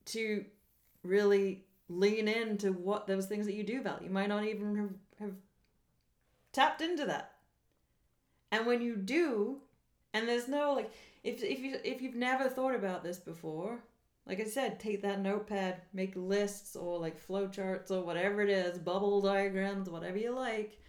to 0.05 0.45
really 1.03 1.65
lean 1.89 2.27
into 2.29 2.71
what 2.71 3.07
those 3.07 3.27
things 3.27 3.45
that 3.45 3.55
you 3.55 3.63
do 3.63 3.81
value. 3.81 4.05
You 4.05 4.09
might 4.09 4.29
not 4.29 4.45
even 4.45 4.75
have, 4.77 4.93
have 5.19 5.35
tapped 6.53 6.81
into 6.81 7.05
that. 7.05 7.33
And 8.51 8.65
when 8.65 8.81
you 8.81 8.95
do, 8.95 9.57
and 10.13 10.27
there's 10.27 10.47
no 10.47 10.73
like 10.73 10.91
if 11.25 11.43
if 11.43 11.59
you 11.59 11.77
if 11.83 12.01
you've 12.01 12.15
never 12.15 12.47
thought 12.47 12.73
about 12.73 13.03
this 13.03 13.17
before, 13.17 13.83
like 14.25 14.39
I 14.39 14.45
said, 14.45 14.79
take 14.79 15.01
that 15.01 15.19
notepad, 15.19 15.81
make 15.91 16.13
lists 16.15 16.77
or 16.77 16.99
like 16.99 17.27
flowcharts 17.27 17.91
or 17.91 18.01
whatever 18.01 18.41
it 18.41 18.49
is, 18.49 18.77
bubble 18.77 19.21
diagrams, 19.21 19.89
whatever 19.89 20.17
you 20.17 20.33
like. 20.33 20.81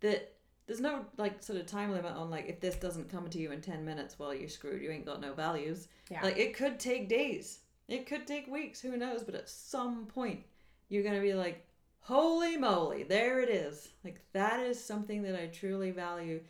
That 0.00 0.34
there's 0.70 0.80
no 0.80 1.04
like 1.16 1.42
sort 1.42 1.58
of 1.58 1.66
time 1.66 1.90
limit 1.90 2.12
on 2.14 2.30
like 2.30 2.48
if 2.48 2.60
this 2.60 2.76
doesn't 2.76 3.10
come 3.10 3.28
to 3.28 3.40
you 3.40 3.50
in 3.50 3.60
10 3.60 3.84
minutes 3.84 4.20
well 4.20 4.32
you're 4.32 4.48
screwed. 4.48 4.80
You 4.80 4.92
ain't 4.92 5.04
got 5.04 5.20
no 5.20 5.32
values. 5.32 5.88
Yeah. 6.08 6.22
like 6.22 6.38
it 6.38 6.54
could 6.54 6.78
take 6.78 7.08
days. 7.08 7.58
It 7.88 8.06
could 8.06 8.24
take 8.24 8.46
weeks. 8.46 8.80
Who 8.80 8.96
knows? 8.96 9.24
But 9.24 9.34
at 9.34 9.48
some 9.48 10.06
point 10.06 10.44
you're 10.88 11.02
gonna 11.02 11.20
be 11.20 11.34
like 11.34 11.66
holy 11.98 12.56
moly 12.56 13.02
there 13.02 13.40
it 13.40 13.48
is. 13.48 13.88
Like 14.04 14.20
that 14.32 14.60
is 14.60 14.82
something 14.82 15.24
that 15.24 15.34
i 15.34 15.46
truly 15.48 15.90
value. 15.90 16.40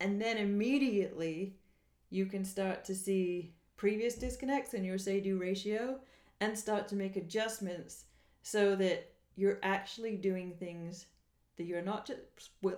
And 0.00 0.18
then 0.18 0.38
immediately 0.38 1.56
you 2.08 2.24
can 2.24 2.46
start 2.46 2.82
to 2.86 2.94
see 2.94 3.52
previous 3.76 4.14
disconnects 4.14 4.72
in 4.72 4.84
your 4.84 4.96
say 4.96 5.20
do 5.20 5.36
ratio 5.36 6.00
and 6.40 6.58
start 6.58 6.88
to 6.88 6.96
make 6.96 7.16
adjustments 7.16 8.04
so 8.40 8.74
that 8.76 9.12
you're 9.36 9.58
actually 9.62 10.16
doing 10.16 10.54
things 10.58 11.04
that 11.60 11.66
you're 11.66 11.82
not 11.82 12.06
just 12.06 12.20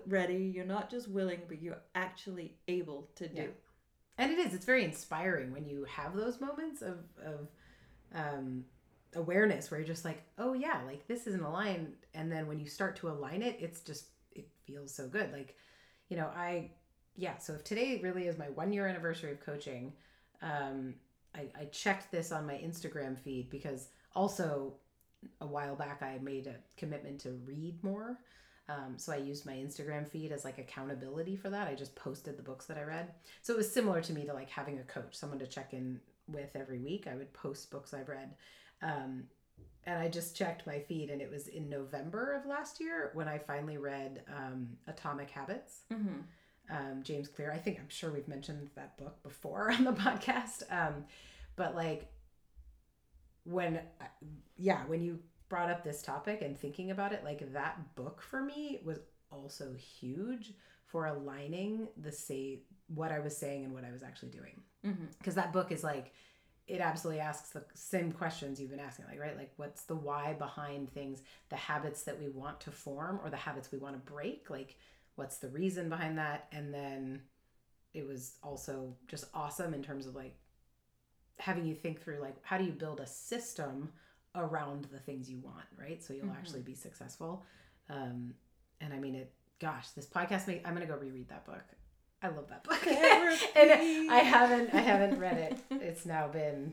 ready, 0.07 0.53
you're 0.55 0.65
not 0.67 0.91
just 0.91 1.09
willing, 1.09 1.41
but 1.49 1.63
you're 1.63 1.83
actually 1.95 2.57
able 2.69 3.11
to 3.17 3.29
do. 3.29 3.43
Yeah. 3.43 3.49
and 4.19 4.33
it 4.33 4.39
is 4.39 4.55
it's 4.55 4.65
very 4.67 4.85
inspiring 4.85 5.53
when 5.53 5.67
you 5.67 5.85
have 5.85 6.15
those 6.17 6.41
moments 6.41 6.83
of 6.83 6.99
of 7.25 7.49
um 8.15 8.65
awareness 9.15 9.71
where 9.71 9.81
you're 9.81 9.87
just 9.87 10.05
like 10.05 10.23
oh 10.39 10.53
yeah 10.55 10.81
like 10.87 11.07
this 11.07 11.27
isn't 11.27 11.43
aligned 11.43 11.93
and 12.15 12.33
then 12.33 12.47
when 12.47 12.59
you 12.61 12.67
start 12.67 12.97
to 12.97 13.09
align 13.11 13.43
it 13.43 13.57
it's 13.61 13.81
just 13.81 14.07
it 14.33 14.49
feels 14.67 14.95
so 14.95 15.07
good 15.07 15.33
like 15.33 15.57
you 16.09 16.17
know 16.17 16.29
i 16.35 16.71
yeah 17.17 17.37
so 17.39 17.55
if 17.55 17.65
today 17.65 18.01
really 18.03 18.27
is 18.27 18.39
my 18.39 18.49
one 18.51 18.73
year 18.73 18.87
anniversary 18.87 19.33
of 19.33 19.41
coaching 19.41 19.93
um 20.43 20.95
i 21.35 21.43
i 21.61 21.65
checked 21.67 22.11
this 22.11 22.33
on 22.33 22.47
my 22.47 22.55
instagram 22.55 23.19
feed 23.19 23.51
because 23.51 23.89
also 24.15 24.75
a 25.43 25.47
while 25.47 25.77
back 25.77 26.03
i 26.03 26.19
made 26.23 26.47
a 26.47 26.57
commitment 26.77 27.21
to 27.21 27.33
read 27.47 27.83
more 27.85 28.19
um, 28.73 28.95
so 28.97 29.13
I 29.13 29.17
used 29.17 29.45
my 29.45 29.53
Instagram 29.53 30.09
feed 30.09 30.33
as 30.33 30.45
like 30.45 30.59
accountability 30.59 31.37
for 31.37 31.51
that. 31.51 31.69
I 31.69 31.75
just 31.75 31.95
posted 31.95 32.37
the 32.37 32.43
books 32.43 32.67
that 32.67 32.79
I 32.79 32.83
read. 32.83 33.13
So 33.43 33.53
it 33.53 33.57
was 33.57 33.71
similar 33.71 34.01
to 34.01 34.13
me 34.13 34.25
to 34.25 34.33
like 34.33 34.49
having 34.49 34.79
a 34.79 34.85
coach, 34.85 35.15
someone 35.15 35.39
to 35.41 35.47
check 35.47 35.73
in 35.73 36.01
with 36.29 36.55
every 36.55 36.79
week. 36.79 37.07
I 37.07 37.17
would 37.17 37.33
post 37.33 37.71
books 37.71 37.93
I've 37.93 38.09
read. 38.09 38.35
Um, 38.81 39.25
and 39.85 39.99
I 39.99 40.09
just 40.09 40.37
checked 40.37 40.67
my 40.67 40.79
feed, 40.79 41.11
and 41.11 41.21
it 41.21 41.31
was 41.31 41.49
in 41.49 41.69
November 41.69 42.35
of 42.35 42.47
last 42.47 42.81
year 42.81 43.11
when 43.15 43.27
I 43.27 43.39
finally 43.39 43.79
read 43.79 44.23
um, 44.29 44.69
Atomic 44.87 45.29
Habits. 45.31 45.81
Mm-hmm. 45.93 46.21
Um, 46.71 47.03
James 47.03 47.29
Clear. 47.29 47.53
I 47.53 47.59
think 47.59 47.79
I'm 47.81 47.89
sure 47.89 48.13
we've 48.13 48.29
mentioned 48.29 48.71
that 48.77 48.97
book 48.97 49.21
before 49.25 49.73
on 49.79 49.85
the 49.85 49.93
podcast. 49.93 50.63
Um, 50.71 51.05
but 51.57 51.75
like 51.75 52.07
when, 53.45 53.81
yeah, 54.57 54.83
when 54.87 55.03
you 55.03 55.19
brought 55.53 55.71
up 55.71 55.85
this 55.85 56.01
topic 56.01 56.41
and 56.41 56.59
thinking 56.59 56.93
about 56.93 57.13
it, 57.13 57.23
like 57.23 57.53
that 57.53 57.95
book 57.95 58.23
for 58.23 58.41
me 58.41 58.81
was 58.87 59.01
also 59.31 59.75
huge 59.75 60.55
for 60.87 61.05
aligning 61.05 61.89
the 62.01 62.11
say 62.11 62.63
what 62.87 63.13
I 63.13 63.19
was 63.19 63.37
saying 63.37 63.67
and 63.67 63.75
what 63.75 63.85
I 63.85 63.93
was 63.93 64.03
actually 64.03 64.31
doing. 64.31 64.63
Mm-hmm. 64.83 65.05
Because 65.19 65.35
that 65.35 65.53
book 65.53 65.71
is 65.71 65.85
like 65.85 66.15
it 66.67 66.81
absolutely 66.81 67.21
asks 67.21 67.51
the 67.51 67.63
same 67.75 68.13
questions 68.13 68.59
you've 68.59 68.71
been 68.71 68.81
asking, 68.81 69.05
like 69.11 69.21
right, 69.21 69.37
like 69.37 69.53
what's 69.59 69.83
the 69.83 69.95
why 69.95 70.33
behind 70.33 70.91
things, 70.91 71.21
the 71.51 71.57
habits 71.57 72.05
that 72.05 72.19
we 72.19 72.31
want 72.31 72.59
to 72.61 72.71
form 72.71 73.21
or 73.23 73.29
the 73.29 73.37
habits 73.37 73.71
we 73.71 73.77
want 73.77 73.95
to 73.95 74.11
break, 74.11 74.49
like 74.49 74.79
what's 75.17 75.37
the 75.37 75.49
reason 75.51 75.91
behind 75.91 76.17
that, 76.17 76.49
and 76.51 76.73
then 76.73 77.21
it 77.93 78.07
was 78.07 78.37
also 78.43 78.97
just 79.07 79.27
awesome 79.35 79.75
in 79.75 79.83
terms 79.83 80.07
of 80.07 80.15
like 80.15 80.35
having 81.39 81.67
you 81.67 81.75
think 81.75 82.01
through 82.01 82.21
like 82.21 82.37
how 82.41 82.57
do 82.57 82.65
you 82.65 82.73
build 82.73 83.01
a 83.01 83.07
system 83.07 83.91
around 84.35 84.85
the 84.93 84.99
things 84.99 85.31
you 85.31 85.39
want, 85.41 85.67
right? 85.79 86.03
So 86.03 86.15
you'll 86.15 86.27
Mhm. 86.27 86.37
actually 86.37 86.63
be 86.63 86.75
successful. 86.75 87.45
Um, 87.89 88.35
and 88.81 88.93
I 88.93 88.99
mean 88.99 89.15
it. 89.15 89.33
Gosh, 89.59 89.91
this 89.91 90.07
podcast. 90.07 90.47
Make, 90.47 90.67
I'm 90.67 90.75
gonna 90.75 90.87
go 90.87 90.97
reread 90.97 91.29
that 91.29 91.45
book. 91.45 91.65
I 92.23 92.29
love 92.29 92.49
that 92.49 92.65
book, 92.65 92.87
and 93.57 94.11
I 94.11 94.19
haven't. 94.21 94.73
I 94.75 94.81
haven't 94.81 95.19
read 95.19 95.37
it. 95.39 95.59
It's 95.83 96.07
now 96.07 96.29
been 96.29 96.73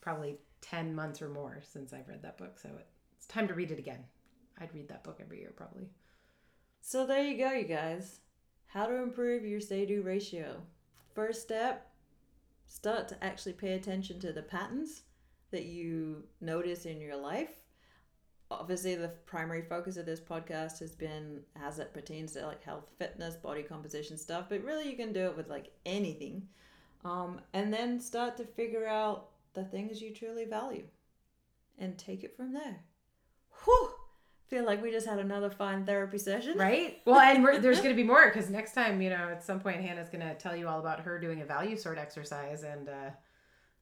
probably 0.00 0.38
ten 0.60 0.94
months 0.94 1.20
or 1.22 1.28
more 1.28 1.60
since 1.62 1.92
I've 1.92 2.08
read 2.08 2.22
that 2.22 2.38
book, 2.38 2.58
so 2.58 2.70
it's 3.16 3.26
time 3.26 3.48
to 3.48 3.54
read 3.54 3.70
it 3.70 3.78
again. 3.78 4.04
I'd 4.58 4.72
read 4.74 4.88
that 4.88 5.02
book 5.04 5.18
every 5.20 5.40
year 5.40 5.52
probably. 5.56 5.88
So 6.80 7.06
there 7.06 7.22
you 7.22 7.36
go, 7.38 7.52
you 7.52 7.64
guys. 7.64 8.20
How 8.66 8.86
to 8.86 8.94
improve 9.02 9.44
your 9.44 9.60
say 9.60 9.84
do 9.86 10.02
ratio. 10.02 10.62
First 11.14 11.42
step, 11.42 11.90
start 12.66 13.08
to 13.08 13.22
actually 13.24 13.52
pay 13.54 13.72
attention 13.74 14.18
to 14.20 14.32
the 14.32 14.42
patterns 14.42 15.02
that 15.52 15.66
you 15.66 16.24
notice 16.40 16.84
in 16.84 17.00
your 17.00 17.16
life. 17.16 17.52
Obviously, 18.50 18.94
the 18.96 19.08
primary 19.24 19.62
focus 19.62 19.96
of 19.96 20.04
this 20.04 20.20
podcast 20.20 20.78
has 20.80 20.94
been 20.94 21.40
as 21.62 21.78
it 21.78 21.94
pertains 21.94 22.32
to 22.32 22.46
like 22.46 22.62
health, 22.62 22.90
fitness, 22.98 23.36
body 23.36 23.62
composition 23.62 24.18
stuff, 24.18 24.46
but 24.48 24.62
really 24.62 24.90
you 24.90 24.96
can 24.96 25.12
do 25.12 25.24
it 25.26 25.36
with 25.36 25.48
like 25.48 25.70
anything. 25.86 26.42
Um, 27.04 27.40
and 27.52 27.72
then 27.72 28.00
start 28.00 28.36
to 28.36 28.44
figure 28.44 28.86
out 28.86 29.28
the 29.54 29.64
things 29.64 30.02
you 30.02 30.12
truly 30.12 30.44
value 30.44 30.84
and 31.78 31.96
take 31.96 32.24
it 32.24 32.36
from 32.36 32.52
there. 32.52 32.80
Whew! 33.64 33.90
Feel 34.48 34.66
like 34.66 34.82
we 34.82 34.90
just 34.90 35.06
had 35.06 35.18
another 35.18 35.50
fine 35.50 35.86
therapy 35.86 36.18
session. 36.18 36.58
Right? 36.58 37.00
Well, 37.06 37.18
and 37.18 37.64
there's 37.64 37.78
going 37.78 37.90
to 37.90 37.96
be 37.96 38.06
more 38.06 38.26
because 38.26 38.50
next 38.50 38.74
time, 38.74 39.00
you 39.00 39.08
know, 39.08 39.30
at 39.30 39.42
some 39.42 39.60
point, 39.60 39.80
Hannah's 39.80 40.10
going 40.10 40.20
to 40.20 40.34
tell 40.34 40.54
you 40.54 40.68
all 40.68 40.78
about 40.78 41.00
her 41.00 41.18
doing 41.18 41.40
a 41.40 41.46
value 41.46 41.76
sort 41.76 41.96
exercise, 41.96 42.62
and 42.62 42.88
uh, 42.88 43.10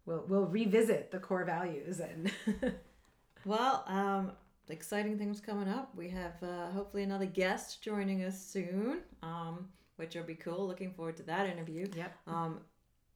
we'll 0.06 0.24
we'll 0.28 0.46
revisit 0.46 1.10
the 1.10 1.18
core 1.18 1.44
values 1.44 2.00
and. 2.00 2.30
Well, 3.44 3.84
um, 3.86 4.32
exciting 4.68 5.18
things 5.18 5.40
coming 5.40 5.68
up. 5.68 5.94
We 5.94 6.08
have 6.10 6.34
uh, 6.42 6.70
hopefully 6.70 7.02
another 7.02 7.26
guest 7.26 7.82
joining 7.82 8.22
us 8.24 8.40
soon, 8.40 8.98
um, 9.22 9.68
which 9.96 10.14
will 10.14 10.24
be 10.24 10.34
cool. 10.34 10.66
Looking 10.66 10.92
forward 10.92 11.16
to 11.18 11.22
that 11.24 11.46
interview. 11.46 11.86
yep. 11.96 12.12
Um, 12.26 12.60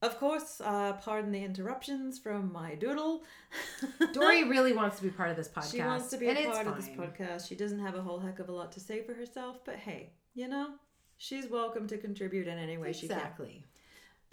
of 0.03 0.18
course, 0.18 0.61
uh, 0.62 0.95
pardon 0.95 1.32
the 1.32 1.43
interruptions 1.43 2.18
from 2.18 2.53
my 2.53 2.74
doodle. 2.74 3.22
Dory 4.12 4.45
really 4.45 4.72
wants 4.72 4.99
to 4.99 5.03
be 5.03 5.11
part 5.11 5.30
of 5.30 5.37
this 5.37 5.49
podcast. 5.49 5.72
she 5.72 5.80
wants 5.80 6.09
to 6.11 6.18
be 6.18 6.28
a 6.28 6.35
part 6.47 6.66
of 6.66 6.76
this 6.76 6.89
podcast. 6.89 7.49
She 7.49 7.55
doesn't 7.55 7.78
have 7.81 7.94
a 7.94 8.02
whole 8.02 8.19
heck 8.19 8.39
of 8.39 8.48
a 8.48 8.52
lot 8.52 8.73
to 8.73 8.81
say 8.81 9.02
for 9.02 9.15
herself, 9.15 9.61
but 9.65 9.77
hey, 9.77 10.11
you 10.35 10.48
know, 10.48 10.70
she's 11.16 11.47
welcome 11.47 11.86
to 11.86 11.97
contribute 11.97 12.48
in 12.48 12.59
any 12.59 12.77
way 12.77 12.93
she 12.93 13.09
can. 13.09 13.16
Exactly. 13.16 13.65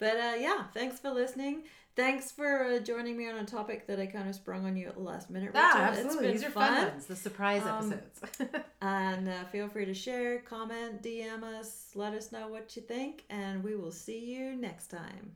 But 0.02 0.16
uh, 0.16 0.34
yeah, 0.40 0.64
thanks 0.74 0.98
for 0.98 1.10
listening. 1.12 1.62
Thanks 1.94 2.32
for 2.32 2.64
uh, 2.64 2.78
joining 2.80 3.16
me 3.16 3.28
on 3.28 3.36
a 3.36 3.44
topic 3.44 3.86
that 3.86 4.00
I 4.00 4.06
kind 4.06 4.28
of 4.28 4.34
sprung 4.34 4.66
on 4.66 4.76
you 4.76 4.88
at 4.88 4.94
the 4.94 5.00
last 5.00 5.30
minute. 5.30 5.52
Ah, 5.54 5.60
Rachel. 5.74 5.82
It's 5.92 5.98
absolutely. 6.06 6.26
been 6.26 6.36
These 6.38 6.44
are 6.44 6.50
fun. 6.50 6.74
fun. 6.74 6.88
ones. 6.88 7.06
The 7.06 7.14
surprise 7.14 7.62
Um, 7.62 7.92
episodes. 7.92 8.58
And 8.82 9.28
uh, 9.28 9.44
feel 9.52 9.68
free 9.68 9.84
to 9.84 9.94
share, 9.94 10.40
comment, 10.40 11.02
DM 11.04 11.44
us, 11.44 11.90
let 11.94 12.14
us 12.14 12.32
know 12.32 12.48
what 12.48 12.74
you 12.74 12.82
think, 12.82 13.22
and 13.30 13.62
we 13.62 13.76
will 13.76 13.92
see 13.92 14.18
you 14.18 14.56
next 14.56 14.88
time. 14.88 15.30